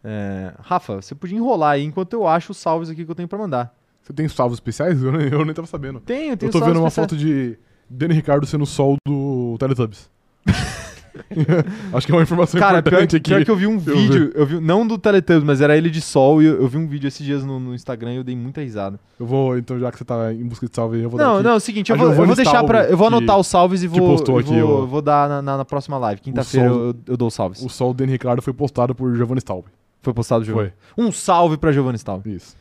[0.03, 3.27] É, Rafa, você podia enrolar aí enquanto eu acho os salves aqui que eu tenho
[3.29, 3.73] pra mandar.
[4.03, 5.01] Você tem salvos especiais?
[5.01, 6.01] Eu nem, eu nem tava sabendo.
[6.01, 7.09] Tenho, tenho Eu tô vendo uma especiais.
[7.11, 7.57] foto de
[7.89, 10.09] Dani Ricardo sendo o sol do Teletubbies.
[11.93, 13.29] Acho que é uma informação Cara, pior, importante aqui.
[13.31, 15.89] pior que eu vi um Eu vídeo, eu vi, não do Teletubbies, mas era ele
[15.89, 18.23] de sol, e eu, eu vi um vídeo esses dias no, no Instagram e eu
[18.23, 18.99] dei muita risada.
[19.19, 21.33] Eu vou, então, já que você tá em busca de salve eu vou dar Não,
[21.35, 21.43] aqui.
[21.43, 22.83] não, é o seguinte, eu vou, eu vou deixar pra.
[22.85, 25.57] Eu vou anotar os salves e vou, postou eu aqui vou, vou dar na, na-
[25.57, 26.21] na próxima live.
[26.21, 27.61] Quinta-feira eu, eu dou os salves.
[27.61, 29.65] O sol do Dani Ricardo foi postado por Giovanni Staub.
[30.01, 30.71] Foi postado, Giovanni.
[30.95, 32.25] Foi, Um salve pra Giovanni Staub.
[32.27, 32.55] isso.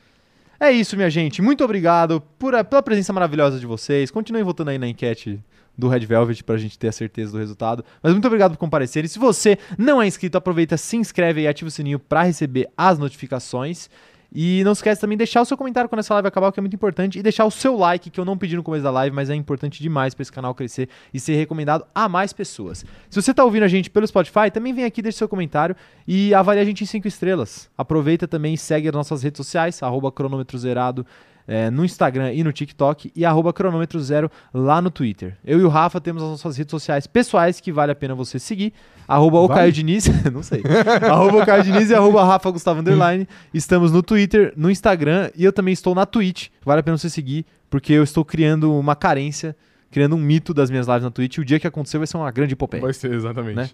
[0.62, 1.40] É isso, minha gente.
[1.40, 4.10] Muito obrigado por, pela presença maravilhosa de vocês.
[4.10, 5.40] Continuem votando aí na enquete
[5.76, 7.84] do Red Velvet pra gente ter a certeza do resultado.
[8.02, 9.04] Mas muito obrigado por comparecer.
[9.04, 12.68] E se você não é inscrito, aproveita, se inscreve e ativa o sininho pra receber
[12.76, 13.88] as notificações.
[14.32, 16.62] E não esquece também de deixar o seu comentário quando essa live acabar, que é
[16.62, 17.18] muito importante.
[17.18, 19.34] E deixar o seu like, que eu não pedi no começo da live, mas é
[19.34, 22.84] importante demais pra esse canal crescer e ser recomendado a mais pessoas.
[23.08, 25.74] Se você tá ouvindo a gente pelo Spotify, também vem aqui, deixa seu comentário
[26.06, 27.68] e avalie a gente em 5 estrelas.
[27.76, 29.80] Aproveita também e segue as nossas redes sociais,
[30.14, 31.04] cronômetro zerado
[31.46, 35.36] é, no Instagram e no TikTok e arroba cronômetro zero lá no Twitter.
[35.44, 38.38] Eu e o Rafa temos as nossas redes sociais pessoais que vale a pena você
[38.38, 38.72] seguir.
[39.06, 39.48] Arroba o?
[39.48, 40.62] Caio Diniz, não sei.
[41.02, 43.26] arroba o Caio Diniz e arroba Rafa Gustavo Underline.
[43.52, 46.48] Estamos no Twitter, no Instagram e eu também estou na Twitch.
[46.64, 49.56] Vale a pena você seguir, porque eu estou criando uma carência,
[49.90, 51.38] criando um mito das minhas lives na Twitch.
[51.38, 52.82] O dia que acontecer vai ser uma grande epopeia.
[52.82, 53.56] Vai ser, exatamente.
[53.56, 53.70] Né?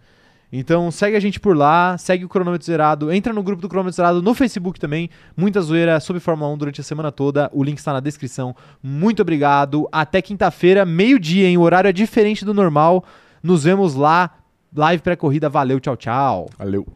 [0.53, 3.97] Então segue a gente por lá, segue o Cronômetro Zerado, entra no grupo do Cronômetro
[3.97, 5.11] Zerado no Facebook também.
[5.37, 7.51] Muita zoeira sobre Fórmula 1 durante a semana toda.
[7.53, 8.55] O link está na descrição.
[8.83, 9.89] Muito obrigado.
[9.91, 11.59] Até quinta-feira, meio-dia, hein?
[11.59, 13.05] O horário é diferente do normal.
[13.43, 14.31] Nos vemos lá.
[14.75, 15.49] Live pré-corrida.
[15.49, 16.47] Valeu, tchau, tchau.
[16.59, 16.87] Valeu.